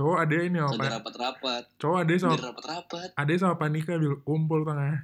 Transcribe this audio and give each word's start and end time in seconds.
Cowok 0.00 0.16
ada 0.16 0.32
ini 0.40 0.56
sama 0.56 0.72
Udah 0.72 0.80
Pan- 0.80 0.94
rapat-rapat. 0.96 1.62
Cowok 1.76 1.98
ada 2.00 2.14
sama 2.16 2.32
Udah 2.32 2.46
rapat-rapat. 2.48 3.08
ada 3.20 3.32
sama 3.36 3.54
Panika 3.60 4.00
bil 4.00 4.16
kumpul 4.24 4.64
tengah. 4.64 4.96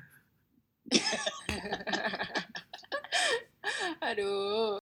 Aduh. 4.08 4.80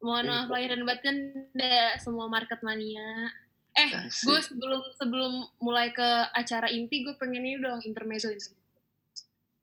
Mohon 0.00 0.24
maaf 0.24 0.48
lahir 0.48 0.70
dan 0.72 0.82
batin 0.88 1.16
deh 1.52 1.88
semua 2.00 2.32
market 2.32 2.64
mania. 2.64 3.28
Eh, 3.76 3.90
gue 4.08 4.38
sebelum 4.40 4.80
sebelum 4.96 5.32
mulai 5.58 5.92
ke 5.92 6.00
acara 6.32 6.66
inti, 6.66 7.04
gue 7.04 7.12
pengen 7.14 7.44
ini 7.44 7.56
dong 7.56 7.76
intermezzo 7.82 8.28
intermezzo. 8.28 8.56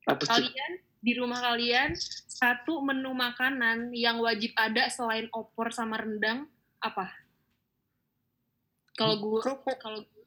Apa 0.05 0.21
sih? 0.21 0.29
Kalian 0.45 0.71
di 0.99 1.11
rumah 1.13 1.41
kalian 1.41 1.97
satu 2.27 2.79
menu 2.79 3.09
makanan 3.11 3.89
yang 3.91 4.19
wajib 4.19 4.53
ada 4.53 4.85
selain 4.87 5.25
opor 5.31 5.69
sama 5.69 5.97
rendang 5.97 6.45
apa? 6.77 7.09
Kalau 8.93 9.17
gue 9.17 9.41
Kerupuk. 9.41 9.77
kalau 9.77 9.99
gue 9.99 10.21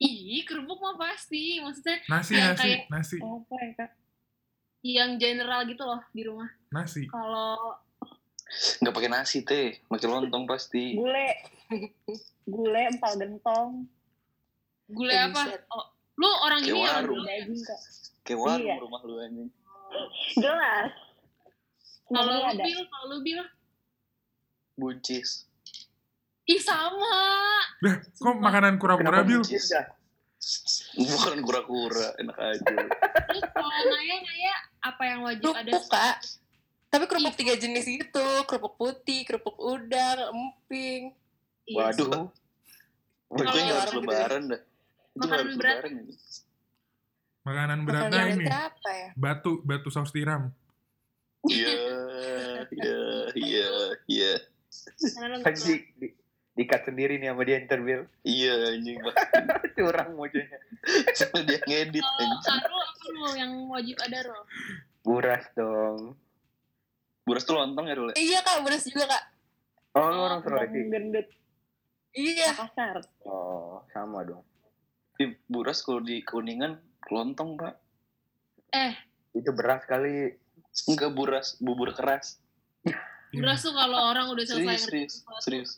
Ih, 0.00 0.40
kerupuk 0.42 0.80
mah 0.80 0.96
pasti. 0.96 1.60
Maksudnya 1.60 2.00
Nasi, 2.08 2.32
Yang 2.32 2.48
nasi, 2.48 2.64
kayak- 2.64 2.88
nasi, 2.88 3.16
Apa 3.20 3.54
ya 3.54 3.68
kak? 3.76 3.90
yang 4.80 5.10
general 5.20 5.68
gitu 5.68 5.84
loh 5.84 6.00
di 6.10 6.24
rumah. 6.24 6.48
nasi. 6.70 7.04
Kalau 7.04 7.76
Nggak 8.80 8.94
pakai 8.96 9.10
nasi 9.12 9.44
teh, 9.44 9.76
pakai 9.84 10.08
lontong 10.08 10.42
pasti. 10.42 10.96
Gule. 10.96 11.59
Gule 12.44 12.80
empal 12.84 13.12
gentong. 13.16 13.86
gulai 14.88 15.14
Eh, 15.14 15.22
apa? 15.24 15.42
Oh, 15.70 15.86
lu 16.16 16.26
orang 16.42 16.60
Kayak 16.60 16.72
ini 16.72 16.80
ya 16.80 16.90
warung. 16.92 17.14
orang 17.16 17.26
Daging. 17.46 17.62
Kayak 18.20 18.38
warung 18.40 18.66
Iya. 18.66 18.74
rumah 18.76 19.00
lu 19.00 19.14
anjing. 19.16 19.50
Jelas. 20.36 20.90
Kalau 22.04 22.26
lu 22.28 22.42
ada. 22.44 22.58
bil, 22.60 22.80
kalau 22.84 23.06
lu 23.06 23.16
bil, 23.20 23.40
Buncis. 24.74 25.46
ih 26.44 26.58
sama. 26.58 27.14
Dah, 27.78 27.96
kok 28.02 28.34
makanan 28.36 28.74
kura-kura 28.76 29.22
bil? 29.22 29.38
buncis? 29.38 29.70
Bukan 30.96 31.38
kura-kura, 31.40 32.18
enak 32.18 32.34
aja. 32.34 32.74
Terus 33.30 33.44
kalau 33.46 33.70
Naya, 33.70 34.16
Naya 34.18 34.54
apa 34.82 35.02
yang 35.04 35.20
wajib 35.22 35.46
ada? 35.46 35.62
kerupuk 35.62 35.86
kak 35.86 36.16
tapi 36.88 37.04
kerupuk 37.06 37.34
tiga 37.36 37.54
jenis 37.54 37.86
itu 37.86 38.26
kerupuk 38.42 38.74
putih 38.74 39.22
kerupuk 39.22 39.54
udang 39.54 40.18
emping 40.32 41.14
Iya 41.70 41.84
sih. 41.92 42.02
Waduh. 42.02 42.26
Wah, 43.30 43.38
nggak 43.38 43.54
harus 43.54 43.70
warung 43.86 44.04
lebaran 44.04 44.42
dah. 44.48 44.60
Itu 44.60 45.18
Makanan 45.20 45.38
harus 45.38 45.54
berat. 45.54 45.74
lebaran. 45.76 45.92
ini. 45.96 46.14
Makanan 47.40 47.78
beratnya 47.82 48.10
makanan 48.12 48.36
ini 48.36 48.46
apa 48.46 48.90
ya 48.92 49.08
batu, 49.16 49.50
batu 49.62 49.88
saus 49.88 50.10
tiram. 50.10 50.52
Iya, 51.40 51.72
iya, 52.68 53.00
iya, 53.32 53.68
iya. 54.06 54.32
Lu- 55.24 55.40
Kan 55.40 55.56
di, 55.56 55.74
di, 55.96 56.06
dikat 56.52 56.84
sendiri 56.84 57.16
nih 57.16 57.32
sama 57.32 57.42
dia 57.42 57.56
interview. 57.56 58.04
Iya 58.20 58.76
anjing. 58.76 59.00
Curang 59.74 60.10
mojanya. 60.12 60.58
Sama 61.16 61.40
dia 61.42 61.64
ngedit 61.64 61.98
Kalau 61.98 62.20
anjing. 62.20 62.44
Karo 62.60 62.76
apa 62.76 63.04
lu 63.08 63.28
yang 63.34 63.52
wajib 63.66 63.96
ada 63.98 64.18
Ro? 64.22 64.40
Buras 65.00 65.44
dong. 65.54 66.12
Buras 67.22 67.42
tuh 67.42 67.56
lontong 67.56 67.86
ya 67.86 67.94
dulu. 67.94 68.10
iya 68.14 68.42
kak 68.42 68.60
beras 68.60 68.84
juga 68.84 69.06
kak 69.06 69.22
Oh, 69.90 70.06
lu 70.06 70.20
orang 70.20 70.40
Sulawesi? 70.40 70.86
gendut. 70.86 71.26
Iya 72.12 72.50
Makassar. 72.52 73.02
Oh, 73.22 73.82
sama 73.88 74.22
dong. 74.22 74.42
Di 75.14 75.36
buras 75.44 75.80
kalau 75.80 76.00
di 76.00 76.20
kuningan 76.20 76.78
lontong 77.06 77.54
pak. 77.54 77.74
Eh, 78.70 78.94
Itu 79.32 79.50
beras 79.50 79.84
kali. 79.84 80.34
Enggak 80.86 81.12
buras, 81.12 81.58
bubur 81.58 81.90
keras. 81.90 82.38
Beras 83.30 83.60
tuh 83.60 83.70
kalau 83.70 84.10
orang 84.10 84.26
udah 84.28 84.42
selesai 84.42 84.66
Serius, 84.76 84.82
serius, 84.82 85.12
sesuatu, 85.16 85.42
serius. 85.42 85.70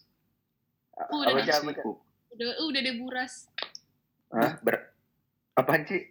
Udah 1.10 1.26
apa 1.26 1.38
deh. 1.38 1.42
sih? 1.42 1.50
Apa 1.50 1.58
sih? 1.58 1.66
Nasiku. 1.68 1.92
Udah, 2.30 2.46
udah 2.62 2.80
deh 2.80 2.96
buras. 2.96 3.32
Hah? 4.30 4.52
Ber 4.60 4.76
Apaan 5.52 5.84
sih? 5.84 6.08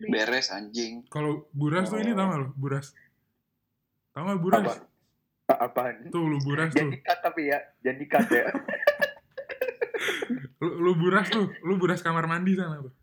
Beres 0.00 0.50
anjing. 0.50 1.06
Kalau 1.08 1.46
buras 1.50 1.88
tuh 1.88 1.98
ini 1.98 2.12
Oh. 2.12 2.16
tau 2.16 2.26
gak 2.28 2.38
lu? 2.40 2.48
Buras. 2.54 2.86
Tau 4.10 4.22
gak 4.24 4.38
buras? 4.38 4.62
Apa? 4.62 4.74
Apaan? 5.60 5.94
Tuh 6.10 6.22
lu 6.24 6.38
buras 6.40 6.70
tuh. 6.70 6.86
Jadi 6.86 6.98
cut 7.00 7.18
tapi 7.20 7.42
ya. 7.48 7.58
Jadi 7.80 8.04
cut 8.06 8.26
ya. 8.28 8.46
Lu, 10.62 10.68
lu 10.80 10.92
buras 10.94 11.26
tuh. 11.30 11.50
Lu 11.62 11.74
buras 11.76 12.00
kamar 12.02 12.26
mandi 12.26 12.54
sana 12.54 12.82
tuh. 12.82 12.94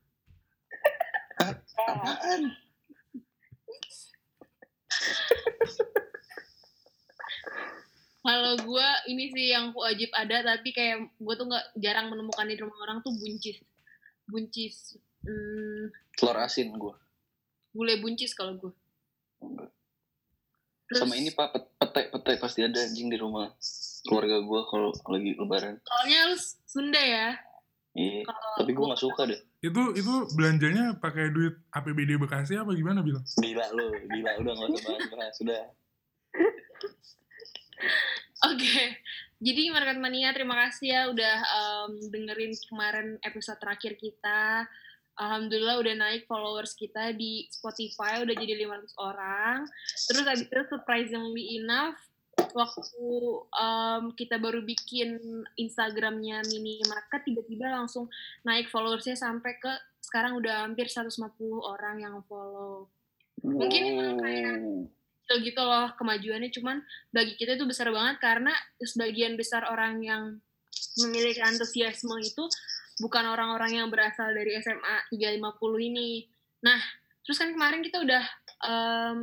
Kalau 8.22 8.54
gue 8.54 8.88
ini 9.10 9.34
sih 9.34 9.50
yang 9.50 9.74
wajib 9.74 10.14
ada 10.14 10.46
tapi 10.46 10.70
kayak 10.70 11.10
gue 11.18 11.34
tuh 11.34 11.50
nggak 11.50 11.66
jarang 11.82 12.14
menemukan 12.14 12.46
di 12.46 12.54
rumah 12.54 12.78
orang 12.86 13.02
tuh 13.02 13.10
buncis. 13.18 13.58
Buncis. 14.30 15.02
Hmm, 15.26 15.90
Telur 16.18 16.38
asin 16.38 16.74
gua. 16.78 16.98
gulai 17.72 17.98
buncis 17.98 18.36
kalau 18.36 18.60
gue. 18.60 18.74
Sama 20.92 21.16
ini 21.16 21.32
pak 21.32 21.56
pet- 21.56 21.72
pete 21.80 22.02
pete 22.12 22.32
pasti 22.38 22.62
ada 22.62 22.78
anjing 22.78 23.08
di 23.08 23.18
rumah 23.18 23.50
keluarga 24.08 24.42
gua 24.42 24.62
kalau 24.70 24.90
lagi 25.10 25.38
lebaran. 25.38 25.78
Soalnya 25.86 26.20
lu 26.32 26.38
Sunda 26.66 27.02
ya. 27.02 27.30
Iya. 27.92 28.24
Kalau 28.24 28.56
Tapi 28.64 28.72
gua 28.72 28.86
nggak 28.94 29.04
suka 29.04 29.22
deh. 29.28 29.42
Itu 29.62 29.94
itu 29.94 30.14
belanjanya 30.34 30.98
pakai 30.98 31.30
duit 31.30 31.54
APBD 31.76 32.18
Bekasi 32.18 32.58
apa 32.58 32.74
gimana 32.74 33.06
bilang? 33.06 33.22
Gila 33.38 33.66
lu, 33.78 33.94
gila 34.10 34.32
udah 34.42 34.54
nggak 34.58 34.70
usah 34.74 34.90
bahas-bahas 34.90 35.36
sudah. 35.38 35.62
Oke, 38.52 38.98
jadi 39.38 39.70
Market 39.70 39.98
Mania 40.02 40.34
terima 40.34 40.58
kasih 40.66 40.88
ya 40.90 41.02
udah 41.10 41.38
em, 41.46 41.92
dengerin 42.10 42.54
kemarin 42.70 43.08
episode 43.22 43.58
terakhir 43.58 43.98
kita. 43.98 44.66
Alhamdulillah 45.18 45.78
udah 45.78 45.94
naik 45.98 46.26
followers 46.26 46.74
kita 46.74 47.14
di 47.14 47.46
Spotify 47.54 48.22
udah 48.22 48.34
jadi 48.34 48.66
500 48.66 48.98
orang. 48.98 49.58
Terus 50.10 50.26
abis 50.26 50.48
itu 50.50 50.64
surprisingly 50.70 51.62
enough 51.62 51.98
waktu 52.52 53.06
em, 53.54 54.04
kita 54.18 54.42
baru 54.42 54.66
bikin 54.66 55.18
Instagramnya 55.60 56.42
Mini 56.50 56.82
Market 56.90 57.22
tiba-tiba 57.26 57.70
langsung 57.70 58.10
naik 58.48 58.68
followersnya 58.74 59.14
sampai 59.14 59.58
ke 59.62 59.72
sekarang 60.02 60.42
udah 60.42 60.66
hampir 60.66 60.90
150 60.90 61.38
orang 61.62 62.02
yang 62.02 62.16
follow. 62.26 62.90
Mungkin 63.42 63.82
emang 63.96 64.18
kayak 64.22 64.58
kecil 65.32 65.38
gitu 65.48 65.62
loh 65.64 65.96
kemajuannya 65.96 66.52
cuman 66.52 66.84
bagi 67.16 67.40
kita 67.40 67.56
itu 67.56 67.64
besar 67.64 67.88
banget 67.94 68.20
karena 68.20 68.52
sebagian 68.84 69.40
besar 69.40 69.64
orang 69.70 70.04
yang 70.04 70.24
memiliki 71.00 71.40
antusiasme 71.40 72.12
itu 72.20 72.44
bukan 73.00 73.24
orang-orang 73.32 73.80
yang 73.80 73.88
berasal 73.88 74.28
dari 74.36 74.60
SMA 74.60 75.08
350 75.16 75.88
ini. 75.88 76.28
Nah, 76.68 76.78
terus 77.24 77.40
kan 77.40 77.56
kemarin 77.56 77.82
kita 77.82 78.04
udah 78.04 78.24
em, 78.68 79.20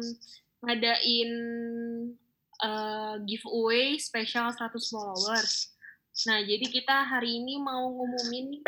ngadain 0.64 1.30
eh, 2.62 3.14
giveaway 3.26 3.98
spesial 3.98 4.50
100 4.50 4.74
followers. 4.90 5.74
Nah, 6.26 6.42
jadi 6.42 6.66
kita 6.66 7.06
hari 7.06 7.38
ini 7.42 7.62
mau 7.62 7.90
ngumumin 7.94 8.58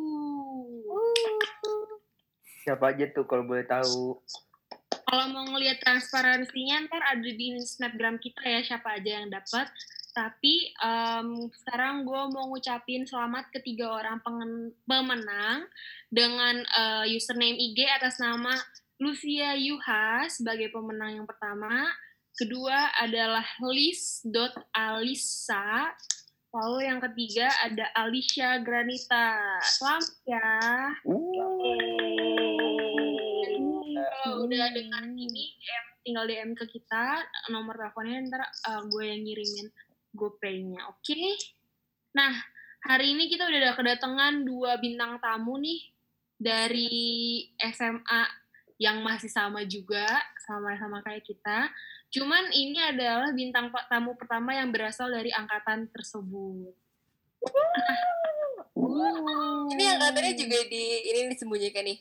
Siapa 2.63 2.95
aja 2.95 3.11
tuh 3.11 3.27
kalau 3.27 3.45
boleh 3.45 3.67
tahu? 3.67 4.23
kalau 5.13 5.29
mau 5.29 5.45
ngelihat 5.45 5.77
transparansinya 5.85 6.89
ntar 6.89 7.05
ada 7.05 7.21
di 7.21 7.61
snapgram 7.61 8.17
kita 8.17 8.41
ya 8.49 8.61
siapa 8.65 8.97
aja 8.97 9.21
yang 9.21 9.29
dapat 9.29 9.69
tapi 10.13 10.69
em, 10.77 11.49
sekarang 11.65 12.05
gue 12.05 12.23
mau 12.37 12.53
ngucapin 12.53 13.09
selamat 13.09 13.49
ketiga 13.49 13.89
orang 13.97 14.21
pengen- 14.21 14.77
pemenang 14.85 15.65
dengan 16.13 16.61
eh, 16.61 17.09
username 17.17 17.57
IG 17.57 17.89
atas 17.89 18.21
nama 18.21 18.53
Lucia 19.01 19.59
Yuha 19.59 20.31
sebagai 20.31 20.71
pemenang 20.71 21.19
yang 21.19 21.27
pertama. 21.27 21.91
Kedua 22.33 22.95
adalah 22.97 23.45
lis.alisa, 23.61 24.31
lalu 26.55 26.79
yang 26.89 27.03
ketiga 27.11 27.51
ada 27.61 27.93
Alicia 27.99 28.57
Granita. 28.63 29.59
Selamat 29.61 30.17
ya. 30.25 30.55
Kalau 34.23 34.49
udah 34.49 34.71
dengar 34.73 35.03
ini, 35.13 35.61
tinggal 36.07 36.25
DM 36.31 36.55
ke 36.57 36.65
kita, 36.73 37.27
nomor 37.51 37.77
teleponnya 37.77 38.23
ntar 38.31 38.43
uh, 38.71 38.81
gue 38.87 39.03
yang 39.03 39.27
ngirimin 39.27 39.67
GoPay-nya, 40.13 40.89
oke? 40.93 41.25
Nah, 42.13 42.33
hari 42.85 43.17
ini 43.17 43.33
kita 43.33 43.49
udah 43.49 43.59
ada 43.59 43.73
kedatangan 43.77 44.45
dua 44.45 44.77
bintang 44.77 45.17
tamu 45.19 45.57
nih 45.59 45.81
dari 46.37 46.93
SMA 47.61 48.23
yang 48.83 49.01
masih 49.01 49.31
sama 49.31 49.63
juga, 49.65 50.05
sama-sama 50.43 51.01
kayak 51.07 51.23
kita. 51.23 51.71
Cuman 52.13 52.51
ini 52.53 52.77
adalah 52.83 53.33
bintang 53.33 53.73
tamu 53.89 54.13
pertama 54.19 54.53
yang 54.53 54.69
berasal 54.69 55.09
dari 55.09 55.33
angkatan 55.33 55.89
tersebut. 55.89 56.75
Ini 59.73 59.85
angkatannya 59.97 60.35
juga 60.37 60.59
di 60.69 60.85
ini 61.09 61.31
disembunyikan 61.33 61.87
nih. 61.87 61.99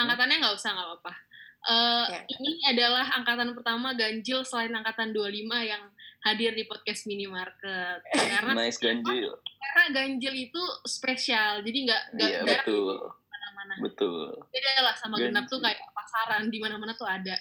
Angkatannya 0.00 0.36
nggak 0.42 0.56
usah, 0.56 0.70
nggak 0.74 0.88
apa-apa. 0.88 1.14
Eh, 1.62 2.06
Ya. 2.10 2.20
Ini 2.26 2.50
adalah 2.74 3.06
angkatan 3.22 3.54
pertama 3.54 3.94
ganjil 3.94 4.42
selain 4.42 4.74
angkatan 4.74 5.14
25 5.14 5.62
yang 5.62 5.82
hadir 6.22 6.52
di 6.52 6.64
podcast 6.64 7.04
minimarket. 7.04 8.00
Karena 8.32 8.52
Nice 8.56 8.78
ganjil. 8.78 9.30
karena 9.62 9.84
ganjil 9.94 10.34
itu 10.36 10.62
spesial, 10.84 11.62
jadi 11.62 11.78
nggak 11.88 12.02
nggak 12.12 12.30
jarang 12.30 12.46
betul. 12.60 12.96
mana-mana. 13.24 13.74
Betul. 13.80 14.20
Beda 14.50 14.70
lah 14.82 14.94
sama 14.94 15.16
genap 15.16 15.46
tuh 15.46 15.58
Ganjil. 15.58 15.80
kayak 15.80 15.90
pasaran 15.92 16.44
di 16.46 16.58
mana-mana 16.60 16.92
tuh 16.92 17.08
ada. 17.08 17.36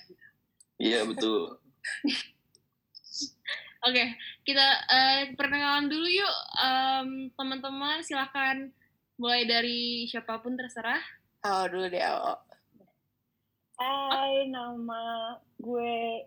Iya 0.78 1.04
betul. 1.04 1.60
Oke, 3.82 4.04
kita 4.46 4.68
eh, 4.88 5.22
perkenalan 5.34 5.90
dulu 5.90 6.06
yuk, 6.06 6.36
Em, 6.56 7.10
teman-teman. 7.34 8.00
Silakan 8.00 8.70
mulai 9.18 9.44
dari 9.44 10.06
siapa 10.06 10.38
pun 10.40 10.54
terserah. 10.54 11.02
Oh 11.44 11.66
dulu 11.66 11.90
deh, 11.90 12.06
oh. 12.06 12.38
Hai, 13.76 14.46
nama 14.48 15.34
gue 15.58 16.22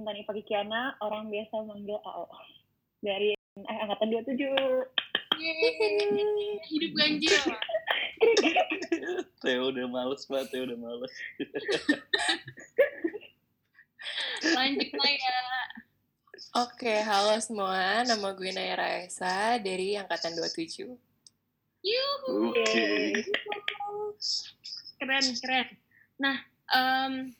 Intan 0.00 0.16
Ipa 0.16 0.32
Kikiana, 0.32 0.96
orang 1.04 1.28
biasa 1.28 1.60
manggil 1.68 2.00
AO. 2.00 2.24
Dari 3.04 3.36
eh, 3.36 3.78
angkatan 3.84 4.08
27. 4.08 4.48
Yeay, 5.36 6.56
hidup 6.72 6.92
ganjil. 6.96 7.36
Theo 9.44 9.68
udah 9.68 9.84
males 9.92 10.24
banget, 10.24 10.56
Theo 10.56 10.64
udah 10.64 10.78
males. 10.80 11.12
Lanjut 14.56 14.88
lah 14.88 15.12
ya. 15.12 15.40
Oke, 16.64 17.04
halo 17.04 17.36
semua. 17.44 18.00
Nama 18.08 18.28
gue 18.32 18.50
Naya 18.56 18.80
Raisa 18.80 19.60
dari 19.60 20.00
angkatan 20.00 20.32
27. 20.32 20.96
Yuhu. 21.84 22.56
Oke. 22.56 23.20
keren 25.00 25.26
keren 25.40 25.68
nah 26.20 26.36
em, 26.76 27.32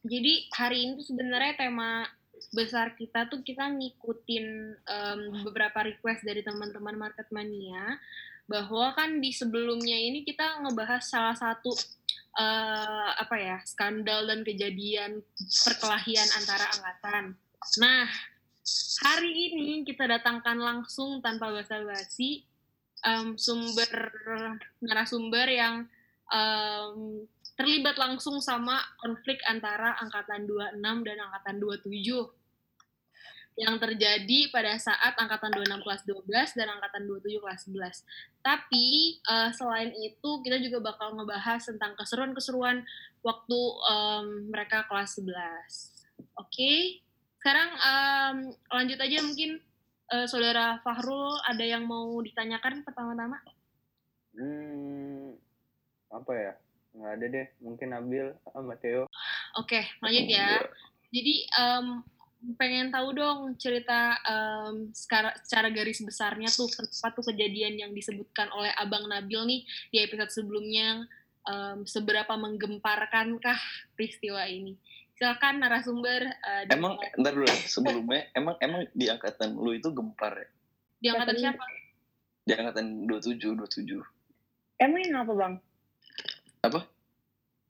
jadi 0.00 0.32
hari 0.56 0.78
ini 0.88 1.04
sebenarnya 1.04 1.54
tema 1.60 2.08
besar 2.56 2.96
kita 2.96 3.28
tuh 3.28 3.44
kita 3.44 3.68
ngikutin 3.68 4.46
em, 4.80 5.20
beberapa 5.44 5.84
request 5.84 6.24
dari 6.24 6.40
teman-teman 6.40 6.96
market 6.96 7.28
mania 7.28 8.00
bahwa 8.48 8.96
kan 8.96 9.20
di 9.22 9.30
sebelumnya 9.30 9.94
ini 9.94 10.24
kita 10.26 10.64
ngebahas 10.64 11.04
salah 11.04 11.36
satu 11.36 11.70
eh, 12.40 13.10
apa 13.14 13.36
ya 13.38 13.58
skandal 13.62 14.26
dan 14.26 14.40
kejadian 14.42 15.20
perkelahian 15.68 16.28
antara 16.34 16.66
angkatan. 16.74 17.24
Nah 17.78 18.08
hari 19.04 19.52
ini 19.52 19.84
kita 19.84 20.08
datangkan 20.08 20.58
langsung 20.58 21.20
tanpa 21.20 21.52
basa-basi 21.52 22.48
em, 23.04 23.36
sumber 23.36 23.92
narasumber 24.80 25.46
yang 25.46 25.84
em, 26.32 27.28
terlibat 27.60 28.00
langsung 28.00 28.40
sama 28.40 28.80
konflik 28.96 29.36
antara 29.44 29.92
angkatan 30.00 30.48
26 30.48 30.80
dan 30.80 31.16
angkatan 31.28 31.60
27 31.60 31.92
yang 33.60 33.76
terjadi 33.76 34.48
pada 34.48 34.80
saat 34.80 35.12
angkatan 35.20 35.52
26 35.52 35.84
kelas 35.84 36.02
12 36.08 36.56
dan 36.56 36.68
angkatan 36.72 37.04
27 37.04 37.44
kelas 37.44 37.60
11. 37.68 38.40
Tapi 38.40 38.86
eh, 39.20 39.50
selain 39.52 39.92
itu 40.00 40.30
kita 40.40 40.56
juga 40.64 40.80
bakal 40.80 41.12
ngebahas 41.20 41.60
tentang 41.68 41.92
keseruan-keseruan 42.00 42.80
waktu 43.20 43.60
em, 43.92 44.48
mereka 44.48 44.88
kelas 44.88 45.20
11. 45.20 45.28
Oke. 46.40 47.04
Sekarang 47.36 47.68
em, 47.76 48.36
lanjut 48.72 48.96
aja 48.96 49.18
mungkin 49.20 49.60
eh, 50.08 50.24
saudara 50.24 50.80
Fahrul 50.80 51.36
ada 51.44 51.64
yang 51.66 51.84
mau 51.84 52.16
ditanyakan 52.24 52.80
pertama-tama? 52.88 53.44
Hmm, 54.32 55.36
apa 56.08 56.32
ya? 56.32 56.52
Nggak 56.94 57.12
ada 57.16 57.26
deh. 57.26 57.46
Mungkin 57.62 57.88
Nabil 57.92 58.26
sama 58.50 58.74
Theo. 58.78 59.04
Oke, 59.58 59.80
lanjut 60.02 60.26
ya. 60.26 60.62
Jadi 61.10 61.34
em, 61.46 61.86
pengen 62.54 62.90
tahu 62.94 63.14
dong 63.14 63.38
cerita 63.58 64.14
em, 64.26 64.90
secara, 64.94 65.34
secara 65.42 65.68
garis 65.70 66.00
besarnya 66.02 66.48
tuh 66.50 66.70
kenapa 66.70 67.14
tuh 67.18 67.30
kejadian 67.34 67.78
yang 67.78 67.92
disebutkan 67.94 68.50
oleh 68.54 68.70
Abang 68.78 69.06
Nabil 69.06 69.42
nih 69.46 69.60
di 69.90 69.98
episode 70.02 70.30
sebelumnya 70.30 71.06
em, 71.46 71.82
seberapa 71.86 72.34
menggemparkankah 72.34 73.58
peristiwa 73.98 74.46
ini? 74.46 74.78
Silakan 75.20 75.60
narasumber 75.60 76.32
eh, 76.32 76.62
di, 76.64 76.72
Emang 76.72 76.96
ntar 77.20 77.36
dulu 77.36 77.44
sebelumnya 77.68 78.24
emang 78.38 78.56
emang 78.64 78.88
di 78.96 79.12
angkatan 79.12 79.52
lu 79.52 79.76
itu 79.76 79.92
gempar 79.92 80.32
ya? 80.32 80.48
di 81.00 81.08
angkatan 81.08 81.36
siapa? 81.40 81.64
Di 82.44 82.52
angkatan 82.54 83.08
27 83.08 83.56
27. 83.56 84.80
Emang 84.80 85.00
yang 85.00 85.24
apa, 85.24 85.32
Bang? 85.32 85.54
Apa? 86.60 86.80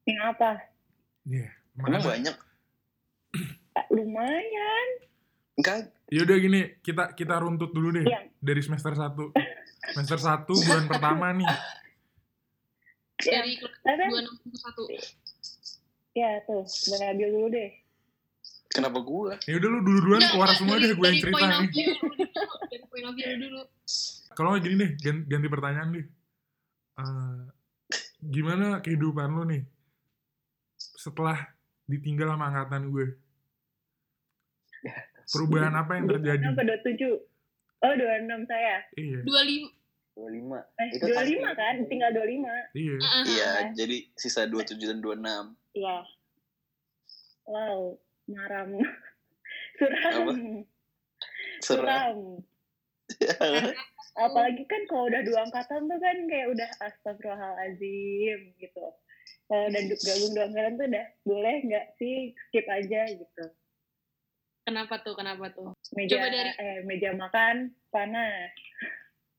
Yang 0.02 0.20
apa? 0.26 0.50
Iya. 1.24 1.48
Emang 1.72 1.86
Makanya- 1.92 2.08
banyak. 2.08 2.36
Lumayan. 3.94 4.88
Enggak, 5.54 5.78
Yaudah 6.08 6.36
gini, 6.36 6.60
kita 6.80 7.12
kita 7.12 7.38
runtut 7.38 7.70
dulu 7.70 7.92
deh 7.92 8.02
Iya. 8.02 8.26
dari 8.36 8.60
semester 8.60 8.92
1. 8.92 9.30
Semester 9.90 10.18
1 10.18 10.46
bulan 10.46 10.84
pertama 10.86 11.30
nih. 11.32 11.46
Ya, 13.20 13.40
Dari 13.40 13.52
kelas 13.54 13.78
tapi, 13.80 14.04
26 14.06 15.18
ya 16.12 16.30
tuh, 16.42 16.62
Bang 16.86 17.00
Nabil 17.02 17.28
dulu 17.28 17.48
deh. 17.48 17.70
kenapa 18.68 18.98
gua? 19.00 19.34
Ya 19.44 19.56
udah 19.56 19.68
lu 19.68 19.78
dulu-duluan 19.80 20.22
keluar 20.24 20.50
semua 20.52 20.76
deh 20.76 20.90
gue 20.90 21.02
yang 21.02 21.18
cerita 21.18 21.42
nih. 21.42 21.68
view 21.68 21.90
lu 21.92 22.08
dulu, 22.08 22.24
dari 22.64 22.84
point 22.86 23.04
of 23.04 23.14
view 23.14 23.26
lu 23.26 23.36
dulu. 23.40 23.62
Kalau 24.30 24.48
nggak 24.50 24.62
gini 24.62 24.74
deh, 24.76 24.90
ganti, 24.96 25.22
ganti 25.26 25.46
pertanyaan 25.48 25.88
deh. 25.90 26.06
Eh, 26.96 27.42
gimana 28.20 28.84
kehidupan 28.84 29.32
lu 29.32 29.44
nih 29.48 29.62
setelah 30.76 31.36
ditinggal 31.88 32.36
sama 32.36 32.52
angkatan 32.52 32.92
gue? 32.92 33.06
Perubahan 35.30 35.74
apa 35.76 35.92
yang 35.96 36.06
terjadi? 36.08 36.44
Apa 36.52 36.62
27? 36.64 37.20
Oh, 37.80 37.92
26 37.96 38.44
saya. 38.50 38.76
Iya, 38.96 39.20
25 39.24 39.80
25. 40.20 40.60
Eh, 40.76 40.88
Itu 41.00 41.06
25 41.08 41.54
kan? 41.56 41.74
Tinggal 41.88 42.10
25. 42.12 42.76
iya. 42.76 42.96
Iya, 43.24 43.50
jadi 43.72 43.96
sisa 44.18 44.44
27 44.44 44.76
dan 44.84 44.98
26. 45.00 45.56
Iya. 45.72 45.96
Wow, 47.48 47.96
maram. 48.28 48.70
Suram. 49.80 50.36
Suram. 51.64 52.18
Apalagi 54.24 54.64
kan 54.66 54.82
kalau 54.90 55.06
udah 55.06 55.22
dua 55.22 55.38
angkatan 55.46 55.86
tuh 55.86 55.98
kan 55.98 56.16
kayak 56.26 56.48
udah 56.50 56.68
astagfirullahalazim 56.82 58.40
gitu. 58.58 58.84
Kalau 59.46 59.64
udah 59.70 59.82
gabung 59.86 60.32
dua 60.34 60.44
angkatan 60.50 60.72
tuh 60.76 60.86
udah 60.90 61.06
boleh 61.24 61.56
nggak 61.64 61.86
sih 61.96 62.34
skip 62.48 62.66
aja 62.66 63.06
gitu. 63.08 63.44
Kenapa 64.66 65.00
tuh? 65.00 65.14
Kenapa 65.16 65.50
tuh? 65.50 65.72
Meja 65.96 66.20
Coba 66.20 66.28
dari- 66.30 66.56
eh 66.58 66.78
meja 66.84 67.10
makan 67.16 67.74
panas. 67.88 68.52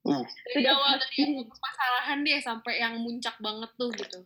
Uh, 0.02 0.18
Dari 0.26 0.66
Sudah 0.66 0.74
awal 0.74 0.96
dari 0.98 1.18
permasalahan 1.46 2.18
deh 2.26 2.42
sampai 2.42 2.74
yang 2.82 2.98
muncak 3.06 3.38
banget 3.38 3.70
tuh 3.78 3.94
gitu. 3.94 4.20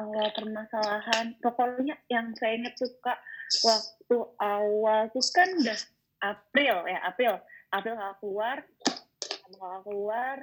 awal 0.00 0.32
permasalahan 0.32 1.36
pokoknya 1.44 1.92
yang 2.08 2.32
saya 2.40 2.56
ingat 2.56 2.72
tuh 2.72 2.88
kak 3.04 3.20
waktu 3.60 4.16
awal 4.40 5.12
tuh 5.12 5.20
kan 5.28 5.44
udah 5.60 5.76
April 6.20 6.76
ya 6.86 6.98
April. 7.08 7.40
April 7.70 7.94
kakak 7.96 8.16
keluar 8.20 8.58
kakak 9.50 9.82
keluar 9.84 10.36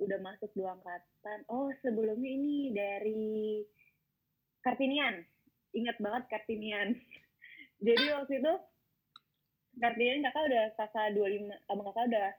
udah 0.00 0.18
masuk 0.24 0.50
dua 0.56 0.76
angkatan. 0.76 1.38
Oh 1.48 1.68
sebelumnya 1.84 2.30
ini 2.30 2.72
dari 2.72 3.64
Kartinian. 4.64 5.24
Ingat 5.76 5.96
banget 6.00 6.22
Kartinian. 6.28 6.96
Jadi 7.86 8.04
waktu 8.12 8.40
itu 8.40 8.54
Kartinian 9.80 10.24
kakak 10.28 10.44
udah 10.50 10.64
kakak 10.76 11.06
25 11.16 11.70
abang 11.72 11.86
kakak 11.92 12.06
udah 12.10 12.30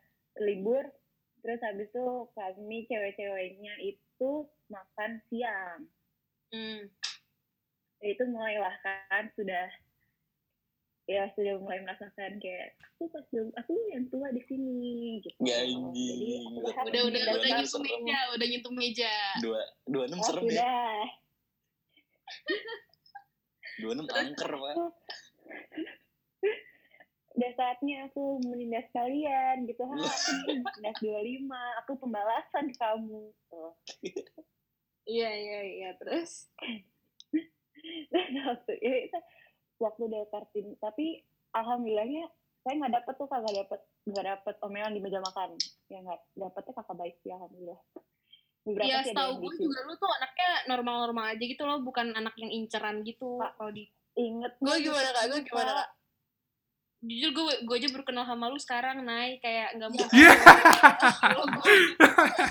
libur. 0.42 0.86
Terus 1.42 1.60
habis 1.66 1.90
itu 1.90 2.06
kami 2.38 2.86
cewek-ceweknya 2.86 3.74
itu 3.82 4.32
makan 4.70 5.12
siang. 5.30 5.90
Hmm. 6.54 6.86
Itu 8.02 8.24
mulailah 8.30 8.78
kan 8.82 9.30
sudah 9.34 9.70
ya 11.12 11.28
sudah 11.36 11.60
mulai 11.60 11.84
merasakan 11.84 12.40
kayak 12.40 12.80
aku 12.80 13.12
pas 13.12 13.26
belum 13.36 13.52
aku 13.60 13.72
yang 13.92 14.08
tua 14.08 14.32
di 14.32 14.42
sini 14.48 15.20
gitu 15.20 15.36
jadi 15.44 15.76
anjing. 15.76 16.44
aku 16.48 16.60
berharap 16.64 16.88
Udah 16.88 17.02
udah 17.12 17.22
udah 17.22 17.50
tahun 17.52 17.60
nyentuh 17.60 17.82
meja, 17.84 18.20
udah 18.32 18.48
nyentuh 18.48 18.74
meja. 18.74 19.14
Dua, 19.44 19.62
dua 19.92 20.04
enam 20.08 20.20
oh 20.20 20.26
serem 20.26 20.44
ya. 20.48 20.88
Dua 23.84 23.92
enam 23.98 24.08
angker, 24.08 24.52
Pak. 24.52 24.76
udah 27.32 27.52
saatnya 27.58 28.12
aku 28.12 28.44
menindas 28.44 28.86
kalian 28.92 29.64
gitu 29.64 29.82
ha 29.88 29.96
aku 29.96 30.52
menindas 30.52 30.98
25 31.00 31.48
aku 31.80 31.92
pembalasan 31.98 32.70
ke 32.70 32.78
kamu 32.78 33.32
tuh 33.48 33.72
Iya 35.12 35.30
iya 35.34 35.60
iya 35.66 35.90
terus. 35.98 36.48
dan 38.14 38.32
waktu 38.46 38.74
ya, 38.78 38.96
itu 39.10 39.20
waktu 39.82 40.02
udah 40.06 40.22
kartin 40.30 40.78
tapi 40.78 41.26
alhamdulillahnya 41.52 42.30
saya 42.62 42.74
nggak 42.78 42.94
dapet 42.96 43.14
tuh 43.18 43.26
kagak 43.26 43.54
dapet 43.58 43.80
nggak 44.04 44.26
dapet 44.28 44.56
omelan 44.62 44.94
di 44.94 45.02
meja 45.02 45.18
makan 45.20 45.58
ya 45.90 45.98
nggak 46.00 46.20
dapetnya 46.38 46.74
kakak 46.76 46.96
baik 46.96 47.16
sih 47.20 47.32
alhamdulillah 47.32 47.80
beberapa 48.62 48.86
Iya 48.86 48.96
ada 48.96 49.10
setahu 49.10 49.32
gue 49.36 49.52
gitu 49.52 49.66
juga 49.66 49.80
lu 49.82 49.94
tuh 49.98 50.12
anaknya 50.12 50.50
normal-normal 50.70 51.26
aja 51.34 51.42
gitu 51.42 51.64
loh, 51.66 51.82
bukan 51.82 52.14
anak 52.14 52.38
yang 52.38 52.54
inceran 52.54 53.02
gitu. 53.02 53.42
Pak. 53.42 53.58
Kalau 53.58 53.74
di 53.74 53.90
inget 54.14 54.54
Gue 54.62 54.78
gimana 54.80 55.10
kak? 55.10 55.24
Gue 55.28 55.42
gimana 55.42 55.72
kak? 55.76 55.90
jujur 57.02 57.34
gue 57.34 57.66
gue 57.66 57.76
aja 57.76 57.90
baru 57.90 58.06
kenal 58.06 58.26
sama 58.30 58.46
lu 58.46 58.62
sekarang 58.62 59.02
naik 59.02 59.42
kayak 59.42 59.74
nggak 59.74 59.90
mau 59.90 60.06
Iya. 60.06 60.32
kalau 61.26 61.46
gue- 61.50 61.98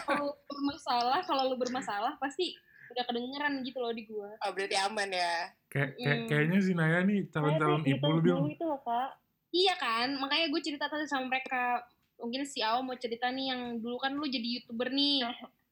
kalau 0.02 0.26
lu 0.26 0.34
bermasalah 0.50 1.20
kalau 1.22 1.42
lu 1.46 1.54
bermasalah 1.54 2.18
pasti 2.18 2.58
udah 2.90 3.04
kedengeran 3.04 3.52
gitu 3.60 3.78
loh 3.78 3.90
di 3.90 4.04
gue 4.04 4.30
Oh, 4.38 4.50
berarti 4.50 4.76
aman 4.76 5.08
ya. 5.08 5.34
Kayak 5.66 5.90
kayak 5.96 6.16
Mm. 6.16 6.26
kayaknya 6.26 6.58
si 6.60 6.72
Naya 6.72 6.98
nih 7.00 7.20
calon-calon 7.28 7.82
ibu 7.84 8.08
dulu 8.18 8.48
itu 8.48 8.64
loh 8.64 8.80
kak 8.80 9.10
iya 9.50 9.74
kan 9.74 10.14
makanya 10.14 10.46
gue 10.48 10.60
cerita 10.60 10.86
tadi 10.86 11.04
sama 11.04 11.26
mereka 11.26 11.82
mungkin 12.16 12.42
si 12.42 12.60
Awa 12.60 12.80
mau 12.80 12.94
cerita 12.94 13.28
nih 13.28 13.46
yang 13.48 13.62
dulu 13.76 13.96
kan 13.96 14.12
lu 14.12 14.24
jadi 14.24 14.44
youtuber 14.56 14.88
nih 14.88 15.22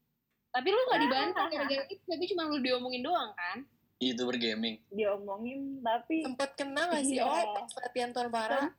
tapi 0.55 0.69
lu 0.69 0.81
gak 0.85 1.01
dibantah 1.01 1.47
gara-gara 1.47 1.85
itu 1.87 2.03
tapi 2.03 2.25
cuma 2.27 2.47
lu 2.47 2.59
diomongin 2.59 3.03
doang 3.03 3.31
kan 3.33 3.59
YouTuber 3.99 4.35
gaming. 4.37 4.79
diomongin 4.89 5.61
tapi 5.81 6.23
Sempet 6.23 6.55
kena 6.55 6.87
gak 6.87 7.03
sih? 7.03 7.19
Iya. 7.19 7.27
Oh, 7.27 7.59
pas 7.59 7.67
latihan 7.77 8.11
tuan 8.11 8.29
parah. 8.29 8.71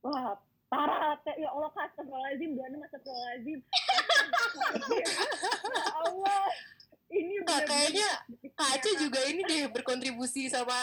wah 0.00 0.36
parah 0.66 1.16
Teh. 1.18 1.34
ya 1.36 1.48
Allah 1.48 1.68
astagfirullahaladzim 1.70 2.50
dua 2.52 2.66
enam 2.66 2.80
astagfirullahaladzim 2.82 3.58
ya 5.00 5.08
Allah 5.98 6.42
ini 7.14 7.34
Kak, 7.42 7.62
kayaknya 7.64 8.08
Kak 8.52 8.68
Aca 8.76 8.90
juga 8.98 9.20
ini 9.24 9.40
deh 9.42 9.70
berkontribusi 9.70 10.50
sama 10.50 10.74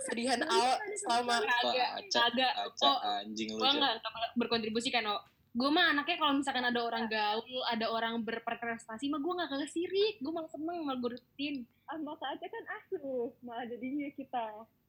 kesedihan 0.00 0.38
Nggak 0.38 0.50
awal 0.50 0.76
sama 1.00 1.34
kagak 1.40 1.90
acak, 1.98 2.52
oh 2.84 2.98
anjing 3.18 3.48
lu. 3.52 3.60
nggak 3.60 3.72
nggak 3.96 4.30
berkontribusi 4.34 4.88
kan 4.88 5.04
oh 5.06 5.20
gue 5.56 5.70
mah 5.72 5.96
anaknya 5.96 6.20
kalau 6.20 6.36
misalkan 6.36 6.68
ada 6.68 6.80
orang 6.84 7.08
gaul 7.08 7.42
ada 7.64 7.88
orang 7.88 8.20
berprestasi 8.20 9.08
mah 9.08 9.16
gue 9.16 9.32
nggak 9.32 9.48
kagak 9.48 9.72
sirik 9.72 10.20
gue 10.20 10.28
malah 10.28 10.50
seneng 10.52 10.84
malah 10.84 11.00
gue 11.00 11.16
rutin. 11.16 11.64
Sama 11.86 12.12
Kak 12.16 12.36
Aca 12.36 12.46
kan 12.46 12.64
asuh 12.76 13.30
malah 13.40 13.64
jadinya 13.64 14.08
kita. 14.12 14.46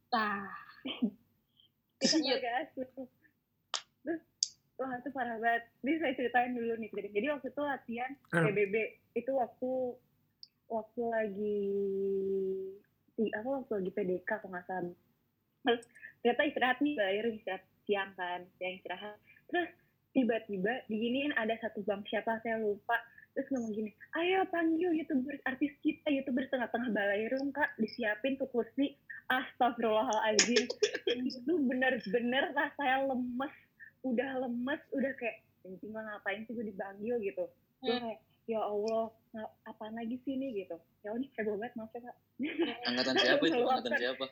Tah 0.08 0.52
kita 1.98 2.16
Iya. 2.20 2.36
keluarga 2.36 2.52
asuh. 2.62 2.88
Terus 4.04 4.22
wah 4.76 4.92
itu 4.94 5.10
parah 5.10 5.38
banget. 5.40 5.64
Ini 5.82 5.94
saya 5.98 6.14
ceritain 6.14 6.52
dulu 6.52 6.74
nih 6.78 6.90
jadi, 6.92 7.10
jadi 7.16 7.26
waktu 7.34 7.48
itu 7.48 7.62
latihan. 7.64 8.12
PBB 8.30 8.76
itu 9.16 9.32
waktu 9.34 9.72
waktu 10.68 11.02
lagi 11.08 11.60
di 13.18 13.26
apa 13.34 13.50
waktu 13.50 13.72
lagi 13.82 13.92
PDK 13.96 14.30
kalau 14.30 14.54
nggak 14.54 14.66
salah. 14.70 14.96
Terus 15.66 15.82
ternyata 16.22 16.42
istirahat 16.48 16.78
nih 16.84 16.94
bayarin 16.96 17.36
istirahat 17.40 17.64
siang 17.88 18.12
kan 18.14 18.42
siang 18.60 18.74
istirahat. 18.78 19.18
Terus 19.50 19.70
tiba-tiba 20.14 20.74
diginiin 20.92 21.34
ada 21.36 21.56
satu 21.60 21.82
bang 21.84 22.04
siapa 22.06 22.40
saya 22.46 22.62
lupa. 22.62 22.96
Terus 23.34 23.48
ngomong 23.54 23.74
gini 23.74 23.92
ayo 24.18 24.46
panggil 24.50 24.92
youtuber 24.98 25.38
artis 25.46 25.74
kita 25.86 26.10
youtuber 26.10 26.46
tengah-tengah 26.50 26.90
balairung 26.94 27.50
kak. 27.56 27.74
Disiapin 27.82 28.38
tuh 28.38 28.50
kursi. 28.52 28.94
Astagfirullahaladzim. 29.28 30.72
Itu 31.12 31.54
bener-bener 31.68 32.56
rasanya 32.56 33.12
lemes. 33.12 33.56
Udah 34.08 34.40
lemes 34.40 34.80
udah 34.96 35.12
kayak 35.20 35.44
anjing 35.68 35.92
ngapain 35.92 36.48
sih 36.48 36.56
gue 36.56 36.66
dipanggil? 36.72 37.16
gitu. 37.20 37.44
Gue 37.84 37.92
Hmm. 37.92 38.02
kayak 38.08 38.20
ya 38.48 38.60
Allah 38.60 39.12
apaan 39.64 39.94
lagi 39.94 40.16
sih 40.24 40.34
nih 40.34 40.64
gitu 40.64 40.76
ya 41.04 41.12
ini 41.14 41.28
heboh 41.36 41.56
banget 41.56 41.74
maaf 41.76 41.92
ya 41.92 42.02
kak 42.02 42.18
Angkatan 42.86 43.16
siapa 43.18 43.44
itu? 43.44 43.60
Angkatan 43.60 43.94
siapa? 43.98 44.26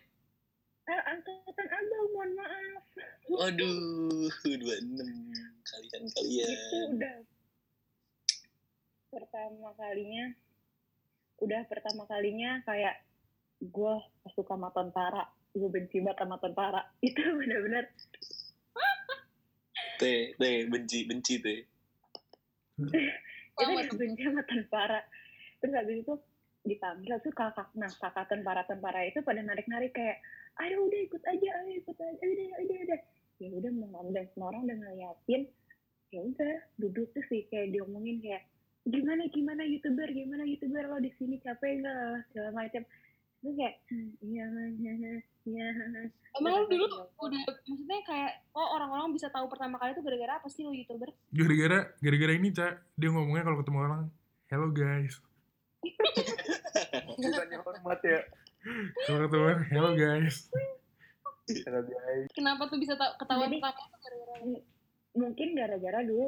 eh, 0.86 1.01
angkatan 1.05 1.65
abang 1.67 2.07
mohon 2.12 2.31
maaf 2.34 2.84
Waduh, 3.25 4.29
26 4.45 4.95
kalian 5.65 6.03
kalian. 6.07 6.48
itu 6.48 6.77
udah 6.93 7.15
pertama 9.10 9.69
kalinya 9.74 10.25
udah 11.38 11.62
pertama 11.65 12.03
kalinya 12.05 12.63
kayak 12.63 12.95
gue 13.60 13.93
suka 14.31 14.53
sama 14.53 14.72
tentara 14.72 15.24
gue 15.51 15.67
benci 15.67 16.00
banget 16.00 16.19
sama 16.22 16.38
tentara 16.38 16.81
itu 17.03 17.19
bener-bener 17.19 17.86
Teh, 19.95 20.36
teh, 20.36 20.67
benci, 20.67 21.07
benci 21.07 21.39
teh. 21.39 21.60
itu 23.55 23.95
benci 23.95 24.21
sama 24.27 24.43
tentara 24.43 25.00
terus 25.63 25.74
habis 25.75 25.97
itu 26.03 26.13
dipanggil 26.65 27.15
tuh 27.21 27.31
kakak 27.31 27.69
nah 27.77 27.88
kakak 27.88 28.25
tentara 28.27 28.65
tentara 28.65 29.05
itu 29.05 29.21
pada 29.21 29.39
narik 29.45 29.69
narik 29.69 29.93
kayak 29.93 30.17
ayo 30.65 30.83
udah 30.83 31.00
ikut 31.05 31.24
aja 31.24 31.50
ayo 31.62 31.71
ikut 31.79 31.97
aja 31.97 32.17
ayo 32.19 32.31
udah 32.33 32.47
udah 32.63 32.77
udah. 32.89 33.00
Ya 33.35 33.51
udah 33.51 33.71
mau 33.75 34.07
dan 34.15 34.25
semua 34.31 34.47
orang 34.55 34.63
udah 34.71 34.77
ngeliatin 34.79 35.41
ya 36.15 36.19
udah 36.24 36.53
duduk 36.79 37.12
tuh 37.12 37.24
sih 37.27 37.43
kayak 37.51 37.75
diomongin 37.75 38.24
kayak 38.24 38.47
gimana 38.88 39.27
gimana 39.27 39.62
youtuber 39.67 40.07
gimana 40.07 40.43
youtuber 40.47 40.88
lo 40.88 40.97
di 41.03 41.12
sini 41.19 41.41
capek 41.43 41.83
nggak? 41.83 42.31
segala 42.31 42.50
macam 42.55 42.83
terus 43.43 43.53
kayak 43.59 43.75
"Hmm, 43.91 44.09
iya 44.24 44.45
iya 44.79 45.13
iya 45.45 45.69
emang 46.41 46.53
lu 46.61 46.65
dulu 46.67 46.85
udah 47.21 47.41
maksudnya 47.45 47.99
kayak 48.03 48.31
oh 48.57 48.67
orang-orang 48.75 49.13
bisa 49.13 49.29
tahu 49.29 49.45
pertama 49.45 49.77
kali 49.77 49.93
itu 49.93 50.01
gara-gara 50.01 50.41
apa 50.41 50.47
sih 50.49 50.65
lu 50.65 50.73
youtuber 50.73 51.13
Gara-gara 51.29 51.93
gara-gara 52.01 52.33
ini, 52.33 52.49
Cak, 52.49 52.73
dia 52.97 53.09
ngomongnya 53.11 53.43
kalau 53.45 53.57
ketemu 53.61 53.79
orang, 53.85 54.03
"Hello 54.49 54.67
guys." 54.71 55.19
Bukannya 57.19 57.57
hormat 57.61 57.99
ya. 58.01 58.19
Kalau 59.05 59.19
ketemu 59.27 59.43
orang, 59.45 59.61
"Hello 59.69 59.91
guys." 59.93 60.35
Kalau 61.45 61.81
guys. 61.85 62.27
kenapa 62.33 62.65
tuh 62.65 62.81
bisa 62.81 62.97
tahu 62.97 63.11
ketahuan 63.21 63.53
pertama 63.53 63.85
itu 63.85 63.97
gara-gara 64.01 64.35
mungkin 65.15 65.47
gara-gara 65.53 65.99
dulu 66.01 66.27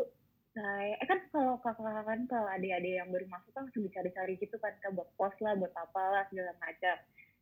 saya 0.58 0.94
eh 0.98 1.08
kan 1.10 1.20
kalau 1.30 1.58
kakak-kakak 1.62 2.06
kan 2.06 2.20
kalau 2.26 2.50
adik-adik 2.50 2.98
yang 2.98 3.10
baru 3.14 3.26
masuk 3.30 3.52
kan 3.54 3.66
langsung 3.66 3.86
dicari-cari 3.86 4.38
gitu 4.42 4.58
kan 4.58 4.74
ke 4.78 4.90
buat 4.90 5.10
post 5.18 5.38
lah 5.42 5.54
buat 5.54 5.74
apalah 5.74 6.26
segala 6.30 6.54
macam 6.58 6.98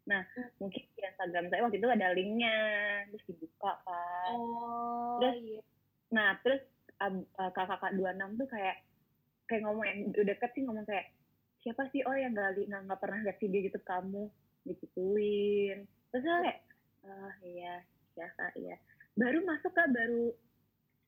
nah 0.06 0.22
mungkin 0.58 0.86
di 0.86 1.02
Instagram 1.02 1.50
saya 1.50 1.66
waktu 1.66 1.78
itu 1.78 1.90
ada 1.90 2.08
linknya 2.14 2.56
terus 3.10 3.24
dibuka 3.26 3.74
kan. 3.82 4.32
Oh 4.32 5.18
Terus- 5.18 5.42
iya. 5.42 5.62
nah 6.08 6.30
terus 6.40 6.62
ab- 6.98 7.26
eh, 7.26 7.52
kakak-kakak 7.52 7.98
26 7.98 8.38
tuh 8.38 8.48
kayak 8.48 8.78
kayak 9.46 9.62
ngomong 9.66 9.86
yang 9.86 10.00
udah 10.10 10.26
deket 10.28 10.50
sih 10.54 10.62
ngomong 10.62 10.86
kayak 10.86 11.10
siapa 11.60 11.90
sih 11.90 12.06
oh 12.06 12.14
yang 12.14 12.32
gak, 12.32 12.54
nggak 12.56 12.82
nggak 12.86 13.00
pernah 13.00 13.20
lihat 13.22 13.38
video 13.38 13.60
YouTube 13.66 13.84
kamu? 13.84 14.24
Digituin. 14.64 15.78
Terus 16.10 16.22
saya 16.22 16.38
kayak 16.42 16.60
oh 17.06 17.34
iya 17.44 17.76
ya 18.14 18.28
kak 18.32 18.54
iya. 18.56 18.76
Baru 19.14 19.42
masuk 19.42 19.72
kak 19.72 19.90
baru 19.90 20.30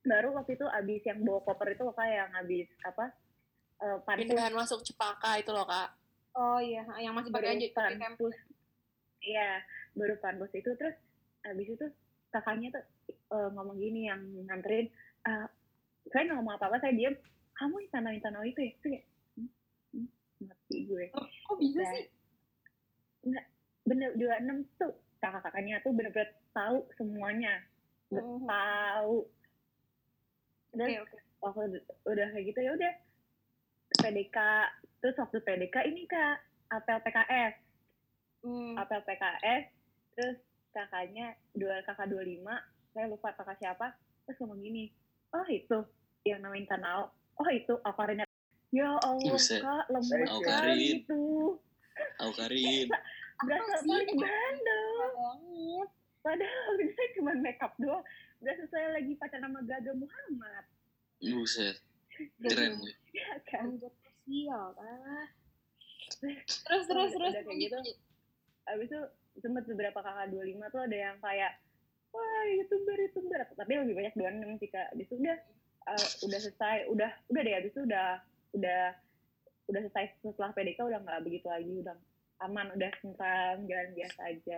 baru 0.02 0.28
waktu 0.34 0.56
itu 0.56 0.66
abis 0.66 1.02
yang 1.04 1.20
bawa 1.22 1.44
koper 1.44 1.68
itu 1.70 1.84
kak 1.92 2.08
yang 2.08 2.32
abis 2.34 2.68
apa 2.82 3.06
uh, 3.78 3.98
pantus 4.02 4.24
pindahan 4.26 4.56
masuk 4.56 4.80
Cepaka 4.82 5.38
itu 5.38 5.52
loh 5.52 5.68
kak. 5.68 5.94
oh 6.34 6.58
iya 6.58 6.86
yang 7.02 7.12
masih 7.12 7.28
pakai 7.28 7.58
baru 7.58 7.60
aja 7.60 7.98
kampus 8.00 8.36
iya 9.22 9.62
baru 9.94 10.16
pantus 10.20 10.52
itu 10.54 10.70
terus 10.78 10.94
abis 11.46 11.68
itu 11.70 11.86
kakaknya 12.30 12.70
tuh 12.76 12.84
eh, 13.10 13.50
ngomong 13.56 13.78
gini 13.80 14.08
yang 14.10 14.22
nganterin 14.46 14.88
eh, 15.26 15.48
saya 16.12 16.22
nggak 16.28 16.38
ngomong 16.40 16.56
apa 16.56 16.66
apa 16.72 16.78
saya 16.80 16.94
diem. 16.96 17.16
Kamu 17.58 17.82
yang 17.82 17.92
tanah 17.92 18.12
tanah 18.22 18.42
itu 18.46 18.60
ya? 18.62 18.72
Terus 18.80 18.92
kayak 18.94 19.06
"Hmm, 19.34 19.50
hmm, 19.92 20.08
mati 20.46 20.78
gue. 20.86 21.06
Kok 21.12 21.58
bisa 21.58 21.82
sih? 21.90 22.06
bener 23.88 24.12
dua 24.20 24.40
enam 24.44 24.68
tuh 24.76 24.94
kakak 25.20 25.42
kakaknya 25.48 25.80
tuh 25.82 25.92
bener-bener 25.96 26.32
tahu 26.54 26.86
semuanya. 26.96 27.64
Mhm. 28.14 28.46
tahu. 28.46 29.18
Terus 30.78 30.88
oke 30.88 30.96
oke. 31.04 31.18
waktu 31.44 31.62
ud- 31.76 31.88
udah 32.08 32.28
kayak 32.32 32.46
gitu 32.54 32.60
ya 32.62 32.72
udah 32.78 32.94
PDK 33.98 34.38
terus 35.02 35.16
waktu 35.18 35.38
PDK 35.42 35.76
ini 35.90 36.04
kak 36.06 36.38
apel 36.70 36.98
PKS 37.04 37.56
Hmm. 38.40 38.78
apel 38.78 39.02
PKS 39.02 39.64
terus 40.14 40.38
kakaknya 40.72 41.34
dua 41.54 41.82
kakak 41.84 42.08
25 42.08 42.46
saya 42.94 43.06
lupa 43.10 43.34
kakak 43.34 43.58
siapa 43.58 43.88
terus 44.24 44.38
ngomong 44.40 44.62
gini 44.62 44.94
oh 45.34 45.48
itu 45.48 45.78
yang 46.24 46.42
namanya 46.42 46.78
Tanao 46.78 47.10
oh 47.38 47.50
itu 47.50 47.74
Akarin 47.82 48.22
ya 48.70 49.00
Allah 49.00 49.34
Buset. 49.34 49.62
kak 49.62 49.86
Aukarin. 49.90 50.28
sekali 50.28 50.86
itu 51.02 51.24
Aku 52.22 52.32
Karin. 52.36 52.88
berasa 53.46 53.76
paling 53.82 54.18
bandel 54.18 54.86
banget 55.14 55.90
padahal 56.22 56.72
dia 56.82 57.06
cuma 57.14 57.32
makeup 57.38 57.74
doang 57.78 58.04
udah 58.38 58.54
selesai 58.54 58.94
lagi 58.94 59.14
pacaran 59.18 59.50
sama 59.50 59.62
Gaga 59.66 59.94
Muhammad 59.94 60.64
Buset. 61.18 61.78
Keren. 62.42 62.78
gue. 62.78 62.94
ya 63.14 63.34
kan 63.46 63.78
sosial 63.78 64.74
ah. 64.78 65.26
Terus 66.18 66.86
terus 66.88 67.12
terus 67.12 67.34
Udah 67.36 67.44
kayak 67.44 67.58
gitu. 67.60 67.78
Abis 68.74 68.88
itu 68.92 69.02
sempet 69.40 69.64
beberapa 69.70 70.00
kakak 70.02 70.34
25 70.34 70.74
tuh 70.74 70.82
ada 70.82 70.98
yang 70.98 71.18
kayak 71.22 71.52
wah 72.12 72.44
youtuber 72.52 72.98
youtuber. 72.98 73.40
Tapi 73.54 73.72
lebih 73.84 73.96
banyak 73.96 74.14
26 74.16 74.62
sih 74.62 74.70
kak. 74.72 74.88
Abis 74.96 75.08
itu 75.08 75.16
udah 75.22 75.38
eh, 75.94 76.08
udah 76.26 76.40
selesai 76.42 76.78
udah 76.92 77.12
udah 77.32 77.42
deh. 77.42 77.56
Abis 77.56 77.72
itu 77.74 77.82
udah 77.86 78.08
udah 78.58 78.82
udah 79.68 79.82
selesai 79.88 80.06
setelah 80.24 80.52
PDK 80.56 80.80
udah 80.84 81.00
nggak 81.04 81.22
begitu 81.24 81.48
lagi. 81.48 81.74
Udah 81.84 81.96
aman 82.44 82.68
udah 82.76 82.92
tentram 83.02 83.58
jalan 83.66 83.90
biasa 83.98 84.20
aja. 84.30 84.58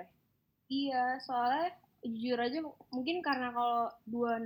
Iya, 0.69 1.03
soalnya 1.25 1.73
jujur 1.99 2.39
aja 2.39 2.59
mungkin 2.95 3.19
karena 3.19 3.51
kalau 3.51 3.91
dua 4.07 4.39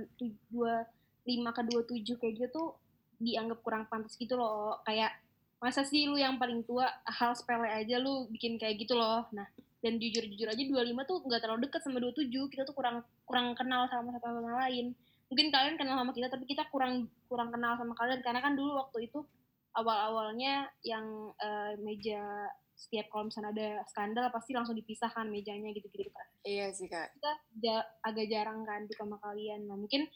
dua 0.50 0.88
lima 1.24 1.54
ke 1.54 1.62
dua 1.64 1.80
tujuh 1.86 2.16
kayak 2.18 2.48
gitu 2.48 2.74
dianggap 3.22 3.62
kurang 3.62 3.84
pantas 3.86 4.16
gitu 4.18 4.34
loh. 4.34 4.80
Kayak 4.84 5.23
masa 5.64 5.80
sih 5.82 6.04
lu 6.04 6.16
yang 6.16 6.36
paling 6.36 6.60
tua? 6.62 6.84
Hal 7.08 7.32
sepele 7.32 7.64
aja 7.64 7.96
lu 7.96 8.28
bikin 8.28 8.60
kayak 8.60 8.76
gitu 8.76 8.92
loh. 8.92 9.24
Nah 9.32 9.48
dan 9.80 9.96
jujur-jujur 9.96 10.48
aja 10.48 10.60
25 10.60 10.76
tuh 11.04 11.18
nggak 11.20 11.40
terlalu 11.40 11.60
deket 11.64 11.80
sama 11.80 12.00
27 12.00 12.28
kita 12.48 12.64
tuh 12.64 12.72
kurang 12.72 13.00
kurang 13.24 13.52
kenal 13.52 13.88
sama 13.88 14.12
satu 14.12 14.28
sama 14.28 14.52
lain. 14.64 14.92
Mungkin 15.28 15.48
kalian 15.48 15.76
kenal 15.76 15.96
sama 15.96 16.12
kita 16.12 16.28
tapi 16.28 16.44
kita 16.44 16.68
kurang 16.68 17.08
kurang 17.26 17.48
kenal 17.48 17.76
sama 17.76 17.92
kalian. 17.94 18.20
Karena 18.20 18.40
kan 18.40 18.52
dulu 18.52 18.76
waktu 18.76 19.08
itu 19.08 19.24
awal-awalnya 19.72 20.68
yang 20.82 21.04
eh, 21.36 21.74
meja 21.80 22.48
setiap 22.74 23.06
kalau 23.06 23.30
misalnya 23.30 23.50
ada 23.54 23.68
skandal 23.86 24.26
pasti 24.28 24.50
langsung 24.50 24.74
dipisahkan 24.74 25.30
mejanya 25.30 25.70
gitu-gitu 25.70 26.10
kan 26.10 26.26
Iya 26.42 26.74
sih 26.74 26.90
kak. 26.90 27.14
kita 27.14 27.32
ja- 27.62 27.86
agak 28.02 28.26
jarang 28.26 28.66
kan 28.66 28.82
tuh 28.84 28.98
sama 28.98 29.14
kalian. 29.22 29.70
Nah 29.70 29.78
mungkin 29.78 30.10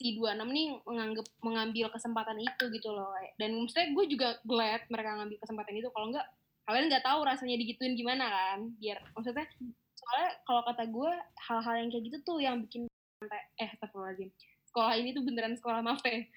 si 0.00 0.16
26 0.16 0.48
nih 0.48 0.68
menganggap 0.88 1.26
mengambil 1.44 1.86
kesempatan 1.92 2.40
itu 2.40 2.64
gitu 2.72 2.88
loh 2.88 3.12
dan 3.36 3.52
maksudnya 3.52 3.92
gue 3.92 4.04
juga 4.08 4.28
glad 4.48 4.80
mereka 4.88 5.20
ngambil 5.20 5.36
kesempatan 5.44 5.76
itu 5.76 5.88
kalau 5.92 6.08
enggak 6.08 6.26
kalian 6.64 6.88
nggak 6.88 7.04
tahu 7.04 7.20
rasanya 7.20 7.60
digituin 7.60 7.92
gimana 7.92 8.32
kan 8.32 8.72
biar 8.80 8.96
maksudnya 9.12 9.44
soalnya 9.92 10.30
kalau 10.48 10.64
kata 10.64 10.88
gue 10.88 11.12
hal-hal 11.52 11.74
yang 11.76 11.88
kayak 11.92 12.04
gitu 12.08 12.18
tuh 12.24 12.38
yang 12.40 12.56
bikin 12.64 12.88
sampai 13.20 13.40
eh 13.60 13.68
astagfirullahaladzim 13.76 14.32
sekolah 14.72 14.92
ini 14.96 15.12
tuh 15.12 15.22
beneran 15.28 15.54
sekolah 15.60 15.84
mafe 15.84 16.32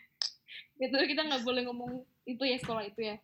gitu 0.75 0.95
kita 1.15 1.23
nggak 1.23 1.47
boleh 1.47 1.63
ngomong 1.63 2.03
itu 2.27 2.43
ya 2.43 2.59
sekolah 2.59 2.83
itu 2.83 2.99
ya 2.99 3.15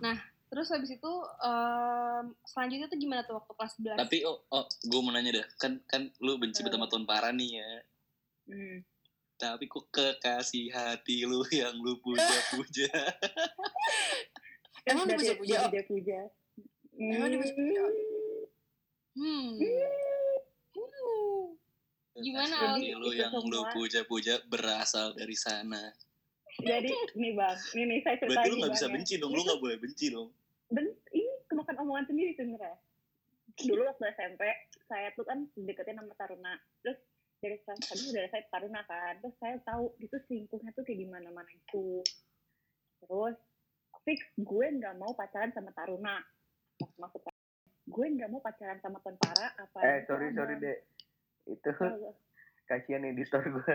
nah 0.00 0.16
terus 0.52 0.68
habis 0.68 0.92
itu 0.92 1.12
em, 1.40 2.24
selanjutnya 2.44 2.88
tuh 2.88 3.00
gimana 3.00 3.24
tuh 3.24 3.40
waktu 3.40 3.52
kelas 3.56 3.72
11 3.80 4.04
Tapi 4.04 4.16
oh, 4.28 4.44
oh 4.52 4.64
gue 4.68 5.00
mau 5.00 5.08
nanya 5.08 5.40
dah. 5.40 5.46
Kan 5.56 5.80
kan 5.88 6.12
lu 6.20 6.36
benci 6.36 6.60
banget 6.60 6.76
sama 6.76 6.92
Tuan 6.92 7.08
Parah 7.08 7.32
nih 7.32 7.56
ya. 7.56 7.68
hmm. 8.52 8.91
Tapi 9.42 9.66
kok 9.66 9.90
kekasih 9.90 10.70
hati 10.70 11.26
lu 11.26 11.42
yang 11.50 11.74
lu 11.82 11.98
puja-puja. 11.98 12.86
Emang 14.86 15.10
dia 15.10 15.18
puja 15.34 15.66
Emang 16.94 17.26
dipuja-puja, 17.34 17.82
Oh? 17.82 17.90
Hmm. 19.18 19.58
Gimana, 22.22 22.54
Hati 22.54 22.94
Om? 22.94 23.02
lu 23.02 23.10
yang 23.18 23.34
lu 23.34 23.66
puja-puja 23.74 24.38
berasal 24.46 25.10
dari 25.18 25.34
sana. 25.34 25.90
jadi 26.62 26.92
nih 27.16 27.32
bang 27.32 27.58
nih 27.74 27.84
nih 27.88 27.98
saya 28.04 28.16
cerita 28.20 28.30
Berarti 28.38 28.48
lu 28.52 28.56
lagi, 28.60 28.62
gak 28.62 28.72
bisa 28.76 28.86
ya. 28.86 28.92
benci 28.94 29.14
dong. 29.18 29.32
Lu 29.34 29.40
gak 29.42 29.58
boleh 29.58 29.76
benci 29.82 30.06
dong. 30.12 30.28
ben 30.70 30.86
ini 31.12 31.32
kemakan 31.50 31.76
omongan 31.82 32.04
sendiri 32.08 32.32
sebenarnya 32.32 32.76
dulu 33.60 33.84
waktu 33.84 34.04
SMP 34.16 34.40
saya 34.88 35.12
tuh 35.12 35.24
kan 35.28 35.44
deketin 35.52 36.00
sama 36.00 36.16
Taruna 36.16 36.56
terus 36.80 36.96
dari 37.42 37.58
kelas 37.66 37.82
tadi 37.82 38.02
udah 38.14 38.22
saya 38.30 38.42
Taruna 38.46 38.80
kan 38.86 39.18
terus 39.18 39.34
saya 39.42 39.58
tahu 39.66 39.90
itu 39.98 40.14
selingkuhnya 40.30 40.70
tuh 40.72 40.86
kayak 40.86 41.02
gimana 41.02 41.28
mana 41.34 41.50
itu 41.50 41.98
terus 43.02 43.34
fix 44.06 44.22
gue 44.38 44.66
nggak 44.78 44.94
mau 44.94 45.10
pacaran 45.12 45.50
sama 45.50 45.74
Taruna 45.74 46.22
Mas- 46.78 46.94
maksud 47.02 47.20
saya 47.26 47.34
gue 47.82 48.06
nggak 48.14 48.30
mau 48.30 48.38
pacaran 48.38 48.78
sama 48.78 49.02
Tentara 49.02 49.58
apa 49.58 49.78
Eh 49.82 49.98
sorry 50.06 50.30
sorry 50.38 50.54
dek. 50.62 50.86
Itu 51.50 51.70
kasihan 52.70 53.02
editor 53.02 53.42
gue. 53.42 53.74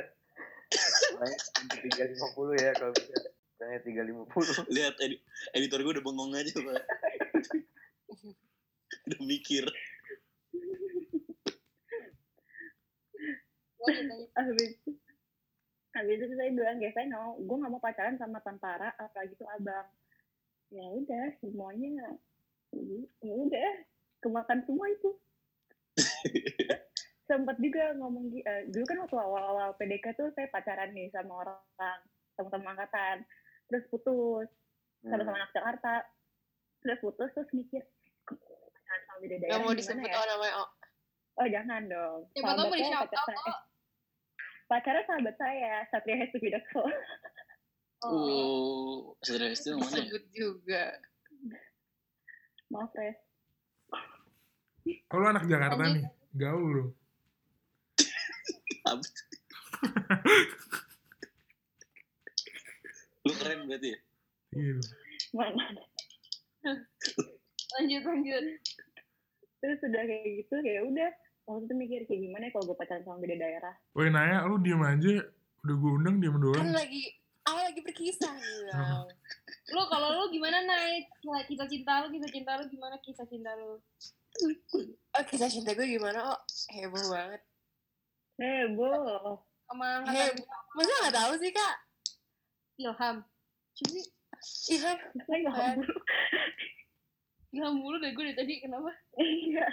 tiga 1.84 2.04
lima 2.08 2.28
puluh 2.32 2.56
ya 2.56 2.72
kalau 2.72 2.96
bisa. 2.96 3.14
Misalnya 3.28 3.80
tiga 3.84 4.02
lima 4.08 4.24
puluh. 4.32 4.48
Lihat 4.72 4.96
edi- 5.04 5.20
editor 5.52 5.84
gue 5.84 5.94
udah 6.00 6.06
bengong 6.08 6.32
aja, 6.40 6.56
Pak. 6.56 6.84
udah 9.12 9.22
mikir. 9.28 9.68
Lanjut, 10.56 10.80
lanjut. 10.80 11.76
Habis 14.38 14.74
itu 14.74 14.92
habis 15.94 16.18
itu 16.22 16.34
saya 16.38 16.52
bilang 16.54 16.78
guys 16.78 16.94
saya 16.94 17.06
nggak 17.10 17.22
mau 17.22 17.34
gue 17.38 17.58
nggak 17.58 17.74
mau 17.74 17.82
pacaran 17.82 18.18
sama 18.18 18.40
tentara 18.42 18.90
apalagi 18.98 19.34
tuh 19.38 19.50
abang 19.58 19.88
ya 20.74 20.84
udah 20.84 21.26
semuanya 21.42 22.18
ya 23.24 23.34
udah 23.34 23.72
kemakan 24.22 24.60
semua 24.66 24.86
itu 24.92 25.10
sempat 27.30 27.58
juga 27.60 27.92
ngomong 27.98 28.32
eh, 28.40 28.70
dulu 28.72 28.86
kan 28.88 28.98
waktu 29.04 29.18
awal-awal 29.20 29.76
PDK 29.76 30.16
tuh 30.16 30.30
saya 30.38 30.48
pacaran 30.48 30.96
nih 30.96 31.12
sama 31.12 31.44
orang 31.44 32.00
teman-teman 32.38 32.78
angkatan 32.78 33.18
terus 33.68 33.84
putus 33.92 34.48
Hmm. 35.06 35.14
sama-sama 35.14 35.38
anak 35.38 35.52
Jakarta 35.54 35.94
terus 36.82 37.00
putus 37.06 37.30
terus 37.38 37.50
mikir 37.54 37.86
"Kok 38.26 38.38
pacaran 38.74 39.02
sama 39.06 39.18
beda 39.22 39.36
daerah 39.38 39.54
Gak 39.54 39.62
mau 39.62 39.74
disebut 39.78 40.04
ya?" 40.10 40.16
oh 40.18 40.26
namanya 40.26 40.54
oh. 40.58 40.70
Oh 41.38 41.48
jangan 41.48 41.82
dong 41.86 42.20
Siapa 42.34 42.52
tahu 42.54 42.70
saya, 42.70 42.84
shout 42.84 43.02
pacar 43.04 43.18
out, 43.18 43.28
saya- 43.28 43.64
pacarnya 44.68 45.04
sahabat 45.06 45.36
saya 45.38 45.72
Satria 45.88 46.18
Hestu 46.18 46.38
Widodo 46.38 46.84
Oh. 47.98 48.14
Oh, 48.14 49.18
saudara 49.26 49.50
itu 49.50 49.74
yang 49.74 49.82
mana 49.82 49.90
ya? 49.90 49.98
Disebut 50.06 50.26
juga. 50.30 50.84
maaf 52.70 52.94
Res 52.94 53.18
Kalau 55.10 55.26
anak 55.26 55.50
Jakarta 55.50 55.82
nih, 55.82 56.06
gaul 56.32 56.70
lu. 56.70 56.86
Lu 63.26 63.34
keren 63.36 63.66
berarti 63.66 63.88
ya? 63.92 64.00
Iya. 64.54 64.76
mana 65.36 65.64
lanjut 67.76 68.04
lanjut 68.04 68.44
terus 69.60 69.80
udah 69.84 70.04
kayak 70.06 70.28
gitu 70.40 70.56
kayak 70.64 70.84
udah 70.88 71.10
waktu 71.48 71.64
itu 71.64 71.74
mikir 71.74 72.00
kayak 72.04 72.22
gimana 72.22 72.44
ya 72.48 72.52
kalau 72.52 72.66
gue 72.68 72.78
pacaran 72.78 73.02
sama 73.02 73.18
beda 73.18 73.36
daerah? 73.40 73.74
Woi 73.96 74.12
Naya, 74.12 74.44
lu 74.44 74.60
diem 74.60 74.84
aja. 74.84 75.24
Udah 75.64 75.76
gue 75.76 75.92
undang 75.96 76.16
diem 76.20 76.36
Kan 76.36 76.44
doang. 76.44 76.70
lagi 76.70 77.16
awal 77.48 77.64
lagi 77.66 77.80
berkisah 77.80 78.36
bilang. 78.36 79.08
lu 79.74 79.82
kalau 79.88 80.10
lu 80.14 80.24
gimana 80.30 80.64
naik 80.64 81.08
kisah 81.48 81.68
cinta 81.68 82.04
lu 82.04 82.12
kisah 82.12 82.30
cinta 82.30 82.52
lu 82.56 82.68
gimana? 82.68 82.96
Kisah 83.00 83.26
cinta 83.26 83.56
lu. 83.56 83.80
Oh 85.16 85.24
kisah 85.26 85.48
cinta 85.48 85.72
gue 85.72 85.88
gimana 85.88 86.36
oh? 86.36 86.40
Heboh 86.70 87.06
banget. 87.10 87.42
heboh. 88.38 89.40
Heh, 89.68 90.00
angkatan 90.00 90.36
masa 90.72 90.94
nggak 91.02 91.16
tahu 91.16 91.34
sih 91.40 91.52
kak? 91.52 91.76
Ilham. 92.78 93.18
Coba 93.74 94.00
sih 94.44 94.78
Iya, 94.78 94.94
saya 95.26 95.38
nggak 95.42 95.56
Kan. 95.56 95.78
heboh 95.82 96.00
Ilham 97.52 97.74
mulu 97.80 97.98
deh 97.98 98.12
gue 98.12 98.24
dari 98.28 98.36
tadi 98.36 98.54
kenapa? 98.60 98.92
Iya 99.18 99.68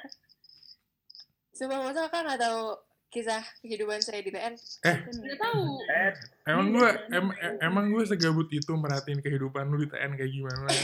sumpah 1.55 1.79
masa 1.81 2.07
kan 2.07 2.23
nggak 2.23 2.41
tahu 2.41 2.75
kisah 3.09 3.39
kehidupan 3.61 3.99
saya 3.99 4.19
di 4.19 4.29
TN. 4.29 4.55
udah 4.83 5.37
tahu 5.39 5.63
Eh, 5.87 6.11
Emang 6.45 6.67
gue 6.69 6.89
em, 7.09 7.27
em- 7.33 7.59
emang 7.63 7.87
gue 7.89 8.03
segabut 8.05 8.51
itu 8.51 8.73
merhatiin 8.73 9.19
kehidupan 9.19 9.65
lu 9.65 9.79
di 9.79 9.89
TN 9.89 10.13
kayak 10.13 10.31
gimana? 10.31 10.67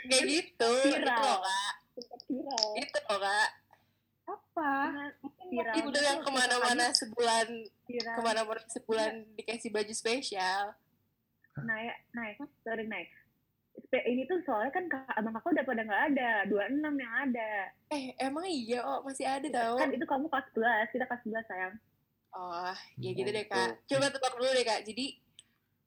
Kayak 0.00 0.24
gitu, 0.24 0.70
itu 0.86 0.88
Viral. 0.94 1.20
loh 1.20 1.38
kak. 1.42 1.74
viral 2.22 2.68
Itu 2.78 2.98
loh 3.02 3.18
kak. 3.18 3.50
apa 4.24 4.70
viral 5.42 5.74
Itu 5.82 5.98
yang 5.98 6.20
ke 6.20 6.30
mana-mana 6.30 6.84
sebulan, 6.90 7.46
ke 7.86 8.20
mana-mana 8.20 8.62
sebulan 8.66 9.12
dikasih 9.34 9.68
baju 9.68 9.92
spesial. 9.92 10.76
naik 11.58 11.90
naik 12.12 12.36
sorry 12.62 12.86
naik 12.86 13.10
ini 14.04 14.22
tuh 14.24 14.38
soalnya 14.42 14.70
kan 14.70 14.84
kak, 14.86 15.08
abang 15.12 15.32
kakak 15.32 15.54
udah 15.54 15.64
pada 15.64 15.82
nggak 15.82 16.02
ada 16.12 16.30
26 16.46 16.78
yang 16.94 17.14
ada 17.24 17.50
Eh 17.88 18.04
emang 18.18 18.44
iya 18.44 18.80
oh 18.80 19.00
masih 19.00 19.24
ada 19.24 19.48
tau. 19.48 19.76
kan 19.76 19.88
itu 19.88 20.02
kamu 20.02 20.26
kelas 20.26 20.46
11 20.52 20.92
kita 20.92 21.04
kelas 21.04 21.22
11 21.24 21.46
sayang 21.46 21.74
Oh 22.30 22.70
ya 22.96 23.10
gitu 23.10 23.24
deh 23.26 23.40
Gitu. 23.40 23.50
kak. 23.50 23.70
Coba 23.84 24.06
tebak 24.08 24.34
dulu 24.34 24.50
deh 24.50 24.62
kak. 24.62 24.80
Jadi 24.82 25.16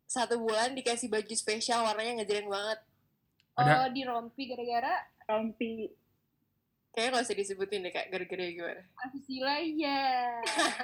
satu 0.04 0.36
bulan 0.38 0.74
dikasih 0.74 1.08
baju 1.08 1.32
spesial 1.32 1.82
warnanya 1.82 2.20
ngejreng 2.20 2.48
banget. 2.48 2.80
oh 3.56 3.86
di 3.88 4.02
rompi 4.02 4.48
gara-gara 4.48 4.96
rompi 5.26 5.92
Kayaknya 6.92 7.14
gak 7.14 7.24
usah 7.24 7.38
disebutin 7.38 7.82
deh 7.82 7.92
kak. 7.92 8.10
Gara-gara 8.10 8.44
gimana? 8.48 8.84
asusila 9.06 9.56
ya 9.62 10.02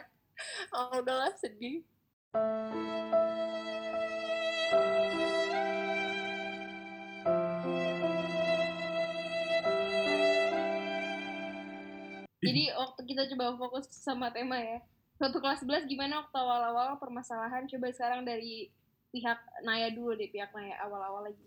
Oh 0.78 1.02
udahlah 1.02 1.34
sedih. 1.34 1.82
Jadi 12.38 12.64
waktu 12.74 13.02
kita 13.06 13.24
coba 13.34 13.58
fokus 13.58 13.90
sama 13.90 14.30
tema 14.30 14.58
ya. 14.62 14.82
Waktu 15.18 15.38
kelas 15.42 15.66
11 15.66 15.90
gimana 15.90 16.22
waktu 16.22 16.38
awal-awal 16.38 17.02
permasalahan? 17.02 17.66
Coba 17.66 17.90
sekarang 17.90 18.22
dari 18.22 18.70
pihak 19.10 19.42
Naya 19.66 19.90
dulu 19.90 20.14
deh, 20.14 20.30
pihak 20.30 20.54
Naya 20.54 20.78
awal-awal 20.86 21.26
lagi. 21.26 21.42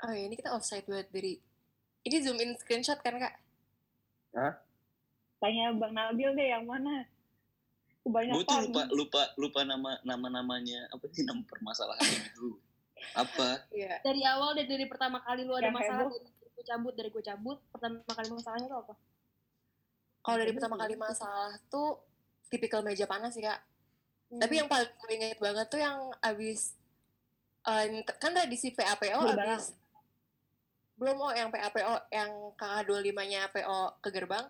Oh 0.00 0.12
ya, 0.12 0.28
ini 0.28 0.36
kita 0.36 0.52
offside 0.52 0.84
buat 0.88 1.08
dari... 1.08 1.40
Ini 2.00 2.16
zoom 2.24 2.40
in 2.40 2.56
screenshot 2.56 3.00
kan, 3.04 3.20
Kak? 3.20 3.34
Tanya 5.40 5.72
Bang 5.76 5.92
Nabil 5.96 6.32
deh 6.36 6.48
yang 6.52 6.64
mana? 6.68 7.04
Kebanyakan. 8.04 8.36
Gue 8.36 8.44
tuh 8.44 8.60
lupa 8.68 8.82
lupa 8.92 9.22
lupa 9.36 9.60
nama 9.64 10.00
nama 10.04 10.40
namanya 10.40 10.88
apa 10.88 11.04
sih 11.12 11.24
nama 11.24 11.44
permasalahannya 11.44 12.32
itu 12.32 12.56
apa? 13.12 13.68
Iya. 13.72 14.00
Dari 14.00 14.24
awal 14.24 14.56
deh, 14.56 14.64
dari 14.64 14.88
pertama 14.88 15.20
kali 15.20 15.44
lu 15.44 15.52
ada 15.52 15.68
Yang 15.68 15.76
masalah, 15.76 16.08
gue 16.08 16.64
cabut, 16.64 16.92
dari 16.96 17.08
gue 17.12 17.24
cabut, 17.24 17.58
pertama 17.72 18.00
kali 18.08 18.28
masalahnya 18.32 18.68
itu 18.68 18.78
apa? 18.80 18.94
Kalau 20.20 20.36
dari 20.36 20.52
pertama 20.52 20.76
kali 20.76 20.94
masalah 21.00 21.56
tuh 21.72 21.96
tipikal 22.52 22.84
meja 22.84 23.08
panas 23.08 23.32
sih, 23.32 23.44
Kak. 23.44 23.60
Tapi 24.30 24.62
yang 24.62 24.68
paling 24.70 24.86
gue 24.86 25.10
inget 25.16 25.40
banget 25.40 25.66
tuh 25.66 25.80
yang 25.80 26.12
abis... 26.22 26.76
eh, 27.66 28.04
kan 28.20 28.30
tradisi 28.30 28.70
PAPO 28.76 29.26
Gerbang. 29.26 29.58
abis... 29.58 29.74
Belum, 31.00 31.16
oh 31.16 31.32
yang 31.32 31.48
PAPO, 31.48 32.12
yang 32.12 32.30
kakak 32.60 32.84
25-nya 32.84 33.48
PO 33.48 33.80
ke 34.04 34.08
gerbang. 34.12 34.46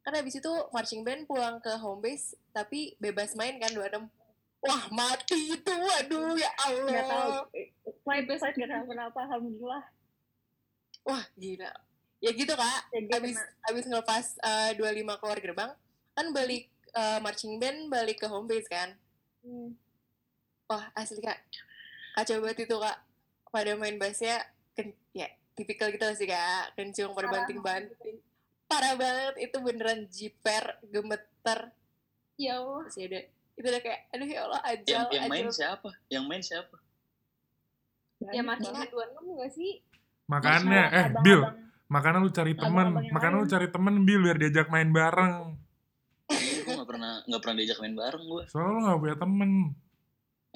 Kan 0.00 0.16
abis 0.16 0.40
itu 0.40 0.52
marching 0.72 1.04
band 1.04 1.28
pulang 1.28 1.60
ke 1.60 1.76
home 1.76 2.00
base, 2.00 2.32
tapi 2.56 2.96
bebas 2.96 3.36
main 3.36 3.60
kan 3.60 3.74
26. 3.76 4.08
Wah, 4.64 4.84
mati 4.88 5.52
itu, 5.52 5.68
waduh, 5.68 6.32
ya 6.34 6.50
Allah. 6.64 6.90
Nggak 6.90 7.06
tahu. 7.06 7.30
Flight 8.02 8.24
flight 8.24 8.54
nggak 8.56 8.70
kenapa-kenapa. 8.72 9.18
Alhamdulillah. 9.28 9.84
Wah, 11.06 11.24
gila. 11.36 11.70
Ya 12.18 12.30
gitu, 12.30 12.48
Kak. 12.50 12.80
Ya, 12.90 12.98
dia 13.02 13.16
abis 13.16 13.36
kena. 13.36 13.68
abis 13.68 13.84
ngelepas 13.84 14.24
eh, 14.38 14.70
25 14.74 15.20
keluar 15.20 15.38
gerbang 15.38 15.70
kan 16.12 16.26
balik 16.30 16.64
eh, 16.90 17.18
marching 17.20 17.56
band 17.56 17.86
balik 17.86 18.18
ke 18.18 18.26
home 18.26 18.46
base 18.46 18.66
kan 18.66 18.96
Hmm. 19.40 19.78
wah 20.66 20.90
asli 20.92 21.22
kak 21.22 21.38
kacau 22.12 22.42
banget 22.42 22.66
itu 22.66 22.74
kak 22.74 22.98
pada 23.46 23.78
main 23.78 23.94
bassnya 23.94 24.42
ken 24.72 24.90
ya 25.12 25.24
tipikal 25.54 25.86
gitu 25.86 26.02
sih 26.12 26.26
kak 26.26 26.74
kencung 26.74 27.14
pada 27.14 27.30
Parah 27.30 27.34
banting 27.38 27.60
banting 27.60 28.16
parah 28.66 28.94
banget 28.94 29.34
itu 29.40 29.56
beneran 29.60 30.10
jiper 30.10 30.82
gemeter 30.82 31.70
Ya 32.34 32.58
Allah. 32.58 32.82
masih 32.82 33.06
ada 33.06 33.20
itu 33.54 33.64
udah 33.64 33.78
kayak 33.78 34.00
aduh 34.10 34.26
ya 34.26 34.40
Allah 34.42 34.60
ajal 34.66 34.98
Yang 34.98 35.14
yang 35.14 35.24
main 35.30 35.46
siapa? 35.48 35.90
Yang 36.10 36.24
main 36.26 36.42
siapa? 36.42 36.76
Ya 38.18 38.42
Banyak 38.42 38.44
masih 38.50 38.70
di 38.74 38.86
26 38.90 39.38
gak 39.38 39.52
sih? 39.54 39.72
Makanya, 40.26 40.82
eh, 40.90 41.06
Bill, 41.22 41.40
makanya 41.86 42.18
lu 42.18 42.30
cari 42.30 42.54
temen, 42.58 42.86
makanya 43.14 43.36
lu 43.38 43.48
cari 43.48 43.68
temen, 43.70 43.94
Bill, 44.02 44.22
biar 44.26 44.38
diajak 44.38 44.68
main 44.70 44.90
bareng. 44.90 45.54
gue 46.66 46.74
gak 46.74 46.90
pernah 46.90 47.22
nggak 47.30 47.40
pernah 47.40 47.56
diajak 47.62 47.78
main 47.78 47.94
bareng 47.94 48.24
gue. 48.26 48.42
Soalnya 48.50 48.70
lu 48.74 48.80
gak 48.82 49.00
punya 49.02 49.16
temen. 49.16 49.50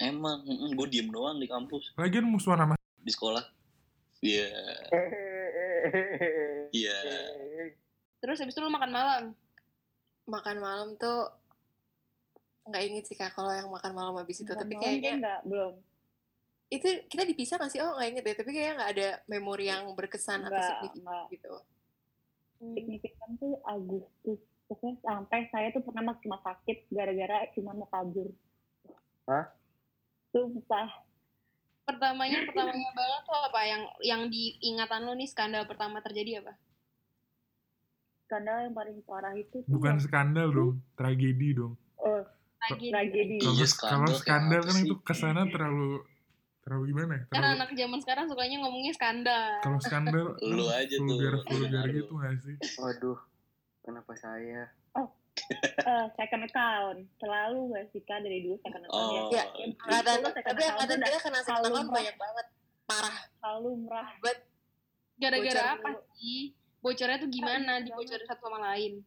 Emang, 0.01 0.41
gue 0.47 0.87
diem 0.89 1.07
doang 1.13 1.37
di 1.37 1.45
kampus, 1.45 1.93
Lagian 1.93 2.25
musuhan 2.25 2.59
sama 2.65 2.75
di 3.01 3.11
sekolah. 3.13 3.43
Iya, 4.21 4.49
iya. 6.69 6.97
Terus 8.21 8.37
habis 8.37 8.53
itu 8.53 8.61
lu 8.61 8.69
makan 8.69 8.93
malam. 8.93 9.23
makan 10.29 10.57
malam 10.61 10.89
tuh 11.01 11.33
nggak 12.69 12.83
inget 12.85 13.03
sih 13.09 13.17
kak 13.17 13.33
kalau 13.33 13.49
yang 13.49 13.67
makan 13.67 13.91
malam 13.91 14.13
habis 14.21 14.45
itu 14.45 14.53
tapi 14.53 14.77
Malam 14.77 14.85
dia 14.85 14.85
kayaknya 14.85 15.13
nggak 15.17 15.39
belum. 15.49 15.73
Itu 16.71 16.87
kita 17.05 17.23
dipisah 17.23 17.59
nggak 17.59 17.67
sih 17.69 17.79
oh 17.79 17.93
nggak 17.93 18.09
inget 18.09 18.23
deh 18.23 18.35
tapi 18.37 18.49
kayaknya 18.49 18.73
nggak 18.73 18.91
ada 18.93 19.07
memori 19.27 19.67
yang 19.67 19.83
berkesan 19.91 20.39
atau 20.41 20.49
Nggak, 20.49 20.67
signifikan 20.71 21.03
nggak. 21.03 21.25
gitu 21.29 21.53
Hmm. 22.57 22.77
Signifikan 22.77 23.29
tuh 23.35 23.57
Agustus. 23.65 24.37
Pokoknya 24.63 24.93
sampai 25.01 25.49
saya 25.49 25.67
tuh 25.69 25.81
pernah 25.81 26.05
masuk 26.05 26.29
rumah 26.29 26.41
sakit 26.41 26.77
gara-gara 26.87 27.49
cuma 27.51 27.73
mau 27.73 27.89
kabur. 27.89 28.29
Hah? 29.25 29.49
Sumpah. 30.29 31.09
Pertamanya, 31.81 32.45
pertamanya 32.45 32.91
banget 32.93 33.21
tuh 33.25 33.39
apa? 33.41 33.61
Yang 33.65 33.81
yang 34.05 34.21
diingatan 34.29 35.01
lu 35.03 35.17
nih 35.17 35.25
skandal 35.25 35.65
pertama 35.65 35.99
terjadi 35.99 36.39
apa? 36.39 36.53
Skandal 38.23 38.69
yang 38.69 38.73
paling 38.73 38.97
parah 39.03 39.33
itu 39.33 39.59
tuh 39.59 39.67
bukan 39.67 39.97
yang- 39.97 39.99
skandal 39.99 40.47
dong, 40.47 40.73
tragedi 40.93 41.49
dong. 41.51 41.73
oh, 41.97 42.21
Lagi. 42.63 42.93
tragedi. 42.93 43.35
Iya, 43.41 43.49
Kalau 43.49 43.65
skandal 43.65 43.89
kalau 43.89 44.05
kayak 44.07 44.21
skandal 44.21 44.61
kan 44.61 44.75
itu 44.77 44.95
ke 45.01 45.13
sana 45.13 45.41
terlalu 45.49 46.05
terlalu 46.61 46.83
gimana 46.89 47.11
ya? 47.13 47.23
Karena 47.25 47.33
Terlalu, 47.33 47.57
anak 47.57 47.69
zaman 47.73 47.99
sekarang 47.99 48.25
sukanya 48.25 48.57
ngomongnya 48.61 48.93
skandal. 48.93 49.45
kalau 49.59 49.79
skandal 49.79 50.25
Lu 50.57 50.65
aja 50.67 50.93
tuh, 50.93 51.05
vulgar 51.07 51.33
lu 51.33 51.41
vulgar 51.43 51.85
lu. 51.85 51.95
gitu 51.97 52.13
gak 52.15 52.33
sih? 52.39 52.55
Waduh, 52.77 53.19
kenapa 53.81 54.13
saya? 54.15 54.69
Eh, 55.61 56.05
second 56.15 56.43
account. 56.43 56.99
Selalu 57.17 57.59
gak 57.71 57.85
sih 57.89 58.01
Kak 58.03 58.21
dari 58.21 58.45
dulu 58.45 58.55
second 58.61 58.83
account 58.83 58.93
Oh, 58.93 59.31
ya. 59.33 59.43
Iya, 59.43 59.43
second 60.35 60.43
tapi 60.45 60.61
angkatan 60.63 60.97
udah 60.97 61.09
kita 61.09 61.19
kena 61.19 61.39
second 61.39 61.45
selalu 61.47 61.67
account 61.71 61.89
banyak 61.91 62.15
banget 62.15 62.45
parah 62.83 63.17
Selalu 63.39 63.69
merah. 63.81 64.09
Gara-gara 65.17 65.63
apa 65.75 65.89
sih? 66.13 66.53
Bocornya 66.77 67.17
tuh 67.17 67.29
gimana? 67.29 67.73
Dibocorin 67.79 68.25
satu 68.25 68.43
sama 68.45 68.59
lain. 68.69 69.01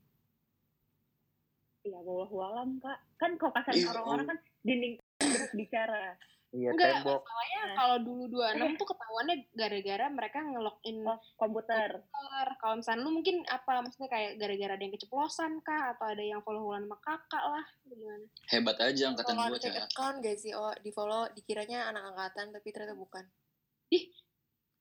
Ya 1.85 1.99
wallahu 2.01 2.37
alam 2.41 2.81
Kak. 2.81 2.99
Kan 3.21 3.37
kalau 3.37 3.53
kasar 3.53 3.75
orang-orang 3.93 4.25
Allah. 4.25 4.29
kan 4.33 4.39
dinding 4.65 4.95
terus 5.21 5.53
bicara. 5.53 6.17
Iya 6.55 6.71
Enggak, 6.71 7.03
tembok. 7.03 7.21
masalahnya 7.21 7.61
Nah. 7.65 7.75
kalau 7.75 7.97
dulu 7.99 8.23
26 8.31 8.79
tuh 8.79 8.87
ketahuannya 8.87 9.37
gara-gara 9.53 10.07
mereka 10.09 10.39
nge-login 10.41 10.97
Oh, 11.03 11.19
komputer. 11.35 11.91
komputer. 11.99 12.47
Kalau 12.57 12.75
misalnya 12.79 13.03
lu 13.03 13.11
mungkin 13.11 13.37
apa? 13.45 13.73
Maksudnya 13.81 14.07
kayak 14.07 14.31
gara-gara 14.37 14.73
ada 14.73 14.81
yang 14.81 14.95
keceplosan 14.95 15.53
kah? 15.61 15.83
Atau 15.91 16.07
ada 16.09 16.23
yang 16.23 16.41
follow-followan 16.41 16.87
sama 16.87 16.99
kakak 17.01 17.45
lah? 17.45 17.65
Gimana? 17.83 18.27
Hebat 18.47 18.77
aja 18.79 19.03
angkatan 19.05 19.35
gue, 19.35 19.59
Cak. 19.59 19.75
account 19.89 20.17
gak 20.21 20.37
sih 20.37 20.53
oh 20.53 20.71
di 20.79 20.91
follow 20.91 21.27
dikiranya 21.29 21.91
anak 21.91 22.03
angkatan 22.09 22.47
tapi 22.51 22.69
ternyata 22.71 22.95
bukan 22.95 23.25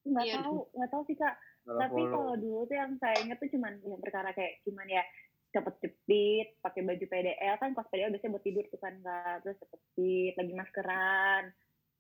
Nggak 0.03 0.25
Iya. 0.25 0.36
tahu, 0.38 0.55
nggak 0.69 0.89
tahu 0.89 1.03
sih 1.05 1.15
Kak. 1.15 1.36
Kalau 1.63 1.79
Tapi 1.79 1.95
follow. 1.97 2.12
kalau 2.13 2.33
dulu 2.36 2.59
tuh 2.65 2.75
yang 2.75 2.91
saya 2.97 3.15
inget 3.17 3.39
tuh 3.39 3.49
cuman 3.49 3.73
yang 3.81 3.97
perkara 3.97 4.29
kayak 4.31 4.59
cuman 4.62 4.83
ya 4.86 5.03
cepet 5.49 5.75
cepit 5.79 6.47
pakai 6.59 6.81
baju 6.81 7.05
PDL 7.05 7.55
kan 7.55 7.71
kos 7.71 7.88
PDL 7.88 8.12
biasanya 8.12 8.31
buat 8.31 8.43
tidur 8.43 8.65
tuh 8.67 8.77
kan 8.77 8.93
Kak. 8.99 9.36
Terus 9.41 9.57
cepet 9.57 9.79
cepit 9.81 10.33
lagi 10.36 10.53
maskeran 10.53 11.43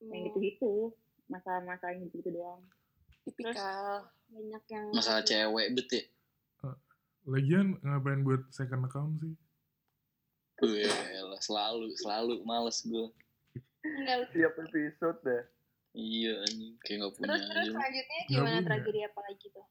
yang 0.07 0.19
Hmm, 0.19 0.25
gitu-gitu 0.27 0.73
masalah-masalah 1.27 1.95
yang 1.95 2.09
gitu 2.09 2.29
doang. 2.29 2.61
tipikal 3.23 4.03
banyak 4.27 4.63
yang 4.67 4.85
Masalah 4.91 5.23
cewek 5.23 5.67
bet 5.73 5.89
ya. 5.89 6.03
Lagian 7.23 7.79
ngapain 7.79 8.19
buat 8.19 8.43
second 8.51 8.83
account 8.83 9.15
sih? 9.23 9.31
Gue 10.59 10.83
lah 11.23 11.39
selalu 11.39 11.95
selalu 11.95 12.43
males 12.43 12.83
gue. 12.83 13.07
Enggak, 13.83 14.27
Tiap 14.31 14.53
episode 14.59 15.19
dah. 15.23 15.43
Iya 15.93 16.41
anjing 16.43 16.73
kayak 16.81 16.97
gak 16.99 17.11
punya 17.13 17.27
Terus 17.29 17.43
terus 17.45 17.67
selanjutnya 17.69 18.19
Nggak 18.19 18.29
gimana 18.33 18.59
tragedi 18.65 18.99
apa 19.05 19.19
lagi 19.23 19.45
tuh? 19.53 19.67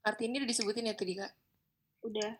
Kartini 0.00 0.34
udah 0.40 0.48
disebutin 0.48 0.88
ya 0.88 0.94
tadi 0.96 1.12
kak 1.18 1.32
Udah. 2.06 2.32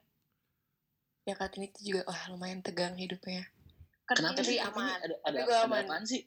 ya 1.27 1.35
Kartini 1.37 1.69
itu 1.69 1.93
juga 1.93 2.09
wah 2.09 2.23
lumayan 2.33 2.65
tegang 2.65 2.97
hidupnya 2.97 3.45
Kenapa 4.11 4.43
Tapi 4.43 4.51
sih 4.51 4.59
aman. 4.59 4.75
Kartini? 4.75 5.05
Ada 5.07 5.15
ada, 5.23 5.39
ada 5.47 5.55
aman. 5.67 5.83
apaan 5.87 6.05
sih? 6.07 6.23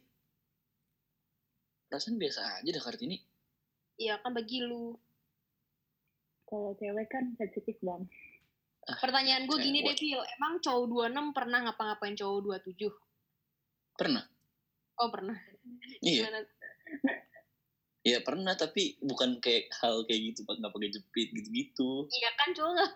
Perasaan 1.92 2.16
biasa 2.16 2.40
aja 2.64 2.70
dah 2.72 2.84
Kartini. 2.84 3.18
Iya 4.00 4.18
kan 4.24 4.32
bagi 4.32 4.64
lu. 4.64 4.96
Kalau 6.48 6.74
cewek 6.80 7.08
kan 7.12 7.36
sensitif 7.36 7.76
bang. 7.84 8.08
Pertanyaan 8.84 9.48
gue 9.48 9.58
gini 9.60 9.84
deh. 9.84 9.96
Phil. 9.96 10.20
Emang 10.40 10.60
cowok 10.60 11.12
26 11.12 11.36
pernah 11.36 11.60
ngapa-ngapain 11.68 12.16
cowok 12.16 12.40
27? 12.72 12.92
Pernah? 14.00 14.24
Oh, 15.00 15.10
pernah. 15.12 15.38
Iya. 16.04 16.28
Gimana? 16.28 16.40
Iya 18.04 18.20
pernah 18.20 18.52
tapi 18.60 19.00
bukan 19.00 19.40
kayak 19.40 19.72
hal 19.80 20.04
kayak 20.04 20.36
gitu 20.36 20.44
nggak 20.44 20.72
pakai 20.76 20.92
jepit 20.92 21.32
gitu-gitu. 21.32 22.12
Iya 22.12 22.30
kan 22.36 22.52
cowok 22.52 22.72
nggak? 22.76 22.92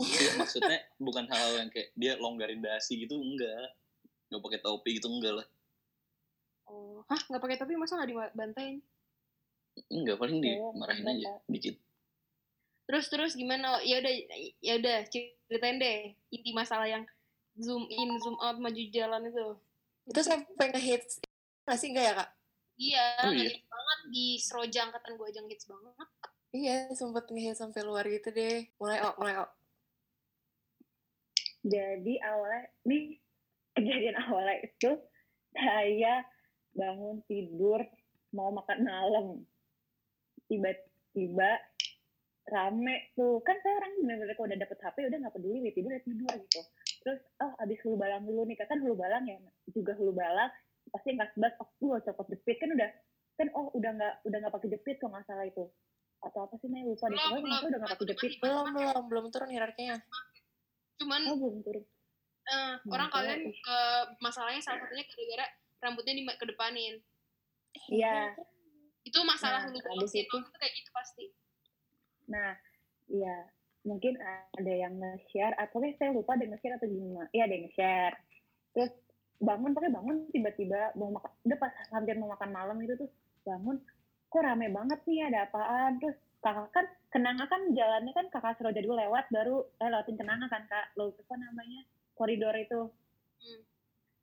Iya, 0.00 0.30
maksudnya 0.40 0.78
bukan 0.96 1.28
hal 1.28 1.60
yang 1.60 1.68
kayak 1.68 1.92
dia 1.92 2.16
longgarin 2.16 2.64
dasi 2.64 3.04
gitu 3.04 3.20
enggak. 3.20 3.76
Nggak 4.28 4.42
pakai 4.42 4.60
topi 4.60 4.90
gitu 4.98 5.08
enggak 5.08 5.34
lah. 5.42 5.46
Oh, 6.66 7.06
hah 7.06 7.20
nggak 7.30 7.42
pakai 7.42 7.56
topi 7.56 7.78
masa 7.78 7.94
nggak 7.96 8.10
dibantain? 8.34 8.82
Enggak 9.88 10.16
paling 10.18 10.38
dimarahin 10.40 11.04
enggak, 11.04 11.38
aja 11.38 11.46
dikit. 11.46 11.76
Terus 12.86 13.06
terus 13.06 13.32
gimana? 13.34 13.78
Ya 13.82 13.98
udah 13.98 14.12
ya 14.58 14.74
udah 14.78 14.98
ceritain 15.06 15.78
deh 15.78 15.98
inti 16.30 16.50
masalah 16.50 16.86
yang 16.86 17.06
zoom 17.56 17.86
in 17.88 18.10
zoom 18.20 18.36
out 18.38 18.58
maju 18.58 18.82
jalan 18.90 19.26
itu. 19.26 19.46
itu 20.06 20.20
sampai 20.22 20.70
ngehits 20.70 21.18
nggak 21.66 21.78
sih 21.80 21.90
enggak 21.90 22.04
ya 22.04 22.14
kak 22.14 22.30
Iya, 22.76 23.04
Oh, 23.26 23.32
iya. 23.32 23.42
ngehits 23.42 23.66
banget 23.66 23.98
di 24.06 24.26
Seroja 24.38 24.80
angkatan 24.86 25.12
gue 25.18 25.26
aja 25.26 25.40
ngehits 25.42 25.66
banget. 25.66 25.94
iya 26.54 26.76
sempet 26.94 27.26
ngehits 27.26 27.58
sampai 27.58 27.82
luar 27.82 28.06
gitu 28.06 28.30
deh 28.30 28.70
mulai 28.78 29.02
oh 29.02 29.14
mulai 29.18 29.42
oh 29.42 29.50
Jadi 31.66 32.22
awalnya 32.22 32.70
nih 32.86 33.18
kejadian 33.76 34.16
awalnya 34.24 34.56
itu 34.64 34.90
saya 35.52 36.24
bangun 36.72 37.20
tidur 37.28 37.80
mau 38.32 38.52
makan 38.52 38.78
malam. 38.84 39.26
Tiba-tiba 40.48 41.50
rame 42.48 42.96
tuh. 43.16 43.40
Kan 43.44 43.56
saya 43.60 43.80
orang 43.80 43.92
bener-bener 44.00 44.34
kalau 44.36 44.48
udah 44.48 44.60
dapet 44.60 44.78
HP 44.80 44.96
udah 45.08 45.18
nggak 45.20 45.34
peduli 45.36 45.58
dia 45.64 45.74
tidur 45.76 45.90
dia 45.92 46.04
tidur 46.04 46.32
gitu. 46.36 46.60
Terus 47.04 47.20
oh 47.40 47.52
abis 47.60 47.78
hulu 47.84 47.96
balang 47.96 48.24
dulu 48.24 48.42
nih. 48.48 48.56
Kan 48.60 48.80
hulu 48.80 48.96
balang 48.96 49.24
ya 49.28 49.36
juga 49.72 49.92
hulu 49.96 50.12
balang 50.16 50.50
pasti 50.86 51.18
nggak 51.18 51.34
sebas 51.34 51.52
oh 51.60 51.68
gua 51.80 51.98
copot 52.04 52.26
jepit. 52.32 52.56
Kan 52.60 52.72
udah 52.72 52.90
kan 53.36 53.48
oh 53.52 53.68
udah 53.76 53.90
nggak 53.92 54.14
udah 54.24 54.38
nggak 54.40 54.54
pakai 54.54 54.68
jepit 54.72 54.96
kalau 55.00 55.16
nggak 55.16 55.26
salah 55.28 55.46
itu. 55.48 55.64
Atau 56.24 56.48
apa 56.48 56.54
sih 56.60 56.68
Nay 56.72 56.84
lupa 56.84 57.12
belum. 57.12 57.44
udah 57.44 57.78
nggak 57.80 57.92
pakai 57.96 58.06
jepit. 58.12 58.32
belum 58.40 58.66
belum. 58.76 59.02
belum 59.08 59.24
turun 59.32 59.50
hierarkinya. 59.50 59.96
Cuman 61.00 61.20
oh 61.28 61.36
belum 61.36 61.60
turun 61.64 61.84
eh, 62.46 62.74
Hmm, 62.78 62.90
orang 62.90 63.08
kalian 63.10 63.40
ke 63.52 63.78
masalahnya 64.18 64.60
salah 64.60 64.78
satunya 64.80 65.04
gara-gara 65.04 65.46
rambutnya 65.78 66.14
di 66.14 66.22
kedepanin. 66.32 66.94
iya 67.88 68.32
Itu 69.02 69.22
masalah 69.22 69.62
Nah, 69.62 69.70
habis 69.70 70.10
sih. 70.10 70.22
itu- 70.22 70.34
Itu 70.34 70.50
kayak 70.52 70.74
gitu 70.74 70.90
pasti. 70.90 71.24
Nah, 72.26 72.58
iya 73.06 73.46
mungkin 73.82 74.18
ada 74.18 74.72
yang 74.72 74.98
nge-share 74.98 75.54
atau 75.54 75.78
kayak 75.78 75.94
saya 75.94 76.10
lupa 76.10 76.34
ada 76.34 76.42
yang 76.42 76.58
nge-share 76.58 76.74
atau 76.74 76.86
gimana. 76.86 77.30
Iya 77.30 77.42
ada 77.46 77.54
yang 77.54 77.64
nge-share. 77.70 78.14
Terus 78.74 78.92
bangun 79.38 79.70
pakai 79.72 79.90
bangun 79.92 80.16
tiba-tiba 80.32 80.90
mau 80.96 81.12
makan 81.12 81.30
udah 81.44 81.58
pas 81.60 81.72
hampir 81.92 82.16
mau 82.16 82.32
makan 82.32 82.50
malam 82.50 82.76
itu 82.80 82.96
tuh 82.96 83.10
bangun 83.44 83.76
kok 84.26 84.42
rame 84.42 84.72
banget 84.72 84.96
nih 85.04 85.28
ada 85.28 85.44
apaan 85.44 86.00
terus 86.00 86.16
kakak 86.40 86.72
kan 86.72 86.86
kenanga 87.12 87.44
kan 87.44 87.60
jalannya 87.70 88.10
kan 88.10 88.26
kakak 88.32 88.56
Seroja 88.56 88.80
dulu 88.80 88.96
lewat 88.96 89.28
baru 89.28 89.60
eh 89.76 89.92
lewatin 89.92 90.16
kenanga 90.16 90.48
kan 90.48 90.64
kak 90.66 90.88
lo 90.96 91.12
apa 91.12 91.34
namanya 91.36 91.84
koridor 92.16 92.56
itu. 92.56 92.88
Hmm. 93.36 93.62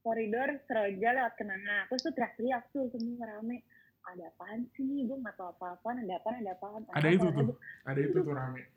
koridor 0.03 0.49
Seroja 0.67 1.09
lewat 1.15 1.33
kenanga 1.39 1.87
terus 1.87 2.03
tuh 2.03 2.11
teriak-teriak 2.11 2.67
tuh 2.73 2.89
semua 2.91 3.23
rame. 3.29 3.63
Ada 4.03 4.35
apaan 4.35 4.67
sih? 4.75 5.07
Gue 5.07 5.15
nggak 5.15 5.39
tahu 5.39 5.55
apa-apaan 5.55 6.03
ada 6.03 6.19
apaan 6.19 6.43
ada 6.43 6.51
apaan. 6.59 6.81
Ada 6.91 7.07
itu 7.07 7.27
tuh. 7.31 7.55
Ada 7.87 7.99
itu 8.03 8.17
tuh 8.19 8.33
rame. 8.35 8.61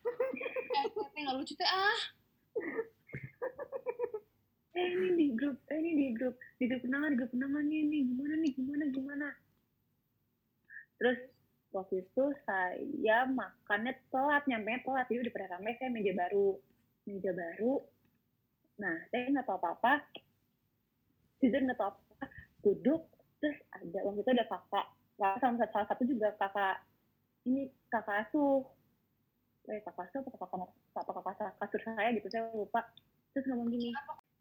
Eh, 0.77 0.93
tapi 0.93 1.25
nggak 1.25 1.37
lucu 1.41 1.57
teh 1.57 1.65
ah. 1.65 2.01
eh 4.77 4.87
ini 4.93 5.09
di 5.17 5.27
grup 5.33 5.57
eh 5.73 5.81
ini 5.81 5.93
di 5.97 6.07
grup 6.13 6.37
di 6.61 6.69
grup 6.69 6.85
kenangan 6.85 7.17
di 7.17 7.17
grup 7.17 7.33
kenangan 7.33 7.65
nih 7.65 7.81
nih 7.89 8.01
gimana 8.13 8.35
nih 8.45 8.53
gimana 8.53 8.85
gimana? 8.93 9.29
Terus 11.01 11.19
waktu 11.73 12.05
itu 12.05 12.25
saya 12.45 13.25
makannya 13.25 13.97
telat 14.13 14.45
nyampe 14.45 14.85
telat. 14.85 15.09
Jadi 15.09 15.19
udah 15.25 15.33
pada 15.33 15.47
rame 15.57 15.71
saya 15.81 15.89
meja 15.89 16.13
baru. 16.13 16.61
Meja 17.09 17.33
baru 17.33 17.81
nah 18.77 18.97
saya 19.09 19.33
nggak 19.33 19.47
tahu 19.49 19.57
apa 19.61 19.69
apa 19.73 19.93
tidur 21.41 21.61
nggak 21.65 21.79
tahu 21.81 21.91
apa 21.93 22.27
duduk 22.65 23.03
terus 23.41 23.57
ada 23.73 23.99
waktu 24.05 24.21
itu 24.25 24.31
ada 24.33 24.45
kakak 24.49 24.87
kakak 25.17 25.41
sama 25.41 25.65
salah 25.73 25.87
satu 25.89 26.03
juga 26.05 26.29
kakak 26.37 26.85
ini 27.47 27.71
kakak 27.89 28.27
asuh. 28.29 28.67
Eh 29.71 29.81
kakak 29.83 30.11
asuh 30.11 30.21
apa 30.23 30.31
kakak 30.35 31.07
apa 31.07 31.21
kakak 31.23 31.53
kasur 31.63 31.81
saya 31.87 32.11
gitu 32.13 32.29
saya 32.29 32.51
lupa. 32.53 32.83
Terus 33.33 33.47
ngomong 33.49 33.69
gini 33.73 33.93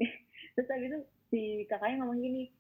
terus 0.56 0.68
habis 0.72 0.88
itu 0.92 1.00
si 1.32 1.42
kakaknya 1.68 2.04
ngomong 2.04 2.20
gini 2.20 2.52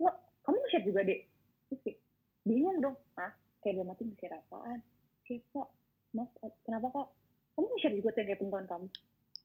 lo 0.00 0.12
kamu 0.44 0.56
nge-share 0.64 0.86
juga 0.86 1.00
deh 1.04 1.20
terus 1.68 1.80
kayak 1.84 1.98
bingung 2.44 2.78
dong. 2.80 2.96
Ah 3.16 3.32
kayak 3.64 3.80
dia 3.80 3.84
mati 3.86 4.02
nge-share 4.04 4.36
apaan? 4.36 4.80
Kayak 5.24 5.44
kok 5.52 5.68
mas 6.16 6.28
kenapa 6.64 6.86
kak 6.92 7.08
kamu 7.56 7.66
nge-share 7.72 7.96
juga 7.96 8.10
teman 8.16 8.64
kamu? 8.68 8.86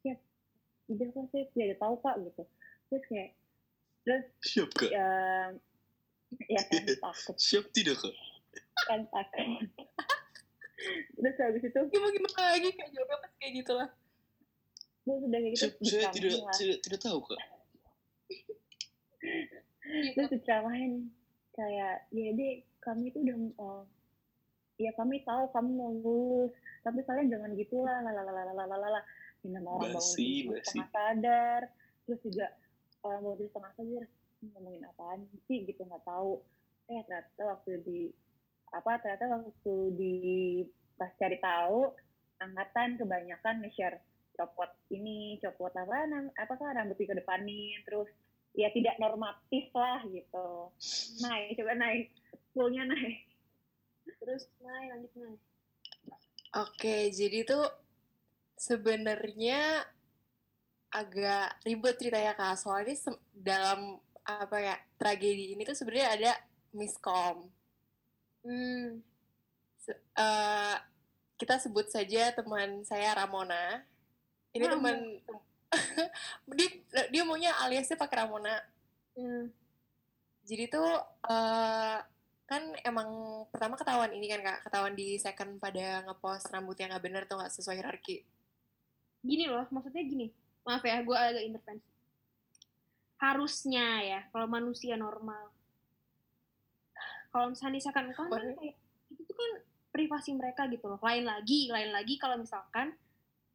Ya 0.04 0.16
udah 0.92 1.08
kok 1.16 1.26
saya 1.32 1.46
tidak 1.56 1.78
tahu 1.80 1.96
kak 2.04 2.16
gitu 2.20 2.44
terus 2.92 3.04
kayak 3.08 3.30
terus 4.04 4.26
Siap 4.44 4.70
kak. 4.76 4.92
ya 4.92 5.10
ya 6.52 6.62
kan 6.68 6.84
takut 7.08 7.36
Siap 7.40 7.66
tidak 7.72 7.96
kak? 8.04 8.16
kan 8.90 9.02
takut 9.08 9.48
terus 11.20 11.36
habis 11.40 11.64
itu 11.64 11.80
gimana 11.88 12.12
gimana 12.12 12.42
lagi 12.52 12.70
kayak 12.76 12.92
jawabnya 12.92 13.18
pas 13.24 13.32
kayak 13.40 13.54
gitu 13.64 13.74
lah 13.80 13.90
terus 15.04 15.22
udah 15.24 15.40
kayak 15.40 15.54
gitu 15.56 15.64
Siap, 15.64 15.74
saya 15.88 16.12
tidak, 16.12 16.32
lah. 16.44 16.56
tidak 16.56 16.78
tidak 16.84 17.00
tahu 17.00 17.20
kak. 17.24 17.42
terus 20.16 20.30
diceramahin 20.32 21.12
kayak 21.56 22.08
ya 22.12 22.30
deh 22.34 22.54
kami 22.84 23.14
itu 23.14 23.24
udah 23.24 23.38
eh, 23.40 23.84
ya 24.84 24.92
kami 25.00 25.24
tahu 25.24 25.48
kamu 25.54 25.70
mau 25.72 25.92
lulus 25.96 26.52
tapi 26.84 27.00
kalian 27.08 27.32
jangan 27.32 27.52
gitulah 27.56 28.04
lalalalalala 28.04 29.00
nama 29.52 29.70
orang 29.76 29.92
bangun 29.92 30.00
Basi, 30.00 30.28
tidur 30.46 30.58
basi. 30.60 30.66
setengah 30.70 30.90
sadar 30.92 31.62
terus 32.08 32.20
juga 32.24 32.46
orang 33.04 33.20
bangun 33.24 33.38
tidur 33.40 33.50
setengah 33.52 33.72
sadar 33.76 34.04
"Ini 34.44 34.48
ngomongin 34.56 34.84
apaan 34.88 35.20
sih 35.48 35.60
gitu 35.64 35.82
nggak 35.88 36.04
tahu 36.04 36.32
eh 36.92 37.02
ternyata 37.08 37.44
waktu 37.48 37.72
di 37.88 38.00
apa 38.74 38.92
ternyata 39.00 39.26
waktu 39.32 39.74
di 39.96 40.16
pas 41.00 41.12
cari 41.16 41.38
tahu 41.40 41.80
angkatan 42.44 43.00
kebanyakan 43.00 43.56
nge-share 43.64 44.04
copot 44.36 44.68
ini 44.92 45.40
copot 45.40 45.72
apa 45.72 46.10
apakah 46.36 46.76
rambut 46.76 46.98
di 47.00 47.06
kedepanin 47.08 47.80
terus 47.88 48.10
ya 48.54 48.68
tidak 48.76 49.00
normatif 49.00 49.70
lah 49.72 50.02
gitu 50.12 50.74
naik 51.24 51.56
coba 51.56 51.74
naik 51.78 52.12
fullnya 52.52 52.84
naik 52.90 53.34
Terus 54.20 54.48
naik 54.60 54.88
lanjut 54.92 55.12
naik. 55.20 55.40
Oke, 56.54 57.10
jadi 57.10 57.44
tuh 57.44 57.66
sebenarnya 58.64 59.84
agak 60.96 61.60
ribet 61.68 62.00
ceritanya 62.00 62.32
kak. 62.38 62.56
Soalnya 62.56 62.96
dalam 63.36 64.00
apa 64.24 64.56
ya 64.56 64.76
tragedi 64.96 65.52
ini 65.52 65.68
tuh 65.68 65.76
sebenarnya 65.76 66.08
ada 66.16 66.32
miskom. 66.72 67.52
Hmm. 68.48 69.04
Se- 69.84 70.00
eh, 70.00 70.76
kita 71.36 71.60
sebut 71.60 71.92
saja 71.92 72.32
teman 72.32 72.88
saya 72.88 73.12
Ramona. 73.20 73.84
Ini 74.56 74.64
Ramona. 74.64 74.72
teman 74.72 74.98
dia 76.58 76.70
dia 77.12 77.24
maunya 77.28 77.52
aliasnya 77.68 78.00
pakai 78.00 78.24
Ramona. 78.24 78.56
Hmm. 79.20 79.52
Jadi 80.48 80.72
tuh 80.72 80.88
eh, 81.28 81.98
kan 82.48 82.64
emang 82.86 83.10
pertama 83.52 83.76
ketahuan 83.76 84.12
ini 84.16 84.32
kan 84.32 84.40
kak, 84.40 84.60
ketahuan 84.70 84.96
di 84.96 85.20
second 85.20 85.60
pada 85.60 86.06
ngepost 86.08 86.48
rambut 86.54 86.80
yang 86.80 86.96
nggak 86.96 87.04
bener 87.04 87.24
tuh 87.28 87.36
nggak 87.40 87.52
sesuai 87.52 87.84
hierarki. 87.84 88.24
Gini 89.24 89.48
loh, 89.48 89.66
maksudnya 89.72 90.04
gini. 90.04 90.28
Maaf 90.68 90.84
ya, 90.84 91.00
gue 91.00 91.16
agak 91.16 91.44
intervensi. 91.48 91.90
Harusnya 93.24 94.04
ya, 94.04 94.20
kalau 94.36 94.52
manusia 94.52 95.00
normal. 95.00 95.56
Kalau 97.32 97.50
misalnya 97.50 97.82
misalkan 97.82 98.12
kan 98.14 98.30
kayak 98.30 98.78
itu 99.10 99.22
tuh 99.26 99.34
kan 99.34 99.52
privasi 99.90 100.38
mereka 100.38 100.70
gitu 100.70 100.86
loh. 100.86 101.00
Lain 101.02 101.26
lagi, 101.26 101.72
lain 101.72 101.90
lagi 101.90 102.20
kalau 102.22 102.38
misalkan 102.38 102.94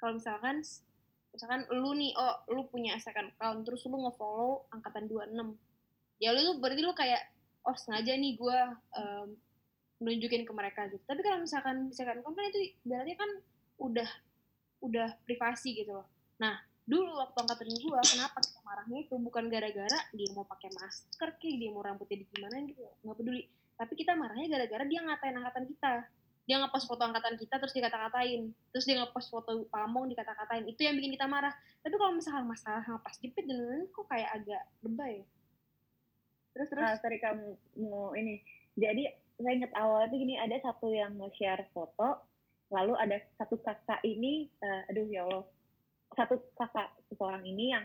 kalau 0.01 0.19
misalkan 0.19 0.65
misalkan 1.31 1.63
lu 1.71 1.95
nih, 1.95 2.11
oh 2.17 2.43
lu 2.51 2.67
punya 2.67 2.99
second 2.99 3.31
account 3.37 3.63
terus 3.63 3.87
lu 3.87 3.95
nge-follow 4.03 4.67
angkatan 4.75 5.07
26. 5.07 5.55
Ya 6.19 6.35
lu 6.35 6.43
tuh 6.43 6.57
berarti 6.59 6.83
lu 6.83 6.91
kayak 6.97 7.23
oh 7.69 7.77
sengaja 7.79 8.19
nih 8.19 8.35
gue 8.35 8.59
nunjukin 10.03 10.43
ke 10.43 10.53
mereka 10.55 10.89
gitu. 10.91 11.03
Tapi 11.07 11.21
kalau 11.23 11.39
misalkan 11.45 11.93
second 11.95 12.25
account 12.25 12.35
kan 12.35 12.47
itu 12.51 12.75
berarti 12.83 13.15
kan 13.15 13.31
udah 13.79 14.09
udah 14.83 15.15
privasi 15.27 15.75
gitu 15.79 15.99
loh. 15.99 16.07
Nah, 16.39 16.59
dulu 16.89 17.19
waktu 17.19 17.37
angkatan 17.45 17.69
gua 17.85 18.01
kenapa 18.01 18.39
kita 18.41 18.61
marahnya 18.65 18.99
itu? 19.05 19.15
Bukan 19.19 19.45
gara-gara 19.51 19.99
dia 20.15 20.29
mau 20.33 20.47
pakai 20.47 20.71
masker 20.73 21.29
kayak 21.37 21.57
dia 21.61 21.71
mau 21.75 21.83
rambutnya 21.83 22.23
di 22.23 22.27
gimana 22.31 22.57
gitu 22.65 22.83
nggak 23.05 23.17
peduli. 23.17 23.43
Tapi 23.79 23.93
kita 23.95 24.13
marahnya 24.19 24.47
gara-gara 24.51 24.85
dia 24.87 25.01
ngatain 25.05 25.37
angkatan 25.39 25.65
kita. 25.71 25.93
Dia 26.49 26.57
ngepost 26.65 26.89
foto 26.89 27.03
angkatan 27.05 27.37
kita 27.37 27.61
terus 27.61 27.77
dikata-katain. 27.77 28.51
Terus 28.73 28.85
dia 28.89 28.97
ngepost 29.05 29.29
foto 29.29 29.69
pamong 29.69 30.09
dikata-katain. 30.09 30.65
Itu 30.65 30.81
yang 30.81 30.97
bikin 30.97 31.13
kita 31.15 31.29
marah. 31.29 31.53
Tapi 31.85 31.95
kalau 31.95 32.17
misalkan 32.17 32.49
masalah 32.49 32.83
pas 33.05 33.15
jepit 33.21 33.45
dan 33.45 33.61
lain-lain 33.61 33.87
kok 33.93 34.09
kayak 34.09 34.31
agak 34.33 34.63
lebay 34.81 35.23
ya? 35.23 35.27
Terus 36.57 36.69
terus? 36.73 36.85
Ah, 36.89 36.97
sorry 36.99 37.21
kamu 37.21 37.55
mau 37.85 38.17
ini. 38.17 38.41
Jadi 38.75 39.07
saya 39.39 39.55
ingat 39.55 39.73
awal 39.79 40.11
itu 40.11 40.27
gini 40.27 40.35
ada 40.35 40.57
satu 40.59 40.91
yang 40.91 41.15
nge-share 41.15 41.71
foto 41.71 42.28
lalu 42.69 42.93
ada 43.01 43.17
satu 43.41 43.57
kakak 43.61 44.01
ini 44.05 44.49
eh, 44.61 44.91
aduh 44.93 45.07
ya 45.09 45.25
Allah. 45.25 45.45
Satu 46.17 46.41
kakak 46.57 46.89
seseorang 47.13 47.45
ini 47.45 47.73
yang 47.77 47.85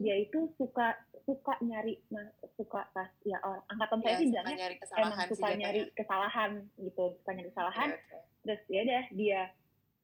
dia 0.00 0.16
itu 0.18 0.48
suka 0.56 0.96
suka 1.22 1.54
nyari 1.62 2.00
nah, 2.10 2.26
suka 2.58 2.88
pas 2.90 3.06
ya 3.22 3.38
orang 3.44 3.62
angkatan 3.70 3.98
saya 4.02 4.10
Ya, 4.10 4.18
sih 4.18 4.26
suka 4.26 4.32
bilangnya 4.32 4.56
nyari 4.58 4.74
emang 4.74 4.82
kesalahan 4.82 5.26
sih 5.28 5.34
suka 5.36 5.48
nyari 5.54 5.80
kesalahan 5.94 6.50
gitu 6.80 7.04
suka 7.22 7.30
nyari 7.32 7.48
kesalahan. 7.52 7.88
Iya, 7.88 7.98
betul. 8.00 8.20
terus 8.42 8.60
ya 8.66 8.80
udah 8.82 9.04
dia 9.14 9.40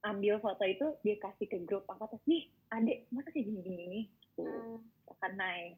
ambil 0.07 0.35
foto 0.39 0.63
itu 0.63 0.87
dia 1.03 1.17
kasih 1.19 1.47
ke 1.51 1.59
grup 1.67 1.83
angkatan 1.91 2.21
nih 2.31 2.43
adek 2.71 2.99
masa 3.11 3.29
kayak 3.35 3.47
gini 3.51 3.61
gini 3.67 3.85
nih 3.91 4.05
tuh 4.39 4.47
Hmm, 4.47 4.79
akan 5.19 5.33
naik. 5.35 5.75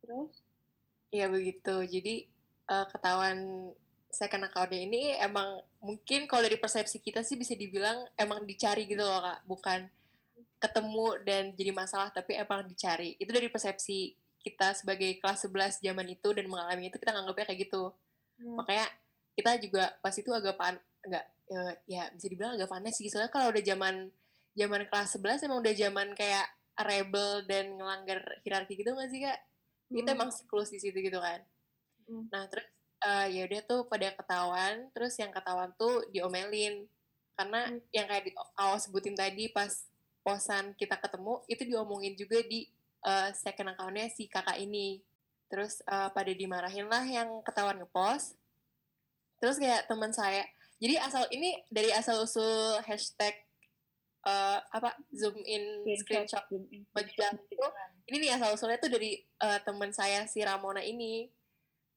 Terus? 0.00 0.32
Iya 1.12 1.26
begitu. 1.28 1.74
Jadi 1.84 2.14
eh, 2.68 2.86
ketahuan 2.88 3.38
second 4.08 4.48
account 4.48 4.72
ini 4.72 5.14
emang 5.20 5.60
mungkin 5.84 6.24
kalau 6.24 6.44
dari 6.48 6.56
persepsi 6.56 6.98
kita 7.04 7.20
sih 7.22 7.36
bisa 7.36 7.52
dibilang 7.52 8.08
emang 8.16 8.44
dicari 8.48 8.88
gitu 8.88 9.04
loh 9.04 9.20
kak, 9.20 9.44
bukan 9.44 9.80
ketemu 10.58 11.06
dan 11.22 11.44
jadi 11.54 11.70
masalah 11.70 12.10
tapi 12.10 12.34
emang 12.34 12.66
dicari. 12.66 13.14
Itu 13.20 13.30
dari 13.30 13.46
persepsi 13.52 14.16
kita 14.42 14.74
sebagai 14.74 15.18
kelas 15.20 15.46
11 15.46 15.84
zaman 15.84 16.06
itu 16.08 16.28
dan 16.32 16.46
mengalami 16.48 16.88
itu 16.88 16.96
kita 16.96 17.12
nganggapnya 17.14 17.46
kayak 17.52 17.60
gitu. 17.68 17.92
Hmm. 18.40 18.56
Makanya 18.58 18.86
kita 19.38 19.50
juga 19.62 19.84
pas 20.02 20.14
itu 20.18 20.30
agak 20.34 20.58
pan 20.58 20.74
nggak 21.06 21.24
ya, 21.46 21.62
ya 21.86 22.02
bisa 22.10 22.26
dibilang 22.26 22.58
agak 22.58 22.68
panas 22.68 22.98
sih 22.98 23.06
soalnya 23.06 23.30
kalau 23.30 23.54
udah 23.54 23.62
zaman 23.62 24.10
zaman 24.58 24.82
kelas 24.90 25.14
11 25.14 25.46
emang 25.46 25.58
udah 25.62 25.74
zaman 25.78 26.08
kayak 26.18 26.46
rebel 26.82 27.46
dan 27.46 27.78
ngelanggar 27.78 28.20
hierarki 28.42 28.74
gitu 28.74 28.90
nggak 28.98 29.10
sih 29.14 29.22
kak 29.22 29.38
kita 29.94 30.10
Hmm. 30.12 30.16
emang 30.18 30.30
siklus 30.34 30.74
di 30.74 30.82
situ 30.82 30.98
gitu 30.98 31.22
kan 31.22 31.40
Hmm. 32.10 32.26
nah 32.34 32.50
terus 32.50 32.66
eh, 33.04 33.26
ya 33.38 33.42
udah 33.46 33.60
tuh 33.66 33.80
pada 33.86 34.10
ketahuan 34.14 34.90
terus 34.94 35.14
yang 35.18 35.30
ketahuan 35.30 35.70
tuh 35.78 36.06
diomelin. 36.10 36.86
Karena 37.38 37.70
Hmm. 37.70 37.78
yang 37.94 38.06
kayak 38.10 38.24
di 38.26 38.32
awal 38.58 38.78
sebutin 38.82 39.14
tadi 39.14 39.50
pas 39.54 39.70
posan 40.26 40.74
kita 40.74 40.98
ketemu 40.98 41.40
itu 41.46 41.62
diomongin 41.64 42.14
juga 42.18 42.42
di 42.42 42.66
eh, 43.06 43.30
second 43.34 43.74
account-nya 43.74 44.10
si 44.10 44.26
kakak 44.26 44.58
ini. 44.58 44.98
Terus 45.46 45.80
eh, 45.86 46.10
pada 46.10 46.32
dimarahin 46.34 46.90
lah 46.90 47.06
yang 47.06 47.40
ketahuan 47.46 47.78
ngepost. 47.78 48.34
Terus 49.38 49.56
kayak 49.62 49.86
teman 49.86 50.10
saya 50.10 50.42
jadi 50.78 50.94
asal 51.02 51.26
ini 51.34 51.58
dari 51.68 51.90
asal 51.90 52.22
usul 52.22 52.78
hashtag 52.86 53.34
eh, 54.26 54.58
apa 54.62 54.94
zoom 55.10 55.34
in 55.42 55.82
screenshot 55.98 56.46
jalan 56.94 57.34
itu 57.50 57.66
ini 58.08 58.16
nih 58.24 58.30
asal 58.38 58.54
usulnya 58.54 58.78
tuh 58.78 58.90
dari 58.90 59.18
eh, 59.18 59.60
teman 59.66 59.90
saya 59.90 60.24
si 60.30 60.38
Ramona 60.42 60.82
ini 60.82 61.26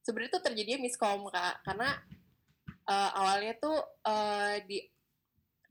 sebenarnya 0.02 0.38
tuh 0.38 0.44
terjadinya 0.50 0.82
miskom 0.82 1.26
kak 1.30 1.62
karena 1.62 1.88
eh, 2.66 3.10
awalnya 3.16 3.54
tuh 3.58 3.78
eh, 4.06 4.54
di 4.66 4.78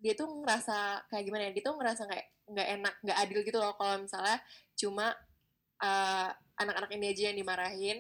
dia 0.01 0.17
tuh 0.17 0.41
ngerasa 0.41 1.05
kayak 1.13 1.23
gimana 1.29 1.43
ya 1.47 1.51
dia 1.53 1.63
tuh 1.63 1.75
ngerasa 1.77 2.03
kayak 2.09 2.27
nggak 2.51 2.67
enak 2.81 2.95
nggak 3.05 3.19
adil 3.21 3.39
gitu 3.45 3.57
loh 3.61 3.77
kalau 3.77 4.01
misalnya 4.01 4.39
cuma 4.73 5.13
eh, 5.83 6.29
anak-anak 6.57 6.91
ini 6.95 7.05
aja 7.13 7.21
yang 7.29 7.37
dimarahin 7.37 7.97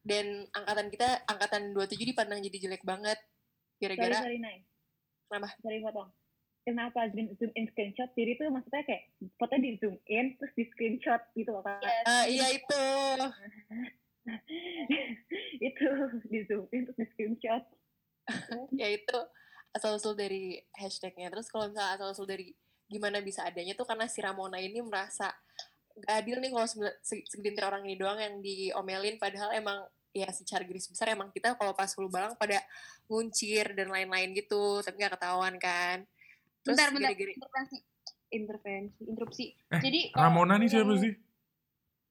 dan 0.00 0.48
angkatan 0.56 0.88
kita 0.88 1.08
angkatan 1.28 1.76
27 1.76 2.14
dipandang 2.14 2.40
jadi 2.40 2.70
jelek 2.70 2.84
banget 2.86 3.18
Sorry, 3.80 3.96
gara-gara 3.96 4.20
sorry, 4.20 4.38
Nay. 4.44 4.56
Kenapa? 5.24 5.48
Sorry, 5.64 5.78
potong. 5.80 6.10
Kenapa 6.68 7.00
zoom, 7.16 7.32
zoom 7.40 7.50
in 7.56 7.64
screenshot? 7.72 8.12
Jadi 8.12 8.36
itu 8.36 8.44
maksudnya 8.52 8.84
kayak 8.84 9.02
fotonya 9.40 9.64
di 9.64 9.70
zoom 9.80 9.96
in, 10.04 10.36
terus 10.36 10.52
di 10.52 10.64
screenshot 10.68 11.22
gitu 11.32 11.48
loh, 11.56 11.64
Kak. 11.64 11.80
Yes. 11.80 12.04
Eh, 12.04 12.24
iya 12.36 12.46
itu 12.52 12.84
itu, 15.68 15.86
di 16.28 16.38
zoom 16.48 16.68
terus 16.68 16.96
di 16.96 17.06
screenshot. 17.14 17.64
ya 18.80 18.88
itu 18.90 19.18
asal 19.70 19.96
usul 19.96 20.18
dari 20.18 20.58
hashtagnya 20.74 21.30
terus 21.30 21.46
kalau 21.46 21.70
misalnya 21.70 21.94
asal 21.94 22.10
usul 22.10 22.26
dari 22.26 22.50
gimana 22.90 23.22
bisa 23.22 23.46
adanya 23.46 23.78
tuh 23.78 23.86
karena 23.86 24.10
si 24.10 24.18
Ramona 24.18 24.58
ini 24.58 24.82
merasa 24.82 25.30
gak 25.94 26.26
adil 26.26 26.42
nih 26.42 26.50
kalau 26.50 26.66
segelintir 27.06 27.62
orang 27.62 27.86
ini 27.86 27.94
doang 27.94 28.18
yang 28.18 28.42
diomelin 28.42 29.14
padahal 29.22 29.54
emang 29.54 29.78
ya 30.10 30.26
secara 30.34 30.66
garis 30.66 30.90
besar 30.90 31.14
emang 31.14 31.30
kita 31.30 31.54
kalau 31.54 31.70
pas 31.70 31.86
hulu 31.94 32.10
balang 32.10 32.34
pada 32.34 32.58
nguncir 33.06 33.78
dan 33.78 33.94
lain-lain 33.94 34.34
gitu 34.34 34.82
tapi 34.82 35.06
gak 35.06 35.14
ketahuan 35.14 35.54
kan 35.62 36.02
terus 36.66 36.74
bentar, 36.74 36.90
bentar. 36.90 37.14
gara-gara 37.14 37.32
Intervensi. 37.34 37.78
Intervensi, 38.30 39.02
interupsi. 39.10 39.44
Eh, 39.74 39.82
Jadi 39.82 40.00
Ramona 40.14 40.54
nih 40.54 40.70
siapa 40.70 40.94
sih? 41.02 41.10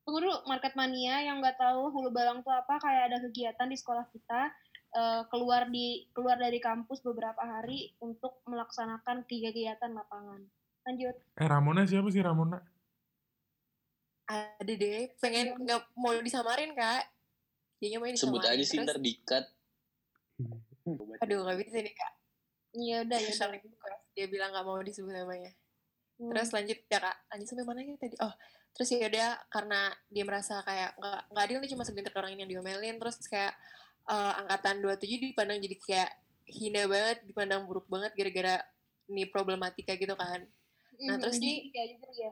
Dulu, 0.10 0.50
Market 0.50 0.74
Mania 0.74 1.22
yang 1.22 1.38
nggak 1.38 1.62
tahu 1.62 1.94
hulu 1.94 2.10
balang 2.10 2.42
tuh 2.42 2.50
apa, 2.50 2.82
kayak 2.82 3.14
ada 3.14 3.18
kegiatan 3.22 3.70
di 3.70 3.78
sekolah 3.78 4.10
kita, 4.10 4.42
eh, 4.98 5.22
keluar 5.30 5.70
di 5.70 6.10
keluar 6.12 6.42
dari 6.42 6.58
kampus 6.58 7.06
beberapa 7.06 7.38
hari 7.40 7.94
untuk 8.02 8.42
melaksanakan 8.50 9.30
kegiatan 9.30 9.94
lapangan. 9.94 10.42
Lanjut. 10.90 11.14
Eh 11.38 11.46
Ramona 11.46 11.86
siapa 11.86 12.10
sih 12.10 12.26
Ramona? 12.26 12.58
ada 14.30 14.62
deh 14.78 15.10
pengen 15.18 15.58
nggak 15.58 15.98
mau 15.98 16.14
disamarin 16.22 16.78
kak 16.78 17.02
dia 17.82 17.98
mau 17.98 18.06
disamarin 18.06 18.22
Sebut 18.22 18.46
aja 18.46 18.62
sih 18.62 18.78
ntar 18.78 19.02
dikat. 19.02 19.42
aduh 21.18 21.50
gak 21.50 21.58
bisa 21.66 21.82
nih 21.82 21.94
kak 21.98 22.14
Iya 22.70 23.02
udah 23.02 23.18
ya. 23.18 23.50
Dia 24.14 24.26
bilang 24.30 24.54
nggak 24.54 24.66
mau 24.70 24.78
disebut 24.86 25.10
namanya 25.10 25.50
Hmm. 26.20 26.36
terus 26.36 26.52
lanjut 26.52 26.76
ya 26.92 27.00
kak 27.00 27.16
lanjut 27.32 27.48
sampai 27.48 27.64
mana 27.64 27.80
ya 27.80 27.96
tadi 27.96 28.16
oh 28.20 28.34
terus 28.72 28.90
ya 28.90 29.06
udah 29.06 29.30
karena 29.48 29.80
dia 30.08 30.24
merasa 30.24 30.62
kayak 30.62 30.96
nggak 30.96 31.22
nggak 31.30 31.44
adil 31.46 31.58
nih 31.60 31.70
cuma 31.70 31.84
segelintir 31.84 32.16
orang 32.16 32.32
ini 32.32 32.42
yang 32.44 32.52
diomelin 32.56 32.96
terus 32.96 33.18
kayak 33.26 33.54
eh, 34.06 34.34
angkatan 34.40 34.80
27 34.80 35.06
dipandang 35.26 35.60
jadi 35.60 35.76
kayak 35.78 36.12
hina 36.46 36.84
banget 36.86 37.18
dipandang 37.24 37.62
buruk 37.64 37.86
banget 37.86 38.12
gara-gara 38.14 38.56
ini 39.08 39.26
problematika 39.26 39.94
gitu 39.94 40.14
kan 40.14 40.46
nah, 41.00 41.16
Hmm, 41.16 41.22
terus 41.22 41.38
nih- 41.38 41.72
kayak 41.72 41.88
gitu 41.96 42.08
ya. 42.18 42.32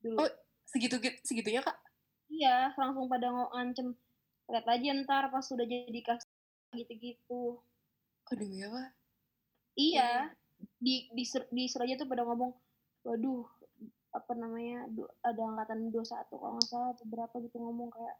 Dulu. 0.00 0.16
Oh. 0.18 0.30
segitu 0.64 0.96
segitunya 1.22 1.60
kak 1.60 1.76
Iya, 2.24 2.72
langsung 2.74 3.04
pada 3.04 3.28
ngancem. 3.28 3.92
Lihat 4.48 4.64
aja 4.64 4.88
ntar 4.98 5.28
pas 5.28 5.44
sudah 5.44 5.62
jadi 5.62 6.00
kasih 6.00 6.26
gitu-gitu. 6.74 7.60
oh 8.24 8.34
demi 8.34 8.60
apa 8.60 8.90
Iya, 9.74 10.32
di 10.78 11.10
di 11.10 11.22
di 11.26 11.64
Suraja 11.66 11.94
tuh 11.94 12.06
pada 12.06 12.22
ngomong, 12.22 12.54
waduh, 13.02 13.44
apa 14.14 14.32
namanya, 14.38 14.86
ada 15.26 15.42
angkatan 15.42 15.90
21 15.90 16.38
kalau 16.38 16.54
nggak 16.54 16.68
salah, 16.70 16.88
atau 16.94 17.06
berapa 17.10 17.34
gitu 17.42 17.56
ngomong 17.58 17.90
kayak, 17.90 18.16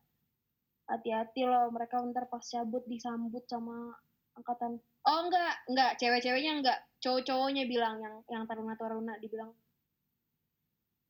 hati-hati 0.90 1.46
loh, 1.46 1.70
mereka 1.70 2.02
ntar 2.10 2.26
pas 2.26 2.42
cabut 2.42 2.82
disambut 2.90 3.46
sama 3.46 3.94
angkatan, 4.34 4.82
oh 5.06 5.18
enggak, 5.24 5.54
enggak, 5.70 5.90
cewek-ceweknya 6.02 6.52
enggak, 6.58 6.78
cowok-cowoknya 6.98 7.64
bilang, 7.70 8.02
yang 8.02 8.14
yang 8.26 8.42
taruna-taruna 8.50 9.16
dibilang, 9.22 9.54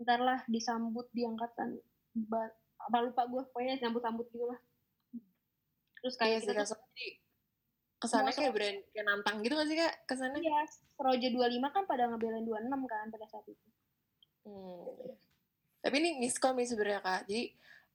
ntar 0.05 0.21
lah 0.21 0.41
disambut 0.47 1.09
di 1.11 1.25
angkatan, 1.25 1.81
ba- 2.29 2.55
apa 2.85 2.99
lupa 3.01 3.25
gue, 3.25 3.43
pokoknya 3.49 3.81
sambut-sambut 3.81 4.29
gitu 4.29 4.45
lah. 4.45 4.61
Terus 6.05 6.21
kayak 6.21 6.45
kayak 6.45 6.69
kita 6.69 6.69
tuh 6.69 6.81
kesannya 8.05 8.29
Mau 8.29 8.37
kayak 8.37 8.53
brand 8.53 8.79
kayak 8.93 9.07
nantang 9.09 9.37
gitu 9.41 9.55
gak 9.57 9.69
sih 9.73 9.77
kak 9.81 9.95
kesannya 10.05 10.39
Iya, 10.45 10.61
Roja 11.01 11.29
25 11.33 11.73
kan 11.73 11.85
pada 11.89 12.05
ngebelain 12.13 12.45
26 12.45 12.85
kan 12.85 13.09
pada 13.09 13.27
saat 13.33 13.47
itu. 13.49 13.67
Hmm. 14.45 15.17
Tapi 15.85 15.95
ini 16.01 16.11
miskom 16.21 16.57
nih 16.57 16.69
sebenarnya 16.69 17.01
kak. 17.05 17.21
Jadi 17.29 17.45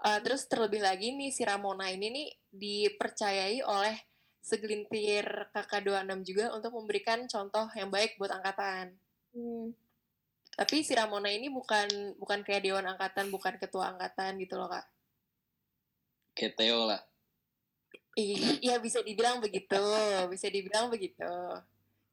eh, 0.06 0.20
terus 0.22 0.46
terlebih 0.46 0.82
lagi 0.82 1.14
nih 1.14 1.30
si 1.34 1.42
Ramona 1.46 1.90
ini 1.90 2.08
nih 2.10 2.28
dipercayai 2.54 3.66
oleh 3.66 3.96
segelintir 4.40 5.52
kakak 5.54 5.86
26 5.86 6.26
juga 6.26 6.46
untuk 6.56 6.74
memberikan 6.74 7.26
contoh 7.30 7.70
yang 7.78 7.90
baik 7.94 8.18
buat 8.18 8.34
angkatan. 8.34 8.98
Hmm. 9.34 9.74
Tapi 10.58 10.84
si 10.84 10.92
Ramona 10.98 11.30
ini 11.32 11.48
bukan 11.48 12.18
bukan 12.20 12.44
kayak 12.44 12.66
dewan 12.66 12.86
angkatan, 12.90 13.32
bukan 13.32 13.56
ketua 13.62 13.96
angkatan 13.96 14.42
gitu 14.42 14.58
loh 14.58 14.68
kak. 14.68 14.86
Kayak 16.36 16.54
Theo 16.58 16.90
lah. 16.90 17.02
Iya 18.20 18.82
bisa 18.84 19.00
dibilang 19.00 19.40
begitu, 19.40 19.80
bisa 20.28 20.52
dibilang 20.52 20.92
begitu. 20.92 21.32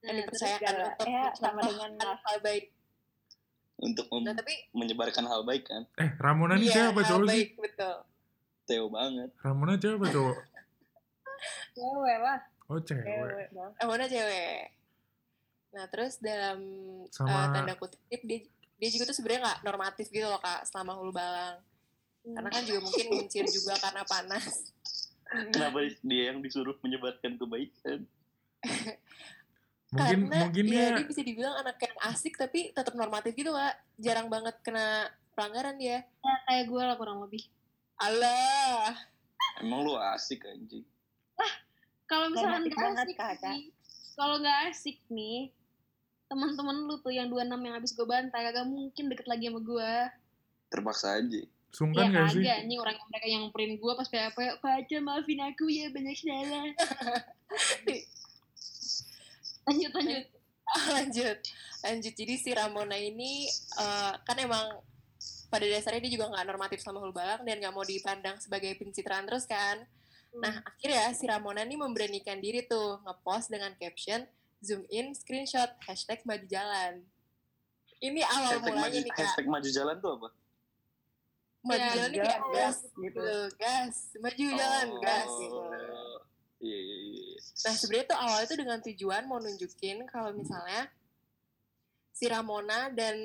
Yang 0.05 0.07
Nah, 0.07 0.23
dipercayakan 0.23 0.75
untuk 0.87 1.07
ya, 1.09 1.25
sama 1.35 1.61
dengan 1.67 1.91
hal 1.99 2.39
baik. 2.45 2.76
Untuk 3.77 4.09
mem- 4.09 4.25
Nah 4.25 4.35
tapi 4.35 4.55
menyebarkan 4.73 5.25
hal 5.25 5.45
baik 5.45 5.69
kan. 5.69 5.85
Eh 5.97 6.11
Ramona 6.17 6.57
nih 6.57 6.67
iya, 6.67 6.75
siapa 6.89 7.01
hal 7.01 7.09
cowok 7.13 7.25
sih? 7.25 7.31
baik 7.31 7.49
betul. 7.61 7.97
Theo 8.65 8.85
banget. 8.89 9.31
Ramona 9.39 9.73
siapa 9.77 10.07
cowok? 10.09 10.37
cewek 11.77 12.19
lah. 12.19 12.39
Oh 12.67 12.81
cewek. 12.81 13.05
Cewek 13.05 13.47
dong. 13.53 13.73
Ramona 13.77 14.05
cewek. 14.07 14.63
Nah 15.71 15.85
terus 15.93 16.17
dalam 16.19 16.59
Sama- 17.13 17.31
eh, 17.31 17.47
tanda 17.53 17.75
kutip 17.77 18.01
dia 18.25 18.41
dia 18.77 18.89
juga 18.93 19.09
tuh 19.09 19.17
sebenarnya 19.17 19.41
nggak 19.45 19.61
normatif 19.63 20.07
gitu 20.09 20.25
loh 20.25 20.41
kak 20.41 20.65
selama 20.65 20.97
hulu 20.97 21.13
balang. 21.13 21.61
Karena 22.27 22.49
kan 22.51 22.63
juga 22.65 22.81
mungkin 22.83 23.07
muncir 23.13 23.45
juga 23.47 23.77
karena 23.79 24.03
panas. 24.03 24.73
Kenapa 25.27 25.79
dia 26.01 26.23
yang 26.31 26.39
disuruh 26.41 26.75
menyebarkan 26.81 27.37
kebaikan? 27.37 28.03
Mungkin 29.95 30.27
Karena 30.27 30.39
mungkin 30.51 30.65
ya, 30.67 30.75
dia 30.75 30.87
dia 30.99 31.07
bisa 31.07 31.23
dibilang 31.23 31.55
anak 31.63 31.79
yang 31.79 31.97
asik 32.11 32.35
tapi 32.35 32.75
tetap 32.75 32.95
normatif 32.99 33.39
gitu 33.39 33.55
kak. 33.55 33.75
Jarang 34.03 34.27
banget 34.27 34.59
kena 34.67 35.07
pelanggaran 35.39 35.79
dia. 35.79 36.03
Ya, 36.03 36.35
kayak 36.51 36.65
gue 36.67 36.83
lah 36.83 36.97
kurang 36.99 37.23
lebih. 37.23 37.47
Allah. 38.03 38.99
Emang 39.63 39.87
lu 39.87 39.95
asik 39.95 40.43
anjing. 40.43 40.83
Kalau 42.07 42.31
misalkan 42.31 42.63
Romantis 42.63 42.75
gak 42.75 42.83
banget, 42.87 43.07
asik 43.19 43.75
kalau 44.17 44.41
nggak 44.41 44.59
asik 44.73 44.97
nih, 45.13 45.53
teman-teman 46.31 46.89
lu 46.89 46.97
tuh 47.05 47.13
yang 47.13 47.29
26 47.29 47.53
yang 47.53 47.75
habis 47.77 47.93
gue 47.93 48.07
bantai 48.09 48.49
kagak 48.49 48.67
mungkin 48.67 49.05
deket 49.13 49.27
lagi 49.29 49.51
sama 49.51 49.61
gue. 49.61 49.93
Terpaksa 50.73 51.21
aja. 51.21 51.43
sungkan 51.75 52.09
ya 52.09 52.25
gak 52.25 52.27
sih? 52.33 52.41
kagak, 52.41 52.57
anjing 52.65 52.81
orang 52.81 52.95
yang 52.97 53.09
mereka 53.13 53.27
yang 53.29 53.43
nyamperin 53.45 53.75
gue 53.77 53.93
pas 53.93 54.09
PAP, 54.09 54.39
Paca 54.65 54.97
maafin 55.05 55.41
aku 55.45 55.69
ya 55.69 55.93
banyak 55.93 56.17
salah. 56.17 56.67
lanjut 59.67 59.93
lanjut. 59.93 60.25
lanjut. 60.97 61.39
Lanjut. 61.83 62.15
Jadi 62.15 62.35
si 62.39 62.51
Ramona 62.51 62.95
ini 62.95 63.47
eh, 63.79 64.13
kan 64.23 64.37
emang 64.39 64.83
pada 65.47 65.63
dasarnya 65.63 66.03
dia 66.03 66.13
juga 66.19 66.27
nggak 66.31 66.47
normatif 66.47 66.83
sama 66.83 66.99
hulu 66.99 67.15
balang 67.15 67.47
dan 67.47 67.63
nggak 67.63 67.71
mau 67.71 67.87
dipandang 67.87 68.37
sebagai 68.39 68.75
pencitraan 68.75 69.27
terus 69.27 69.47
kan. 69.47 69.87
Nah 70.37 70.61
akhirnya 70.67 71.15
si 71.15 71.25
Ramona 71.25 71.63
ini 71.63 71.79
memberanikan 71.79 72.43
diri 72.43 72.67
tuh 72.67 72.99
ngepost 73.07 73.49
dengan 73.49 73.73
caption 73.79 74.27
zoom 74.59 74.83
in 74.91 75.15
screenshot 75.15 75.71
hashtag 75.87 76.19
maju 76.27 76.43
jalan. 76.51 77.07
Ini 77.97 78.21
awal 78.27 78.59
Hashtag 78.59 78.63
maju, 78.63 78.77
mulanya 78.77 79.01
nih 79.01 79.13
kak. 79.15 79.19
hashtag 79.25 79.47
maju 79.47 79.69
jalan 79.71 79.97
tuh 80.03 80.13
apa? 80.19 80.29
maju 81.67 81.83
Ya, 81.83 81.91
jalan 81.99 82.11
kayak 82.13 82.23
jalan, 82.27 82.55
gas 82.55 82.77
gitu. 82.79 83.01
gitu. 83.03 83.29
Gas. 83.59 83.97
Maju 84.21 84.45
jalan 84.55 84.87
gas 85.01 85.33
Oh. 85.33 86.06
Gitu 86.61 86.73
Iya, 86.73 86.79
iya, 86.81 86.97
iya. 87.13 87.37
Nah 87.69 87.75
sebenarnya 87.77 88.07
tuh 88.09 88.19
awalnya 88.19 88.47
tuh 88.49 88.59
dengan 88.59 88.79
tujuan 88.81 89.23
mau 89.29 89.39
nunjukin 89.41 90.09
kalau 90.09 90.33
misalnya 90.33 90.89
si 92.17 92.25
Ramona 92.33 92.89
dan 92.97 93.17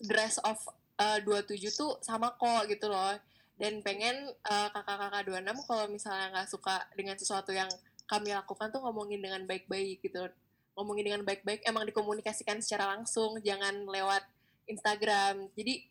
Dress 0.00 0.42
of 0.42 0.58
uh, 0.98 1.18
27 1.22 1.62
tuh 1.70 2.00
sama 2.02 2.34
kok 2.34 2.66
gitu 2.66 2.90
loh. 2.90 3.14
Dan 3.60 3.84
pengen 3.84 4.32
uh, 4.48 4.68
kakak-kakak 4.72 5.28
26 5.28 5.68
kalau 5.68 5.84
misalnya 5.92 6.26
nggak 6.32 6.48
suka 6.48 6.80
dengan 6.96 7.14
sesuatu 7.20 7.52
yang 7.52 7.68
kami 8.08 8.32
lakukan 8.32 8.72
tuh 8.72 8.80
ngomongin 8.82 9.20
dengan 9.20 9.44
baik-baik 9.46 10.00
gitu. 10.02 10.26
Ngomongin 10.74 11.12
dengan 11.12 11.22
baik-baik 11.22 11.62
emang 11.68 11.84
dikomunikasikan 11.84 12.58
secara 12.64 12.96
langsung, 12.96 13.36
jangan 13.44 13.84
lewat 13.84 14.24
Instagram. 14.64 15.52
Jadi 15.52 15.86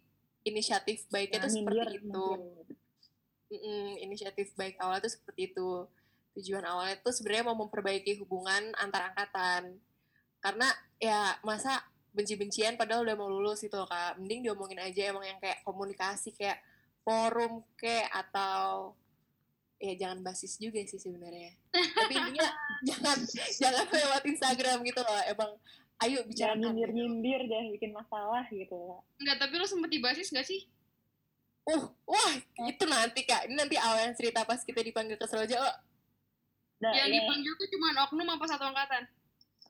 inisiatif 0.50 1.06
baiknya 1.14 1.46
tuh 1.46 1.52
Nyindir, 1.54 1.88
seperti 1.88 2.10
itu. 2.10 2.28
Mm-mm, 3.50 3.98
inisiatif 4.06 4.54
baik 4.54 4.78
awal 4.78 5.02
tuh 5.02 5.10
seperti 5.10 5.54
itu. 5.54 5.90
Tujuan 6.38 6.62
awalnya 6.64 7.02
tuh 7.02 7.10
sebenarnya 7.10 7.50
mau 7.50 7.58
memperbaiki 7.58 8.22
hubungan 8.22 8.74
antar 8.78 9.10
angkatan. 9.14 9.76
Karena 10.40 10.70
ya 11.02 11.36
masa 11.42 11.82
benci-bencian 12.14 12.78
padahal 12.78 13.06
udah 13.06 13.16
mau 13.18 13.30
lulus 13.30 13.66
gitu 13.66 13.76
loh 13.76 13.90
kak. 13.90 14.22
Mending 14.22 14.46
diomongin 14.50 14.80
aja 14.80 15.10
emang 15.10 15.26
yang 15.26 15.42
kayak 15.42 15.66
komunikasi 15.66 16.34
kayak 16.38 16.62
forum 17.02 17.66
kayak 17.74 18.10
atau 18.14 18.94
ya 19.80 19.96
jangan 19.96 20.20
basis 20.22 20.60
juga 20.62 20.80
sih 20.86 21.02
sebenarnya. 21.02 21.58
Tapi 21.74 22.14
intinya 22.14 22.48
jangan 22.90 23.18
jangan 23.58 23.86
lewat 23.90 24.24
Instagram 24.30 24.78
gitu 24.86 25.02
loh. 25.02 25.22
Emang 25.26 25.52
ayo 26.00 26.24
Jangan 26.24 26.30
bicarakan. 26.32 26.56
gitu. 26.56 26.68
nyindir-nyindir, 26.72 27.42
jangan 27.52 27.68
bikin 27.76 27.92
masalah 27.92 28.44
gitu. 28.48 28.80
Enggak, 29.20 29.36
tapi 29.42 29.54
lu 29.60 29.68
sempet 29.68 29.92
dibasis 29.92 30.32
gak 30.32 30.48
sih? 30.48 30.64
Uh, 31.70 31.86
wah 32.04 32.34
itu 32.64 32.84
nanti 32.84 33.22
kak. 33.24 33.46
Ini 33.46 33.54
nanti 33.54 33.78
awal 33.78 34.02
yang 34.04 34.16
cerita 34.16 34.42
pas 34.42 34.58
kita 34.60 34.82
dipanggil 34.82 35.16
ke 35.16 35.26
Seroja. 35.26 35.58
Oh, 35.60 35.76
Nah, 36.80 36.96
yang 36.96 37.12
ya, 37.12 37.16
dipanggil 37.20 37.54
tuh 37.54 37.68
cuma 37.70 37.92
oknum 38.02 38.30
apa 38.30 38.46
satu 38.48 38.64
angkatan? 38.66 39.04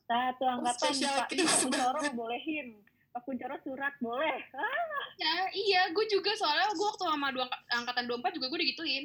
satu 0.06 0.44
angkatan 0.44 0.78
spesial 0.80 1.12
Pak. 1.16 1.28
Pak 1.28 1.58
Kuncoro 1.60 2.00
bolehin. 2.14 2.78
Pak 3.10 3.22
Kuncoro 3.26 3.56
surat 3.60 3.94
boleh. 3.98 4.38
Ah, 4.52 5.04
Ya, 5.18 5.34
iya, 5.52 5.80
gue 5.90 6.06
juga 6.06 6.32
soalnya 6.32 6.70
gue 6.70 6.80
waktu 6.80 7.04
sama 7.04 7.28
dua 7.28 7.44
angka- 7.44 7.62
angkatan 7.76 8.04
24 8.08 8.32
juga 8.32 8.46
gue 8.48 8.60
digituin. 8.62 9.04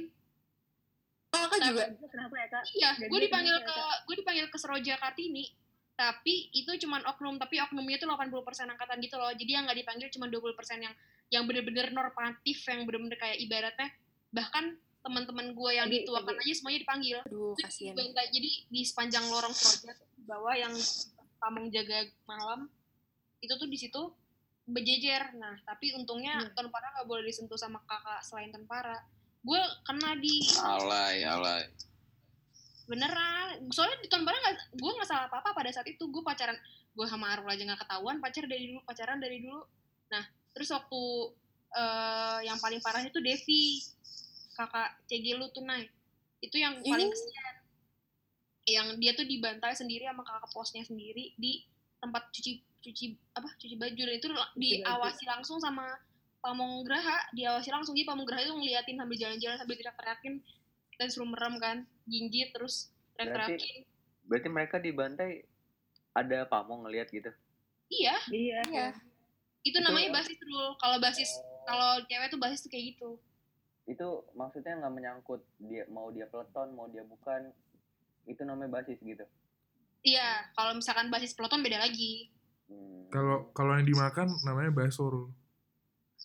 oh 1.33 1.45
kak 1.49 1.59
juga. 1.59 1.83
kenapa 2.07 2.35
ya 2.37 2.47
kak? 2.47 2.63
Iya, 2.71 2.89
gue 3.03 3.19
dipanggil 3.19 3.57
ke 3.59 3.73
ya, 3.75 3.95
gue 4.01 4.15
dipanggil 4.15 4.45
ke 4.47 4.57
Seroja 4.57 4.93
Kartini. 4.95 5.51
Tapi 5.95 6.53
itu 6.53 6.71
cuma 6.79 7.03
oknum, 7.05 7.35
tapi 7.35 7.59
oknumnya 7.59 7.97
tuh 7.97 8.07
80% 8.07 8.39
angkatan 8.69 8.97
gitu 8.99 9.15
loh. 9.17 9.31
Jadi 9.31 9.49
yang 9.49 9.67
nggak 9.67 9.79
dipanggil 9.81 10.07
cuma 10.09 10.29
20% 10.29 10.55
yang 10.79 10.93
yang 11.29 11.43
bener-bener 11.45 11.89
normatif, 11.89 12.61
yang 12.65 12.85
bener-bener 12.85 13.17
kayak 13.17 13.37
ibaratnya 13.39 13.89
bahkan 14.29 14.75
teman-teman 14.99 15.53
gue 15.53 15.71
yang 15.71 15.87
Tadi- 15.87 16.01
dituakan 16.01 16.33
tadi. 16.33 16.43
aja 16.43 16.53
semuanya 16.57 16.79
dipanggil. 16.81 17.17
Aduh 17.23 17.53
Itu 17.53 17.61
kasihan. 17.61 17.93
Jadi 18.27 18.49
di 18.65 18.81
sepanjang 18.81 19.25
lorong 19.25 19.53
di 20.11 20.23
bawah 20.25 20.55
yang 20.55 20.73
pamong 21.37 21.69
jaga 21.69 22.03
malam 22.25 22.65
itu 23.37 23.53
tuh 23.53 23.69
di 23.69 23.77
situ 23.77 24.01
berjejer. 24.65 25.37
Nah, 25.37 25.61
tapi 25.61 25.93
untungnya 25.93 26.41
Hmm. 26.41 26.49
tentara 26.51 26.89
nggak 26.91 27.05
boleh 27.05 27.21
disentuh 27.23 27.53
sama 27.53 27.77
kakak 27.85 28.25
selain 28.25 28.49
tentara. 28.49 28.97
Gue 29.39 29.61
kena 29.85 30.17
di 30.17 30.41
Alay, 30.57 31.21
alay. 31.21 31.69
beneran 32.85 33.65
soalnya 33.73 33.97
di 33.97 34.05
tahun 34.05 34.25
nggak 34.25 34.77
gue 34.77 34.91
nggak 34.93 35.09
salah 35.09 35.25
apa 35.25 35.41
apa 35.41 35.57
pada 35.57 35.73
saat 35.73 35.89
itu 35.89 36.05
gue 36.05 36.21
pacaran 36.21 36.53
gue 36.93 37.05
sama 37.09 37.33
Arul 37.33 37.49
aja 37.49 37.65
nggak 37.65 37.81
ketahuan 37.81 38.21
pacar 38.21 38.45
dari 38.45 38.69
dulu 38.69 38.85
pacaran 38.85 39.17
dari 39.17 39.41
dulu 39.41 39.57
nah 40.07 40.21
terus 40.55 40.71
waktu 40.71 41.01
eh, 41.75 42.39
yang 42.47 42.57
paling 42.63 42.79
parah 42.79 43.03
itu 43.03 43.19
Devi 43.19 43.83
kakak 44.55 44.95
CG 45.11 45.35
lu 45.35 45.51
tuh 45.51 45.67
Nay 45.67 45.91
itu 46.39 46.55
yang 46.55 46.79
paling 46.79 47.11
kesian 47.11 47.55
yang 48.65 48.87
dia 48.97 49.13
tuh 49.13 49.27
dibantai 49.27 49.75
sendiri 49.75 50.07
sama 50.07 50.23
kakak 50.23 50.49
posnya 50.55 50.81
sendiri 50.87 51.35
di 51.37 51.61
tempat 51.99 52.31
cuci 52.33 52.63
cuci 52.81 53.05
apa 53.35 53.49
cuci 53.59 53.75
baju 53.77 54.01
dan 54.07 54.15
itu 54.15 54.27
Cuci 54.29 54.37
baju. 54.39 54.57
diawasi 54.57 55.23
langsung 55.27 55.57
sama 55.59 55.85
Pamong 56.39 56.85
Graha 56.85 57.17
diawasi 57.33 57.69
langsung 57.73 57.97
jadi 57.97 58.07
Pamong 58.09 58.25
Graha 58.25 58.45
itu 58.45 58.53
ngeliatin 58.53 58.95
sambil 58.97 59.17
jalan-jalan 59.17 59.57
sambil 59.57 59.75
teriak-teriakin 59.75 60.33
kita 60.95 61.03
disuruh 61.11 61.29
merem 61.29 61.55
kan 61.59 61.77
jinjit 62.07 62.53
terus 62.55 62.89
teriak-teriakin 63.19 63.83
Berarti 64.25 64.49
mereka 64.49 64.81
dibantai 64.81 65.45
ada 66.17 66.49
pamong 66.49 66.87
ngeliat 66.89 67.11
gitu. 67.13 67.29
iya 67.93 68.17
Iya. 68.33 68.59
Iya. 68.65 68.87
Itu 69.65 69.77
namanya 69.79 70.13
basis 70.13 70.37
rule 70.39 70.77
kalau 70.77 70.97
basis 70.97 71.29
kalau 71.63 71.97
cewek 72.05 72.29
tuh 72.29 72.37
basis 72.37 72.61
tuh 72.61 72.69
kayak 72.69 72.93
gitu 72.93 73.17
Itu 73.83 74.07
maksudnya 74.31 74.77
nggak 74.77 74.93
menyangkut 74.93 75.41
dia 75.59 75.85
mau 75.87 76.09
dia 76.09 76.25
peleton, 76.25 76.73
mau 76.73 76.85
dia 76.87 77.01
bukan. 77.03 77.53
Itu 78.23 78.41
namanya 78.41 78.69
basis 78.75 78.97
gitu. 78.99 79.21
iya 80.01 80.25
kalau 80.51 80.73
misalkan 80.73 81.09
basis 81.09 81.33
peloton 81.33 81.59
beda 81.59 81.77
lagi 81.79 82.29
Hmm. 82.65 83.05
Kalau 83.09 83.53
kalau 83.53 83.77
yang 83.77 83.85
dimakan 83.85 84.25
namanya 84.41 84.73
bakso. 84.73 85.05
Rul. 85.05 85.29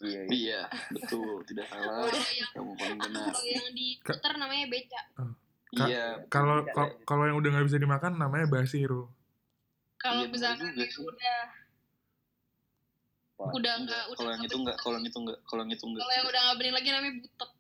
iya, 0.00 0.24
iya. 0.24 0.24
Iya, 0.24 0.62
betul. 0.88 1.44
Tidak 1.44 1.68
salah. 1.68 2.08
kalau 2.08 2.32
yang 2.32 2.50
Kamu 2.56 2.72
paling 2.74 2.96
benar. 2.98 3.28
kalau 3.28 3.44
yang 3.44 3.68
diputer 3.70 4.32
namanya 4.34 4.66
beca 4.66 5.00
Ka- 5.70 5.84
Iya. 5.84 6.06
Kalau 6.26 6.64
kalau- 7.04 7.26
yang 7.28 7.36
udah 7.36 7.50
nggak 7.52 7.66
bisa 7.68 7.76
dimakan 7.76 8.16
namanya 8.16 8.48
basi, 8.48 8.80
Rul. 8.82 9.12
kalau 9.96 10.24
Iya, 10.24 10.32
misalkan 10.32 10.72
yang 10.72 10.96
udah 10.96 11.38
Wah, 13.40 13.48
udah 13.50 13.72
enggak 13.80 14.04
udah 14.04 14.18
Kalau 14.20 14.30
yang 14.30 14.44
itu 14.44 14.56
enggak, 14.60 14.76
kalau 14.76 14.94
yang 15.00 15.06
itu 15.08 15.16
enggak, 15.16 15.38
kalau 15.48 15.60
yang 15.64 15.72
itu 15.72 15.84
enggak. 15.88 16.00
kalau 16.04 16.12
yang 16.12 16.26
udah 16.28 16.40
nggak 16.44 16.56
bening 16.60 16.74
lagi 16.76 16.88
namanya 16.92 17.14
butek 17.18 17.50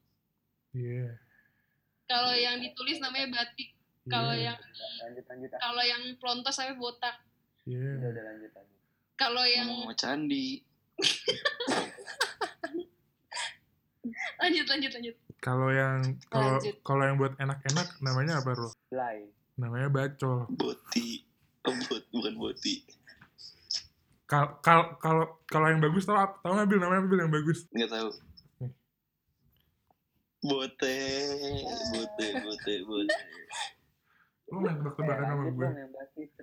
Iya. 0.70 1.08
kalau 2.04 2.32
yang 2.36 2.56
ditulis 2.60 2.98
namanya 3.00 3.26
batik 3.32 3.68
kalau 4.06 4.32
iya, 4.32 4.52
yang 4.52 4.56
lanjut 5.00 5.24
lanjut 5.24 5.50
ah. 5.50 5.58
kalau 5.58 5.82
yang 5.82 6.02
pelontos 6.16 6.54
namanya 6.54 6.76
botak 6.76 7.16
Iya. 7.64 7.88
Udah, 7.96 8.08
udah 8.08 8.24
lanjut 8.24 8.50
lanjut. 8.52 8.78
kalau 9.16 9.44
yang 9.44 9.68
sama 9.68 9.94
Candi. 9.94 10.48
lanjut 14.40 14.66
lanjut 14.66 14.92
lanjut 14.92 15.16
Kalau 15.40 15.68
yang 15.72 15.96
kalau 16.28 16.60
kalau 16.84 17.02
yang 17.04 17.16
buat 17.16 17.32
enak-enak 17.36 17.88
namanya 18.04 18.44
apa? 18.44 18.52
Play. 18.92 19.32
Namanya 19.56 19.88
bacol. 19.88 20.44
Boti. 20.52 21.24
Oh, 21.64 21.72
bot, 21.88 22.04
bukan 22.12 22.34
boti. 22.36 22.84
Kal 24.30 24.62
kal 24.62 24.94
kalau 25.02 25.42
kalau 25.50 25.66
yang 25.66 25.82
bagus 25.82 26.06
tau 26.06 26.14
tau 26.14 26.54
nggak 26.54 26.70
bil 26.70 26.78
namanya 26.78 27.02
bil 27.10 27.18
yang 27.18 27.34
bagus? 27.34 27.66
Enggak 27.74 27.90
tahu. 27.98 28.08
Bote, 30.40 30.98
bote, 31.90 32.26
bote, 32.46 32.74
bote. 32.86 33.18
Lu 34.54 34.62
main 34.62 34.78
tebak-tebakan 34.78 35.24
sama 35.26 35.42
lanjut 35.42 35.54
gue. 35.58 35.68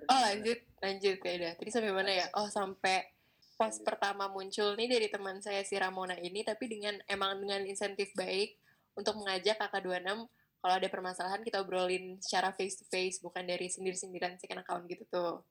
Oh 0.06 0.20
lanjut, 0.20 0.58
lanjut 0.84 1.16
ya 1.16 1.32
udah. 1.40 1.52
Tadi 1.56 1.70
sampai 1.72 1.92
mana 1.96 2.12
ya? 2.12 2.26
Oh 2.36 2.48
sampai 2.52 3.08
post 3.56 3.82
pertama 3.82 4.28
muncul 4.30 4.76
nih 4.76 4.86
dari 4.86 5.08
teman 5.08 5.40
saya 5.40 5.64
si 5.64 5.74
Ramona 5.80 6.14
ini, 6.20 6.44
tapi 6.44 6.68
dengan 6.68 6.94
emang 7.08 7.40
dengan 7.40 7.64
insentif 7.64 8.12
baik 8.14 8.60
untuk 8.94 9.16
mengajak 9.16 9.58
kakak 9.58 9.82
26 9.82 10.28
kalau 10.58 10.74
ada 10.74 10.88
permasalahan 10.90 11.42
kita 11.42 11.62
obrolin 11.62 12.18
secara 12.18 12.50
face 12.52 12.82
to 12.82 12.84
face, 12.90 13.22
bukan 13.22 13.46
dari 13.46 13.70
sindir-sindiran 13.70 14.36
second 14.36 14.62
account 14.62 14.84
gitu 14.90 15.06
tuh. 15.06 15.42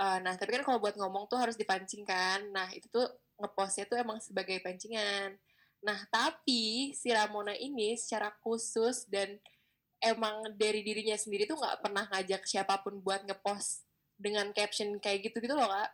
Eh, 0.00 0.18
nah 0.24 0.32
tapi 0.32 0.56
kan 0.56 0.64
kalau 0.64 0.80
buat 0.80 0.96
ngomong 0.96 1.28
tuh 1.28 1.36
harus 1.36 1.60
dipancing 1.60 2.08
kan. 2.08 2.40
Nah 2.48 2.72
itu 2.72 2.88
tuh 2.88 3.04
ngepostnya 3.36 3.84
tuh 3.84 4.00
emang 4.00 4.16
sebagai 4.24 4.56
pancingan. 4.64 5.36
Nah 5.84 6.00
tapi 6.08 6.96
si 6.96 7.12
Ramona 7.12 7.52
ini 7.52 7.92
secara 8.00 8.32
khusus 8.40 9.04
dan 9.12 9.36
emang 10.00 10.56
dari 10.56 10.80
dirinya 10.80 11.16
sendiri 11.16 11.44
tuh 11.44 11.60
nggak 11.60 11.84
pernah 11.84 12.08
ngajak 12.08 12.48
siapa 12.48 12.80
pun 12.80 13.04
buat 13.04 13.20
ngepost 13.28 13.84
dengan 14.16 14.48
caption 14.56 14.96
kayak 14.96 15.28
gitu 15.28 15.44
gitu 15.44 15.52
loh 15.52 15.68
kak 15.68 15.92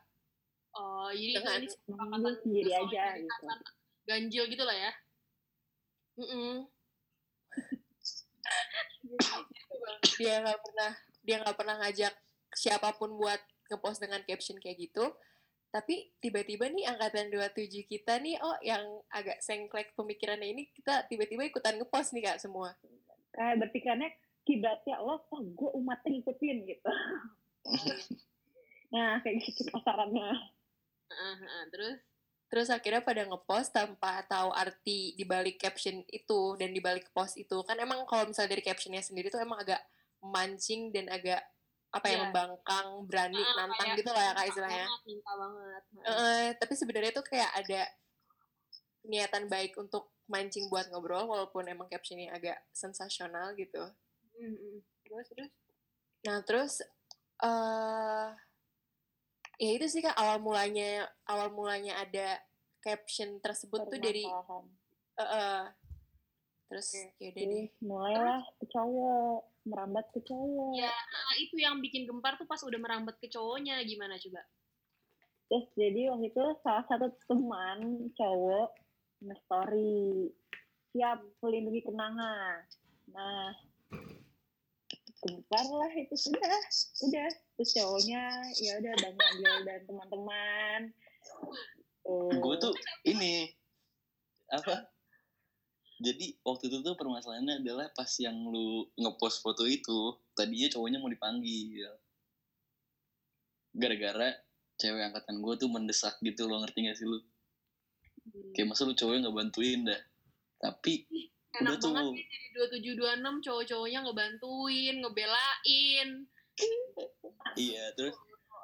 oh 0.79 1.11
jadi 1.11 1.43
Dengan- 1.43 1.63
ini 1.63 1.69
Lu 2.23 2.31
sendiri 2.39 2.71
aja 2.71 3.19
gitu. 3.19 3.47
ganjil 4.07 4.45
gitu 4.47 4.63
lah 4.63 4.77
ya 4.79 4.93
Mm-mm. 6.23 6.71
dia 10.23 10.35
nggak 10.43 10.61
pernah 10.63 10.93
dia 11.27 11.37
nggak 11.43 11.57
pernah 11.59 11.75
ngajak 11.83 12.15
siapa 12.55 12.95
pun 12.95 13.11
buat 13.19 13.43
ngepost 13.69 14.03
dengan 14.03 14.23
caption 14.25 14.59
kayak 14.59 14.79
gitu 14.91 15.13
tapi 15.75 16.15
tiba-tiba 16.23 16.71
nih 16.73 16.89
angkatan 16.89 17.29
27 17.29 17.85
kita 17.85 18.17
nih 18.23 18.41
oh 18.41 18.57
yang 18.65 18.83
agak 19.13 19.43
sengklek 19.45 19.93
pemikirannya 19.93 20.49
ini 20.57 20.63
kita 20.73 21.05
tiba-tiba 21.11 21.45
ikutan 21.45 21.77
ngepost 21.77 22.17
nih 22.17 22.33
kak 22.33 22.41
semua 22.41 22.73
Kayak 23.37 23.69
berpikirnya 23.69 24.09
kiblatnya 24.49 24.97
Allah, 24.97 25.21
oh 25.21 25.41
gue 25.45 25.71
umatnya 25.77 26.09
ngikutin 26.17 26.57
gitu. 26.65 26.91
nah 28.95 29.21
kayak 29.21 29.45
gitu 29.45 29.69
pasarannya. 29.69 30.33
Heeh, 31.13 31.37
heeh. 31.45 31.65
terus 31.69 32.01
Terus 32.47 32.71
akhirnya 32.71 33.03
pada 33.03 33.27
ngepost 33.27 33.75
tanpa 33.75 34.23
tahu 34.31 34.55
arti 34.55 35.19
di 35.19 35.27
balik 35.27 35.59
caption 35.59 35.99
itu 36.07 36.55
dan 36.55 36.71
di 36.71 36.79
balik 36.79 37.11
post 37.11 37.35
itu. 37.35 37.59
Kan 37.67 37.75
emang 37.83 38.07
kalau 38.07 38.31
misalnya 38.31 38.55
dari 38.55 38.63
captionnya 38.63 39.03
sendiri 39.03 39.35
tuh 39.35 39.43
emang 39.43 39.59
agak 39.67 39.83
mancing 40.23 40.95
dan 40.95 41.11
agak 41.11 41.43
apa 41.95 42.07
ya 42.07 42.13
Iya. 42.13 42.21
membangkang, 42.29 42.87
berani, 43.07 43.41
Ah, 43.41 43.55
nantang 43.57 43.89
kayak 43.89 43.99
gitu 44.03 44.11
lah 44.13 44.23
ya 44.23 44.33
kak 44.35 44.47
istilahnya. 44.51 44.85
banget, 44.85 45.03
minta 45.07 45.33
banget 45.39 45.83
Eh, 46.07 46.47
tapi 46.59 46.75
sebenarnya 46.75 47.13
tuh 47.15 47.25
kayak 47.25 47.51
ada 47.55 47.81
niatan 49.07 49.45
baik 49.47 49.73
untuk 49.79 50.11
mancing 50.27 50.67
buat 50.67 50.91
ngobrol 50.91 51.31
walaupun 51.31 51.71
emang 51.71 51.87
captionnya 51.87 52.35
agak 52.35 52.59
sensasional 52.75 53.55
gitu. 53.55 53.81
Hmm, 54.35 54.55
hmm. 54.55 54.79
Terus 55.07 55.27
terus. 55.31 55.51
Nah 56.27 56.39
terus 56.43 56.73
eh 57.37 58.29
ya 59.57 59.71
itu 59.73 59.87
sih 59.89 60.03
kak 60.03 60.17
awal 60.17 60.43
mulanya 60.43 61.07
awal 61.25 61.49
mulanya 61.53 61.97
ada 61.97 62.41
caption 62.83 63.41
tersebut 63.41 63.89
tuh 63.89 64.01
dari 64.01 64.25
eh, 64.25 65.23
eh. 65.23 65.63
terus 66.67 66.93
Oke. 66.93 67.25
ya 67.25 67.31
deh 67.33 67.69
mulailah 67.81 68.43
ke 68.61 68.65
cowok 68.69 69.41
merambat 69.67 70.07
ke 70.15 70.23
cowok. 70.23 70.79
Ya, 70.79 70.89
nah, 70.89 71.35
itu 71.43 71.59
yang 71.59 71.83
bikin 71.83 72.07
gempar 72.07 72.39
tuh 72.39 72.47
pas 72.47 72.63
udah 72.63 72.79
merambat 72.79 73.19
ke 73.19 73.27
cowoknya. 73.27 73.83
Gimana 73.83 74.17
coba? 74.17 74.47
terus 75.47 75.67
jadi 75.79 76.11
waktu 76.11 76.35
itu 76.35 76.45
salah 76.67 76.85
satu 76.91 77.07
teman 77.31 78.11
cowok 78.19 78.75
nge-story 79.23 80.35
siap 80.91 81.23
melindungi 81.39 81.87
kenangan 81.87 82.67
nah 83.15 83.55
gempar 85.23 85.67
lah 85.67 85.93
itu 85.97 86.15
sudah 86.15 86.55
udah. 87.09 87.31
Terus 87.57 87.71
cowoknya 87.73 88.23
ya 88.61 88.73
udah 88.79 88.95
Bang 89.01 89.17
dan 89.65 89.81
teman-teman. 89.89 90.81
Gue 92.37 92.57
tuh 92.61 92.75
ini 93.09 93.51
apa 94.53 94.87
jadi 95.97 96.37
waktu 96.45 96.69
itu 96.69 96.85
tuh 96.85 96.93
permasalahannya 96.93 97.65
adalah 97.65 97.89
pas 97.97 98.09
yang 98.21 98.37
lu 98.53 98.85
ngepost 99.01 99.41
foto 99.41 99.65
itu 99.65 100.13
tadinya 100.37 100.69
cowoknya 100.69 101.01
mau 101.01 101.09
dipanggil. 101.09 101.89
Gara-gara 103.73 104.37
cewek 104.77 105.03
angkatan 105.09 105.41
gue 105.41 105.55
tuh 105.57 105.69
mendesak 105.73 106.21
gitu 106.21 106.45
lo 106.45 106.61
ngerti 106.61 106.85
gak 106.85 106.97
sih 107.01 107.09
lu? 107.09 107.19
Kayak 108.53 108.77
masa 108.77 108.85
lu 108.85 108.93
cowoknya 108.93 109.21
nggak 109.25 109.37
bantuin 109.41 109.81
dah? 109.89 110.03
Tapi 110.61 110.93
Enak 111.57 111.61
udah 111.65 111.77
tuh. 111.81 111.93
banget 111.97 112.13
sih 112.13 112.27
jadi 112.29 112.47
2726 113.17 113.47
cowok-cowoknya 113.49 113.99
ngebantuin, 114.05 114.95
ngebelain. 115.01 116.09
iya 117.57 117.85
terus 117.97 118.17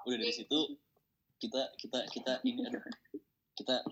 udah 0.04 0.16
dari 0.20 0.32
situ 0.32 0.58
kita 1.40 1.72
kita 1.80 1.98
kita 2.12 2.32
ini 2.44 2.64
aduh, 2.68 2.80
kita 3.56 3.84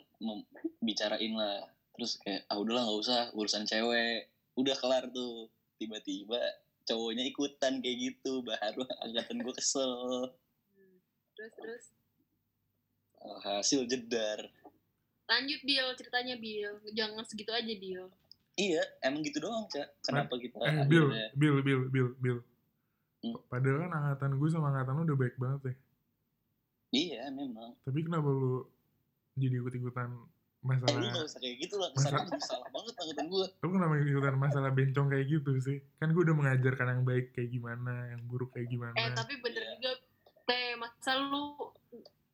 bicarain 0.80 1.32
lah 1.36 1.64
terus 2.00 2.16
kayak 2.24 2.48
ah 2.48 2.56
udahlah 2.56 2.88
nggak 2.88 3.00
usah 3.04 3.20
urusan 3.36 3.68
cewek 3.68 4.24
udah 4.56 4.72
kelar 4.80 5.04
tuh 5.12 5.52
tiba-tiba 5.76 6.40
cowoknya 6.88 7.28
ikutan 7.28 7.84
kayak 7.84 7.96
gitu 8.00 8.40
baru 8.40 8.88
angkatan 9.04 9.44
gue 9.44 9.52
kesel 9.52 9.92
Terus 11.36 11.52
terus 11.52 11.84
hasil 13.44 13.84
jedar 13.84 14.48
lanjut 15.24 15.60
Bill 15.62 15.88
ceritanya 15.94 16.34
Bill. 16.36 16.74
Jangan 16.90 17.22
segitu 17.22 17.52
aja 17.52 17.70
Bill. 17.70 18.08
iya 18.56 18.82
emang 19.00 19.22
gitu 19.22 19.38
doang 19.38 19.68
cak 19.68 19.88
kenapa 20.02 20.34
kita 20.36 20.56
Eh, 20.58 20.84
Bill, 20.88 21.06
akhirnya 21.06 21.28
Bill, 21.36 21.56
Bill, 21.62 21.80
Bill, 21.86 22.08
Bill. 22.18 22.38
Hmm. 23.20 23.36
Padahal 23.46 23.84
kan 23.84 23.92
angkatan 23.94 24.40
gue 24.40 24.48
sama 24.48 24.72
angkatan 24.72 24.92
lu 24.96 25.02
udah 25.06 25.18
baik 25.20 25.36
banget 25.36 25.60
ya. 25.62 25.74
iya 26.90 27.22
memang 27.30 27.76
Tapi 27.84 28.00
kenapa 28.02 28.26
lu 28.26 28.66
jadi 29.38 29.56
Eh, 30.60 30.68
lu 30.68 30.76
gak 30.76 30.92
masalah... 30.92 31.24
usah 31.24 31.40
kayak 31.40 31.56
gitu 31.56 31.74
lah 31.80 31.88
kesannya 31.96 32.20
Masa- 32.20 32.28
jadi 32.36 32.44
salah 32.44 32.68
banget 32.68 32.94
angkatan 33.00 33.26
gue 33.32 33.46
Lu 33.64 33.68
kenapa 33.72 33.92
ikut-ikutan 33.96 34.36
masalah 34.36 34.70
bencong 34.76 35.06
kayak 35.08 35.26
gitu 35.32 35.50
sih? 35.56 35.78
Kan 35.96 36.12
gue 36.12 36.22
udah 36.22 36.36
mengajarkan 36.36 36.86
yang 36.92 37.02
baik 37.08 37.26
kayak 37.32 37.48
gimana, 37.48 38.12
yang 38.12 38.20
buruk 38.28 38.52
kayak 38.52 38.68
gimana. 38.68 38.92
Eh 38.92 39.08
tapi 39.16 39.40
bener 39.40 39.64
Iya. 39.64 39.72
juga 39.80 39.92
Teh, 40.44 40.74
masa 40.76 41.14
lu 41.16 41.72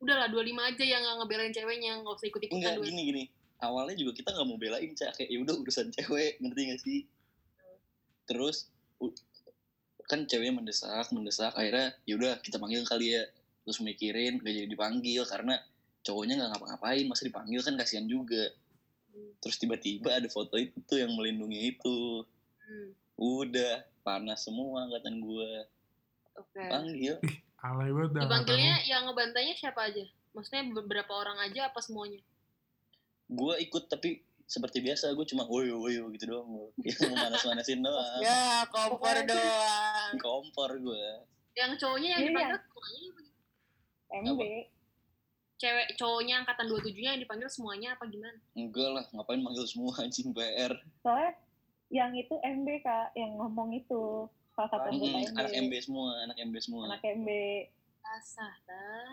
udahlah 0.01 0.27
25 0.27 0.59
aja 0.59 0.83
yang 0.83 1.01
nggak 1.05 1.15
ngebelain 1.23 1.53
ceweknya, 1.53 1.91
nggak 2.03 2.13
usah 2.17 2.27
ikut-ikutan 2.27 2.57
enggak 2.59 2.75
dua. 2.81 2.85
gini 2.89 3.01
gini 3.07 3.23
awalnya 3.57 3.95
juga 3.97 4.11
kita 4.21 4.29
nggak 4.37 4.47
mau 4.47 4.57
belain 4.57 4.91
cak 4.93 5.11
kayak 5.17 5.29
ya 5.33 5.37
udah 5.41 5.55
urusan 5.57 5.87
cewek 5.89 6.37
ngerti 6.37 6.61
gak 6.69 6.81
sih 6.85 6.99
terus 8.29 8.69
kan 10.07 10.23
ceweknya 10.29 10.61
mendesak 10.61 11.09
mendesak 11.09 11.53
akhirnya 11.57 11.95
yaudah 12.05 12.37
kita 12.45 12.61
panggil 12.61 12.85
kali 12.85 13.17
ya 13.17 13.23
terus 13.65 13.81
mikirin 13.81 14.39
gak 14.39 14.53
jadi 14.53 14.67
dipanggil 14.69 15.23
karena 15.25 15.57
cowoknya 16.01 16.37
nggak 16.37 16.49
ngapa-ngapain 16.53 17.05
masa 17.05 17.25
dipanggil 17.25 17.59
kan 17.61 17.75
kasihan 17.75 18.05
juga. 18.05 18.51
Terus 19.41 19.57
tiba-tiba 19.57 20.13
ada 20.13 20.29
foto 20.29 20.57
itu 20.57 20.77
tuh 20.85 21.01
yang 21.01 21.13
melindungi 21.13 21.73
itu. 21.73 22.21
Hmm, 22.61 22.89
udah 23.17 23.81
panas 24.01 24.45
semua 24.45 24.85
angkatan 24.85 25.17
gue 25.19 25.49
Oke. 26.37 26.61
panggil. 26.69 27.15
Alay 27.57 27.89
banget 27.89 28.21
Dipanggilnya 28.21 28.75
yang 28.85 29.09
ngebantainya 29.09 29.57
siapa 29.57 29.89
aja? 29.89 30.05
Maksudnya 30.31 30.69
beberapa 30.69 31.17
orang 31.17 31.41
aja 31.41 31.69
apa 31.69 31.81
semuanya? 31.81 32.21
gue 33.27 33.53
ikut 33.59 33.91
tapi 33.91 34.23
seperti 34.47 34.79
biasa 34.79 35.11
gue 35.11 35.25
cuma 35.27 35.43
woyo 35.43 35.83
woyo 35.83 36.07
gitu 36.15 36.31
doang. 36.31 36.47
Gue 36.47 36.71
yang 36.87 37.11
memanas-manasin 37.11 37.83
doang. 37.83 38.21
Ya 38.23 38.63
kompor 38.69 39.17
doang. 39.27 40.11
Kompor 40.15 40.71
gue 40.79 41.05
Yang 41.51 41.71
cowoknya 41.83 42.09
yang 42.15 42.21
Iya. 42.21 42.27
dipanggil 42.31 42.55
apa? 42.55 42.69
MB 44.07 44.41
Cewek 45.57 45.97
cowoknya 45.97 46.45
angkatan 46.45 46.69
27-nya 46.69 47.09
yang 47.17 47.21
dipanggil 47.21 47.49
semuanya 47.49 47.97
apa 47.97 48.05
gimana? 48.05 48.37
enggak 48.53 48.89
lah 48.93 49.05
ngapain 49.09 49.41
manggil 49.41 49.65
semua 49.65 49.91
anjing 50.05 50.29
PR 50.31 50.73
soalnya 51.01 51.33
yang 51.89 52.11
itu 52.13 52.35
MB 52.35 52.67
kak 52.83 53.15
yang 53.15 53.31
ngomong 53.39 53.73
itu 53.73 54.27
salah 54.53 54.69
satu 54.69 54.87
Hmm, 54.91 55.23
anak 55.33 55.53
MB 55.53 55.73
semua 55.79 56.09
anak 56.25 56.37
MB 56.37 56.55
semua 56.61 56.81
anak 56.89 57.01
MB 57.01 57.29
Basah 58.03 58.53
dah. 58.63 59.11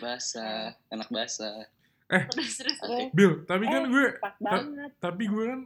basah 0.00 0.72
anak 0.94 1.08
basah 1.08 1.66
Terus 2.12 2.52
terus. 2.60 2.76
Oke. 2.84 3.08
Bill, 3.16 3.40
tapi 3.48 3.64
kan 3.64 3.88
Eh, 3.88 3.88
gue, 3.88 4.06
banget 4.36 4.90
tapi 5.00 5.24
gue 5.24 5.44
kan 5.48 5.60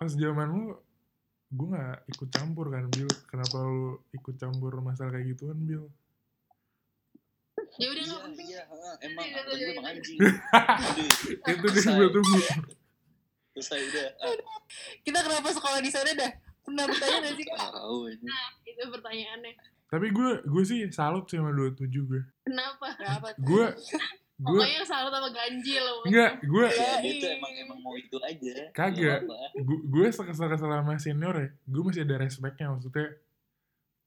pas 0.00 0.08
zaman 0.08 0.48
lu, 0.48 0.72
gue 1.52 1.68
gak 1.68 1.96
ikut 2.08 2.28
campur 2.32 2.72
kan, 2.72 2.88
Bill. 2.88 3.10
Kenapa 3.28 3.60
lu 3.68 4.00
ikut 4.16 4.40
campur 4.40 4.72
masalah 4.80 5.12
kayak 5.12 5.36
gitu 5.36 5.52
kan, 5.52 5.58
Bill? 5.60 5.84
Ya 7.78 7.86
udah 7.86 8.02
iya 8.02 8.10
nggak 8.10 8.22
penting. 8.26 8.46
iya 8.50 8.62
ha, 8.66 8.90
emang 9.06 9.26
gue 9.30 9.54
iya. 9.54 9.66
emang 9.70 9.86
anjing 9.86 10.18
Udah, 10.18 11.54
Itu 11.54 11.66
selesai. 11.70 11.94
gue 11.96 12.08
tunggu. 12.10 12.38
selesai 13.50 13.78
udah 13.90 14.08
ah, 14.24 14.36
kita 15.02 15.18
kenapa 15.26 15.48
sekolah 15.54 15.78
di 15.82 15.90
sana 15.90 16.10
dah 16.14 16.30
pernah 16.64 16.84
bertanya 16.86 17.18
gak 17.26 17.34
sih 17.34 17.46
kak 17.46 17.70
ini 18.14 18.30
Itu 18.68 18.82
pertanyaannya. 18.94 19.52
Tapi 19.90 20.06
gue, 20.14 20.30
gue 20.46 20.62
sih 20.62 20.86
salut 20.94 21.26
sih 21.26 21.42
sama 21.42 21.50
27 21.50 21.82
gue. 22.06 22.22
Kenapa? 22.46 22.94
kenapa? 22.94 23.34
Gue, 23.42 23.74
gue, 24.46 24.60
Pokoknya 24.62 24.86
salut 24.86 25.10
sama 25.10 25.28
ganjil 25.34 25.82
loh. 25.82 26.06
enggak, 26.06 26.32
gue, 26.46 26.66
ya 26.70 27.02
dia 27.02 27.10
iya. 27.10 27.28
emang 27.34 27.52
emang 27.58 27.78
mau 27.82 27.94
itu 27.98 28.16
aja 28.22 28.70
Kagak. 28.70 29.26
Nggak 29.26 29.34
apa-apa. 29.34 29.58
gue, 29.66 29.78
gue 29.90 30.06
sekesal-kesal 30.14 30.70
sama 30.70 30.94
senior 31.02 31.34
ya, 31.34 31.48
gue 31.66 31.82
masih 31.82 32.02
ada 32.06 32.16
respectnya 32.22 32.70
maksudnya 32.70 33.18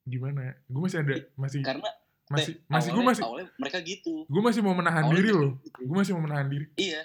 gimana 0.07 0.39
ya? 0.39 0.53
Gue 0.71 0.81
masih 0.87 0.99
ada, 1.03 1.15
masih, 1.35 1.59
karena 1.59 1.89
masih, 2.33 2.53
Teh, 2.57 2.65
masih 2.67 2.89
gue 2.89 3.03
masih, 3.05 3.23
awalnya 3.23 3.47
mereka 3.55 3.77
gitu 3.79 4.13
gue 4.25 4.41
masih 4.41 4.61
mau 4.61 4.73
menahan 4.73 5.03
Awalnya 5.03 5.17
diri 5.19 5.29
gitu. 5.29 5.39
loh. 5.39 5.51
Gue 5.79 5.95
masih 5.95 6.11
mau 6.13 6.23
menahan 6.23 6.47
diri. 6.49 6.65
iya 6.75 7.03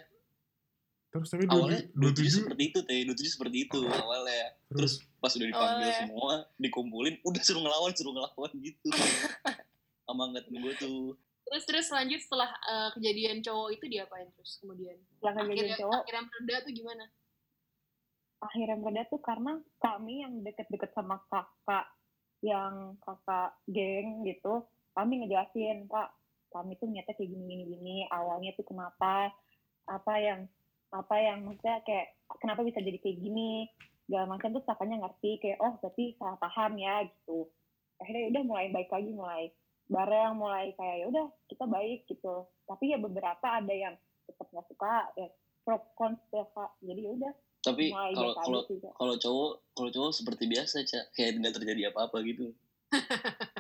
Terus 1.09 1.29
tapi 1.29 1.45
awalnya 1.45 1.81
27, 1.97 2.21
27 2.21 2.37
seperti 2.45 2.63
itu 2.69 2.79
teh 2.83 2.99
27 3.03 3.35
seperti 3.35 3.57
itu 3.65 3.81
awalnya 3.85 4.45
terus 4.69 4.93
terus 5.01 5.19
pas 5.19 5.33
udah 5.33 5.47
dipanggil 5.47 5.77
Awalnya. 5.81 5.97
semua 5.99 6.33
dikumpulin 6.57 7.15
udah 7.23 7.43
suruh 7.43 7.63
ngelawan 7.65 7.93
suruh 7.93 8.13
ngelawan 8.13 8.53
gitu 8.59 8.89
sama 10.05 10.23
angkatan 10.27 10.55
gue 10.59 10.75
tuh 10.77 11.01
Terus 11.49 11.65
terus 11.65 11.89
lanjut 11.89 12.21
setelah 12.21 12.53
eh, 12.53 12.89
kejadian 12.93 13.41
cowok 13.41 13.69
itu 13.73 13.85
diapain 13.89 14.29
terus 14.37 14.61
kemudian? 14.61 15.01
setelah 15.09 15.33
kejadian 15.33 15.49
Akhirnya 15.49 15.77
cowok 15.81 15.97
akhirnya 15.99 16.23
mereda 16.29 16.57
tuh 16.61 16.73
gimana? 16.77 17.05
akhirnya 18.39 18.77
mereda 18.77 19.03
tuh 19.09 19.21
karena 19.25 19.53
kami 19.81 20.15
yang 20.23 20.33
deket-deket 20.45 20.91
sama 20.93 21.17
kakak 21.27 21.87
yang 22.39 22.95
kakak 23.01 23.51
geng 23.67 24.23
gitu 24.23 24.63
kami 24.99 25.23
ngejelasin 25.23 25.87
kak 25.87 26.11
kami 26.51 26.75
tuh 26.83 26.91
niatnya 26.91 27.15
kayak 27.15 27.31
gini 27.31 27.45
gini 27.47 27.65
gini 27.71 27.97
awalnya 28.11 28.51
tuh 28.59 28.67
kenapa 28.67 29.31
apa 29.87 30.15
yang 30.19 30.51
apa 30.89 31.15
yang 31.21 31.45
maksudnya 31.45 31.85
kayak 31.85 32.17
kenapa 32.41 32.65
bisa 32.65 32.81
jadi 32.81 32.97
kayak 33.01 33.19
gini? 33.21 33.69
Segala 34.09 34.25
macam 34.25 34.57
tuh 34.57 34.65
kakaknya 34.65 35.05
ngerti 35.05 35.37
kayak 35.41 35.61
oh 35.61 35.77
berarti 35.81 36.17
salah 36.17 36.41
paham 36.41 36.81
ya 36.81 37.05
gitu. 37.05 37.49
Akhirnya 38.01 38.33
udah 38.33 38.43
mulai 38.49 38.67
baik 38.73 38.89
lagi 38.89 39.11
mulai 39.13 39.45
bareng 39.89 40.33
mulai 40.37 40.73
kayak 40.77 40.97
ya 41.05 41.07
udah 41.13 41.27
kita 41.49 41.65
baik 41.69 42.09
gitu. 42.09 42.49
Tapi 42.65 42.85
ya 42.93 42.99
beberapa 43.01 43.47
ada 43.49 43.73
yang 43.73 43.95
tetap 44.25 44.49
nggak 44.49 44.67
suka 44.73 45.13
ya 45.21 45.29
pro 45.61 45.77
kontra 45.93 46.45
kak. 46.57 46.71
Jadi 46.81 47.01
ya 47.05 47.13
udah 47.21 47.33
tapi 47.59 47.93
kalau 47.93 48.63
kalau 48.97 49.17
cowok 49.21 49.53
kalau 49.77 49.91
cowok 49.93 50.13
seperti 50.17 50.45
biasa 50.49 50.89
cak. 50.89 51.05
Kayak 51.13 51.45
nggak 51.45 51.55
terjadi 51.61 51.93
apa-apa 51.93 52.25
gitu 52.25 52.57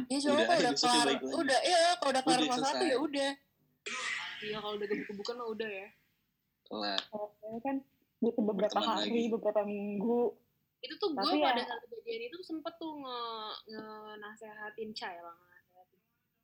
ya 0.07 0.19
coba 0.25 0.35
Udah, 0.35 0.47
kalau 0.47 0.59
udah 0.59 0.73
kelar 0.75 1.07
udah 1.39 1.59
iya 1.61 1.81
kalau 1.95 2.11
udah 2.11 2.23
kelar 2.23 2.39
tuh 2.41 2.49
selesai. 2.55 2.87
ya 2.87 2.97
udah 2.99 3.31
Iya 4.39 4.57
kalau 4.57 4.75
udah 4.75 4.87
gebuk-gebukan 4.87 5.35
mah 5.35 5.49
udah 5.51 5.71
ya. 5.73 5.89
kelar 6.65 7.01
Soalnya 7.03 7.61
kan 7.61 7.77
butuh 8.19 8.43
beberapa 8.45 8.75
Berteman 8.75 8.97
hari, 8.97 9.11
lagi. 9.11 9.31
beberapa 9.31 9.61
minggu. 9.63 10.21
Itu 10.79 10.95
tuh 10.97 11.11
gue 11.11 11.33
ya- 11.35 11.45
pada 11.45 11.63
saat 11.65 11.83
kejadian 11.85 12.23
itu 12.25 12.39
sempet 12.41 12.75
tuh 12.77 12.93
nge, 12.97 13.19
nge 13.69 13.87
nasehatin 14.17 14.89
Cai 14.93 15.17
lah 15.19 15.35
nasehatin. 15.35 15.99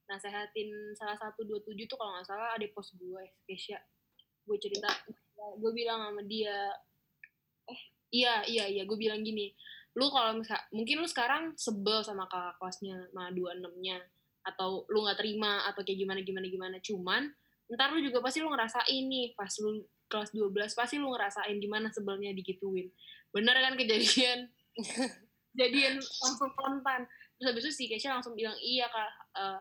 Nasehatin 0.04 0.68
salah 0.92 1.14
satu 1.14 1.42
dua 1.42 1.62
tujuh 1.62 1.84
tuh 1.84 1.94
kalau 1.94 2.14
nggak 2.14 2.26
salah 2.26 2.52
ada 2.52 2.66
post 2.70 2.94
gue 2.94 3.24
Kesha. 3.44 3.78
Gue 4.42 4.58
cerita, 4.58 4.90
gue 5.54 5.70
bilang 5.72 6.04
sama 6.04 6.20
dia, 6.22 6.52
eh 7.64 7.80
iya 8.12 8.42
iya 8.44 8.64
iya 8.66 8.82
gue 8.82 8.92
bilang 8.94 9.20
gini, 9.20 9.54
lu 9.94 10.06
kalau 10.10 10.42
misal 10.42 10.58
mungkin 10.74 11.02
lu 11.02 11.08
sekarang 11.08 11.54
sebel 11.54 12.02
sama 12.02 12.26
kakak 12.26 12.58
kelasnya 12.58 12.98
sama 13.14 13.30
dua 13.30 13.54
enamnya 13.54 14.02
atau 14.44 14.84
lu 14.90 15.06
nggak 15.06 15.18
terima 15.22 15.64
atau 15.70 15.86
kayak 15.86 15.98
gimana 16.02 16.20
gimana 16.20 16.46
gimana. 16.50 16.76
Cuman 16.82 17.22
ntar 17.70 17.94
lu 17.94 18.02
juga 18.02 18.20
pasti 18.20 18.42
lu 18.42 18.50
ngerasain 18.52 19.04
nih 19.06 19.32
pas 19.38 19.50
lu 19.62 19.86
kelas 20.10 20.30
12 20.36 20.52
pasti 20.76 21.00
lu 21.00 21.08
ngerasain 21.14 21.56
gimana 21.62 21.88
sebelnya 21.94 22.34
digituin. 22.34 22.90
Bener 23.32 23.56
kan 23.56 23.74
kejadian? 23.74 24.50
Kejadian 25.54 26.02
langsung 26.02 26.50
spontan. 26.50 27.06
Terus 27.38 27.46
habis 27.54 27.62
itu 27.62 27.72
si 27.72 27.84
Kesha 27.86 28.10
langsung 28.10 28.34
bilang 28.34 28.58
iya 28.58 28.90
kak 28.90 29.10
eh, 29.38 29.58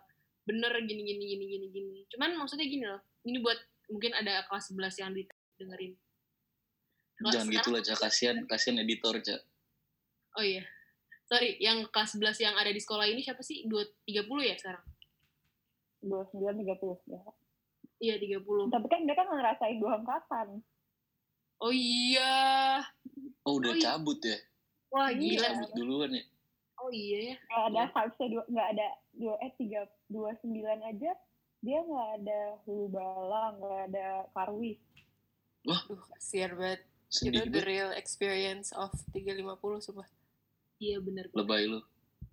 bener 0.49 0.73
gini 0.89 1.05
gini 1.05 1.23
gini 1.38 1.45
gini 1.45 1.67
gini. 1.69 1.99
Cuman 2.09 2.34
maksudnya 2.34 2.65
gini 2.65 2.86
loh 2.89 2.97
ini 3.29 3.38
buat 3.39 3.61
mungkin 3.93 4.17
ada 4.17 4.41
kelas 4.49 4.73
11 4.73 5.01
yang 5.05 5.11
dengerin. 5.61 5.93
Jangan 7.23 7.47
gitu 7.53 7.69
lah, 7.71 7.81
Cak. 7.86 7.97
Kasihan, 8.03 8.38
kasihan 8.49 8.77
editor, 8.81 9.15
Cak. 9.21 9.41
Oh 10.34 10.41
iya. 10.41 10.63
Sorry, 11.23 11.55
yang 11.57 11.88
kelas 11.88 12.13
11 12.13 12.36
yang 12.39 12.53
ada 12.53 12.67
di 12.67 12.77
sekolah 12.77 13.05
ini 13.05 13.21
siapa 13.21 13.41
sih? 13.41 13.63
2 13.63 13.79
30 14.03 14.21
ya 14.43 14.55
sekarang? 14.55 14.86
dua 16.03 16.27
sembilan 16.27 16.59
tiga 16.59 16.75
puluh 16.75 16.99
ya 17.07 17.15
Iya, 17.97 18.19
30. 18.19 18.67
tapi 18.67 18.91
kan 18.91 19.07
mereka 19.07 19.23
nggak 19.23 19.39
ngerasain 19.39 19.79
dua 19.79 19.91
angkatan 19.95 20.47
Oh 21.57 21.71
iya. 21.71 22.84
Oh, 23.47 23.55
udah 23.55 23.71
Oh, 23.71 23.77
iya. 23.79 23.84
cabut 23.88 24.19
ya? 24.19 24.36
Wah, 24.91 25.07
Iya. 25.07 25.15
gila. 25.15 25.47
Cabut 25.47 25.71
duluan 25.73 26.11
ya? 26.11 26.23
Oh 26.75 26.91
iya 26.91 27.19
ya. 27.23 27.36
nggak 27.39 27.63
ada 27.63 27.79
Iya. 27.79 27.91
vibesnya 27.95 28.27
dua 28.27 28.43
nggak 28.51 28.67
ada 28.67 28.88
dua 29.15 29.36
eh 29.39 29.51
tiga 29.55 29.81
dua 30.11 30.29
sembilan 30.36 30.79
aja 30.84 31.11
dia 31.63 31.79
nggak 31.79 32.09
ada 32.19 32.39
hulu 32.67 32.86
bala 32.91 33.43
nggak 33.55 33.79
ada 33.88 34.07
karwis 34.36 34.79
Duh, 35.63 35.79
kasihan 36.11 36.51
banget. 36.59 36.84
Itu 37.07 37.47
the 37.47 37.63
real 37.63 37.95
experience 37.95 38.75
of 38.75 38.91
350 39.15 39.47
sumpah. 39.79 40.03
Iya 40.84 40.97
bener. 40.99 41.25
Lebay 41.31 41.63
lu. 41.71 41.79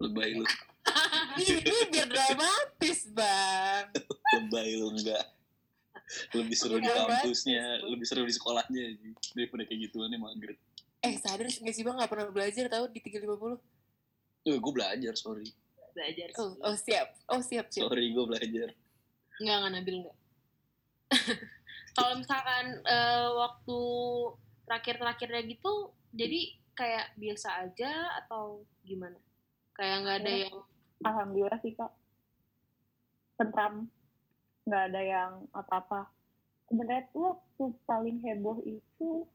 Lebay 0.03 0.31
lu. 0.35 0.45
ini, 1.39 1.63
ini 1.63 1.81
biar 1.95 2.09
dramatis, 2.11 3.07
Bang. 3.15 3.95
Lebay 4.35 4.69
lu, 4.75 4.91
enggak. 4.91 5.25
Lebih 6.35 6.57
seru 6.59 6.83
di 6.83 6.91
kampusnya, 6.91 7.87
lebih 7.87 8.07
seru 8.09 8.27
di 8.27 8.35
sekolahnya. 8.35 8.99
Daripada 9.39 9.63
kayak 9.63 9.81
gituan 9.87 10.11
mager. 10.19 10.59
Eh, 11.01 11.15
sadar 11.17 11.47
nggak 11.47 11.75
sih 11.75 11.87
Bang 11.87 11.97
nggak 11.97 12.11
pernah 12.11 12.27
belajar 12.35 12.67
tahu 12.67 12.91
di 12.91 12.99
350? 12.99 13.57
Eh, 14.51 14.59
gue 14.59 14.73
belajar, 14.75 15.15
sorry. 15.15 15.47
Belajar. 15.95 16.29
Oh, 16.43 16.59
oh 16.67 16.75
siap. 16.75 17.15
Oh, 17.31 17.41
siap, 17.41 17.71
siap. 17.71 17.87
Sorry, 17.87 18.11
gue 18.11 18.25
belajar. 18.27 18.69
Enggak, 19.39 19.57
enggak 19.63 19.73
Nabil 19.79 19.95
enggak. 20.03 20.17
Kalau 21.97 22.15
misalkan 22.19 22.67
eh, 22.83 23.29
waktu 23.37 23.81
terakhir-terakhirnya 24.67 25.43
gitu, 25.47 25.95
jadi 26.11 26.60
kayak 26.81 27.13
biasa 27.21 27.49
aja 27.69 27.93
atau 28.25 28.65
gimana? 28.81 29.21
Kayak 29.77 29.97
nggak 30.01 30.17
ada 30.25 30.33
yang 30.33 30.57
alhamdulillah 31.05 31.61
sih 31.61 31.77
kak. 31.77 31.93
Tentram. 33.37 33.93
Nggak 34.65 34.83
ada 34.89 35.01
yang 35.05 35.33
apa-apa. 35.53 36.09
Sebenarnya 36.73 37.05
tuh 37.13 37.37
waktu 37.37 37.65
paling 37.85 38.17
heboh 38.25 38.65
itu 38.65 39.29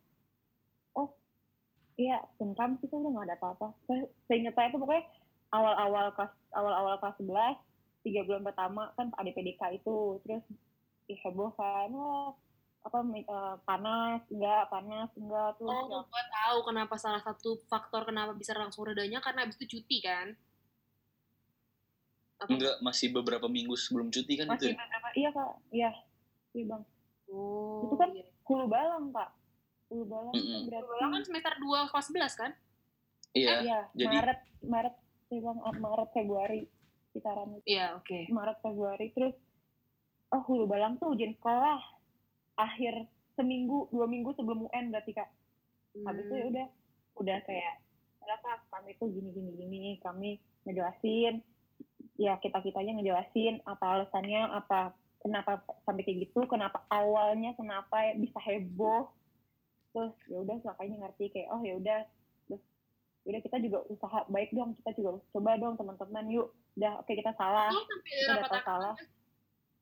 oh 0.98 1.10
iya 2.02 2.26
tentram 2.41 2.82
sih 2.82 2.89
kan 2.89 3.06
nggak 3.06 3.30
ada 3.30 3.38
apa-apa. 3.38 3.78
Saya 3.86 4.10
seingat 4.26 4.58
saya 4.58 4.74
tuh 4.74 4.82
pokoknya 4.82 5.06
awal-awal 5.54 6.10
kelas 6.18 6.34
awal-awal 6.58 6.98
kelas 6.98 7.22
11 7.22 7.62
tiga 8.10 8.22
bulan 8.26 8.41
pertama 8.41 8.89
kan 8.98 9.14
ada 9.22 9.30
PDK 9.30 9.62
itu. 9.78 10.18
Terus 10.26 10.41
ih, 11.14 11.20
heboh 11.22 11.54
kan. 11.54 11.93
Wah 11.93 12.34
apa 12.86 12.98
eh, 13.02 13.56
panas 13.64 14.22
enggak 14.30 14.70
panas 14.70 15.10
enggak 15.16 15.58
terus 15.58 15.66
Oh, 15.68 15.90
ya, 15.90 16.00
gue 16.06 16.24
tahu 16.32 16.58
kenapa 16.64 16.96
salah 16.96 17.18
satu 17.20 17.58
faktor 17.66 18.06
kenapa 18.06 18.32
bisa 18.32 18.54
langsung 18.54 18.86
redanya 18.86 19.18
karena 19.18 19.42
abis 19.42 19.58
itu 19.58 19.76
cuti 19.76 20.00
kan? 20.00 20.38
Apa? 22.36 22.52
Enggak, 22.52 22.76
masih 22.80 23.10
beberapa 23.10 23.48
minggu 23.48 23.74
sebelum 23.74 24.12
cuti 24.12 24.34
kan 24.36 24.46
itu 24.46 24.54
masih 24.54 24.70
ya? 24.70 24.78
beberapa 24.78 25.10
iya 25.14 25.30
kak 25.32 25.50
iya 25.72 25.92
iya 26.52 26.66
bang 26.68 26.84
Oh, 27.26 27.82
Itu 27.84 27.98
kan 27.98 28.14
iya. 28.14 28.22
hulu 28.46 28.70
balang 28.70 29.10
pak 29.10 29.34
hulu 29.90 30.06
balang 30.06 30.30
kan 30.30 30.38
Mm-mm. 30.38 30.62
berarti 30.70 30.92
Ulang 30.94 31.12
kan 31.12 31.24
semester 31.26 31.54
2 31.58 31.90
kelas 31.90 32.06
11 32.08 32.38
kan? 32.38 32.52
Iya. 33.34 33.54
iya 33.60 33.80
jadi- 33.92 34.14
maret 34.14 34.40
maret 34.62 34.96
sih 35.26 35.42
bang 35.42 35.58
ah, 35.60 35.74
maret 35.74 36.10
februari 36.12 36.62
sekitaran 37.08 37.50
itu 37.52 37.66
Iya, 37.66 37.98
oke. 37.98 38.20
maret 38.30 38.58
februari 38.62 39.10
terus 39.10 39.34
oh 40.30 40.42
hulu 40.44 40.64
balang 40.66 40.96
tuh 40.96 41.12
ujian 41.12 41.34
sekolah 41.34 41.82
akhir 42.56 43.08
seminggu 43.36 43.91
dua 43.91 44.08
minggu 44.08 44.32
sebelum 44.36 44.68
UN 44.72 44.91
berarti 44.91 45.12
kak. 45.12 45.30
Habis 46.03 46.24
itu 46.28 46.34
ya 46.36 46.43
Hmm. 46.43 46.51
udah 46.51 46.68
udah 47.16 47.38
kayak 47.47 47.76
udah 48.20 48.38
kak 48.41 48.60
kami 48.68 48.91
tuh 48.99 49.08
gini 49.12 49.30
gini 49.32 49.51
gini 49.56 49.82
kami 50.01 50.30
ngejelasin 50.66 51.39
ya 52.16 52.36
kita 52.39 52.60
kitanya 52.60 52.95
ngejelasin 52.97 53.60
apa 53.64 53.86
alasannya 53.86 54.41
apa 54.51 54.95
kenapa 55.20 55.60
sampai 55.84 56.03
kayak 56.03 56.32
gitu 56.32 56.47
kenapa 56.47 56.84
awalnya 56.88 57.51
kenapa 57.56 58.16
bisa 58.16 58.39
heboh. 58.43 59.12
Terus 59.95 60.12
ya 60.28 60.38
udah 60.43 60.58
makanya 60.64 61.08
ngerti 61.08 61.32
kayak 61.32 61.49
oh 61.51 61.62
ya 61.64 61.76
udah 61.80 61.99
terus 62.47 62.64
ya 63.24 63.36
udah 63.36 63.41
kita 63.43 63.58
juga 63.64 63.78
usaha 63.88 64.20
baik 64.28 64.51
dong 64.51 64.76
kita 64.84 64.91
juga 64.99 65.10
coba 65.32 65.51
dong 65.56 65.76
teman-teman 65.76 66.26
yuk. 66.32 66.47
Udah 66.76 66.99
oke 66.99 67.12
kita 67.12 67.32
salah. 67.36 67.72
Sampai 67.72 68.12
kita 68.12 68.34
udah 68.39 68.64
salah. 68.64 68.95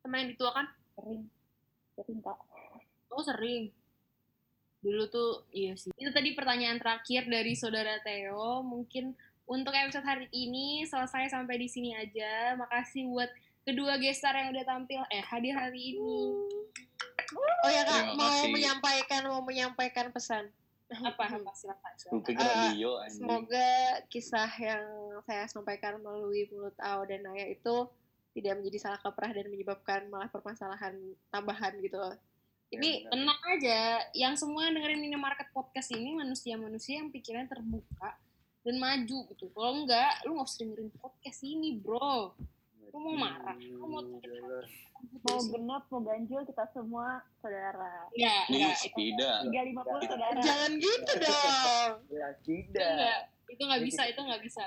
sama 0.04 0.20
yang 0.20 0.30
dituakan? 0.36 0.66
sering 0.94 1.22
sering 1.96 2.20
kak 2.22 2.38
Oh, 3.14 3.24
sering. 3.24 3.70
Dulu 4.84 5.08
tuh, 5.08 5.48
iya 5.56 5.78
sih. 5.80 5.94
Itu 5.96 6.12
tadi 6.12 6.36
pertanyaan 6.36 6.82
terakhir 6.82 7.30
dari 7.30 7.56
saudara 7.56 8.02
Theo. 8.04 8.66
Mungkin 8.66 9.16
untuk 9.48 9.72
episode 9.72 10.04
hari 10.04 10.28
ini 10.36 10.84
selesai 10.84 11.32
sampai 11.32 11.56
di 11.56 11.68
sini 11.72 11.96
aja. 11.96 12.58
Makasih 12.60 13.08
buat 13.08 13.32
kedua 13.64 13.96
gestar 14.02 14.36
yang 14.36 14.52
udah 14.52 14.66
tampil, 14.68 15.00
eh 15.08 15.24
hadir 15.24 15.56
hari 15.56 15.96
ini. 15.96 16.20
Oh 17.64 17.72
ya 17.72 17.88
Kak, 17.88 18.12
Terima 18.12 18.20
mau 18.20 18.28
kasih. 18.28 18.52
menyampaikan 18.52 19.22
mau 19.32 19.42
menyampaikan 19.42 20.08
pesan. 20.12 20.52
Apa, 20.94 21.26
apa, 21.26 21.52
silakan. 21.56 21.94
Anjing. 22.38 23.10
Semoga 23.10 23.72
kisah 24.12 24.52
yang 24.62 24.84
saya 25.26 25.48
sampaikan 25.48 25.98
melalui 26.04 26.46
mulut 26.52 26.76
Ao 26.78 27.02
dan 27.08 27.24
Naya 27.24 27.50
itu 27.50 27.88
tidak 28.36 28.60
menjadi 28.62 28.78
salah 28.78 29.00
kaprah 29.02 29.32
dan 29.32 29.48
menyebabkan 29.50 30.06
malah 30.12 30.30
permasalahan 30.30 30.94
tambahan 31.32 31.74
gitu 31.82 31.98
loh. 31.98 32.14
Ini 32.74 33.06
Tenang 33.06 33.42
aja, 33.54 33.80
yang 34.18 34.34
semua 34.34 34.74
dengerin 34.74 34.98
minimarket 34.98 35.54
podcast 35.54 35.94
ini 35.94 36.18
manusia-manusia 36.18 36.98
yang 36.98 37.14
pikirannya 37.14 37.46
terbuka 37.46 38.18
dan 38.66 38.76
maju 38.82 39.18
gitu. 39.30 39.46
Kalau 39.54 39.72
enggak, 39.84 40.26
lu 40.26 40.34
nggak 40.34 40.48
usah 40.50 40.60
dengerin 40.66 40.90
podcast 40.98 41.40
ini, 41.46 41.78
bro. 41.78 42.34
Lu 42.90 42.98
mau 42.98 43.14
marah, 43.14 43.58
lu 43.58 43.86
mau 43.86 44.02
hati. 44.02 44.30
mau 45.24 45.40
genap 45.52 45.84
mau 45.92 46.00
ganjil 46.00 46.48
kita 46.48 46.64
semua 46.72 47.20
saudara 47.44 48.08
Nih, 48.16 48.32
enggak. 48.48 48.78
tidak. 48.96 49.38
tiga 49.52 49.62
lima 49.68 49.82
puluh 49.84 50.04
saudara 50.08 50.40
jangan 50.40 50.72
gitu 50.80 51.12
dong. 51.20 51.92
Ya, 52.10 52.28
Itu 52.34 52.42
tidak. 52.48 52.90
enggak. 52.90 53.20
Itu 53.54 53.62
nggak 53.70 53.84
bisa, 53.84 54.02
itu 54.10 54.20
nggak 54.24 54.42
bisa. 54.42 54.66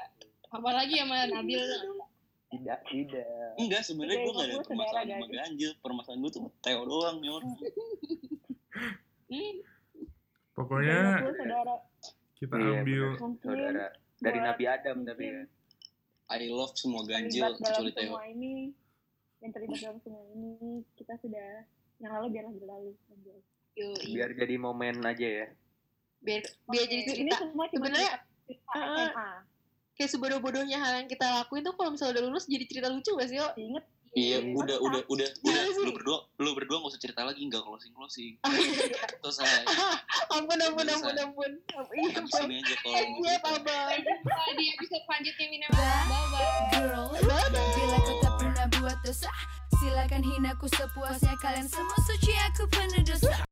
Apalagi 0.53 0.95
sama 1.01 1.27
Nabil. 1.27 1.63
Tidak, 2.47 2.79
tidak. 2.87 3.27
Enggak, 3.59 3.83
sebenarnya 3.83 4.19
gue 4.23 4.33
gak 4.33 4.47
ada 4.47 4.57
permasalahan 4.63 5.09
sama 5.19 5.27
ganjil. 5.29 5.71
Permasalahan 5.83 6.21
gue 6.23 6.31
tuh 6.31 6.43
Theo 6.63 6.83
doang 6.87 7.17
nih 7.19 7.31
orang. 7.37 7.55
Pokoknya 10.57 10.99
30 11.21 11.37
saudara 11.37 11.75
kita 12.37 12.55
Iya, 12.61 12.81
ambil 12.85 13.05
Saudara. 13.41 13.87
Dari 14.17 14.39
Nabi 14.41 14.65
Adam 14.69 14.97
tapi 15.05 15.25
ya. 15.29 15.43
I 16.27 16.51
love 16.51 16.75
semua 16.75 17.07
ganjil 17.07 17.55
kecuali 17.61 17.91
semua 17.95 18.25
ini 18.27 18.75
yang 19.39 19.53
terlibat 19.55 19.79
dalam 19.79 19.99
semua 20.03 20.25
ini 20.35 20.83
kita 20.99 21.15
sudah 21.23 21.63
yang 22.03 22.13
lalu 22.19 22.27
biarlah 22.35 22.55
berlalu. 22.57 22.91
Biar 24.11 24.31
jadi 24.35 24.55
momen 24.59 25.05
aja 25.07 25.29
ya. 25.45 25.47
Biar 26.25 26.43
biar 26.67 26.85
jadi 26.89 27.03
ini 27.05 27.31
cerita. 27.31 27.47
Sebenarnya, 27.47 28.13
Kayak 29.97 30.11
sebodoh-bodohnya 30.13 30.77
hal 30.77 30.93
yang 30.99 31.09
kita 31.09 31.25
lakuin 31.35 31.61
tuh 31.61 31.73
kalau 31.73 31.89
misalnya 31.91 32.21
udah 32.21 32.25
lulus 32.29 32.45
jadi 32.45 32.65
cerita 32.65 32.89
lucu 32.89 33.11
gak 33.13 33.27
sih, 33.27 33.37
yo? 33.37 33.49
inget 33.57 33.85
Iya, 34.13 34.41
Iya. 34.41 34.57
udah, 34.57 34.77
udah, 34.79 35.01
udah, 35.09 35.29
Iya 35.29 35.61
udah. 35.69 35.85
Lu 35.85 35.93
berdua, 35.93 36.19
lu 36.39 36.51
berdua 36.53 36.77
gak 36.81 36.89
usah 36.89 37.01
cerita 37.01 37.21
lagi, 37.21 37.41
gak 37.47 37.61
closing 37.61 37.93
closing. 37.93 38.33
iya. 38.49 39.05
Selesai. 39.23 39.69
ampun, 40.31 40.57
ampun, 40.59 40.85
ampun, 40.87 41.13
ampun. 41.15 41.51
Ampun, 41.69 41.93
Iya, 41.93 42.17
Habis 42.17 42.33
Bang. 42.33 42.45
ini 42.47 42.57
aja 42.59 42.75
kalau 42.77 42.93
mau 42.97 43.05
Iya, 43.19 43.37
cerita. 43.37 43.49
Abang. 43.55 43.89
Sampai 44.25 44.53
di 44.53 44.65
episode 44.69 45.03
selanjutnya 45.05 45.47
minimarket. 45.49 46.05
Bye-bye. 46.09 46.65
Girl, 46.73 47.05
bila 47.77 47.97
kau 47.99 48.17
tak 48.19 48.33
pernah 48.37 48.67
buat 48.75 48.99
dosa 49.01 49.33
Silakan 49.77 50.23
hina 50.25 50.51
ku 50.57 50.67
sepuasnya 50.67 51.37
Kalian 51.37 51.69
semua 51.69 51.99
suci 52.03 52.33
aku 52.43 52.65
penuh 52.67 53.03
dosa 53.03 53.46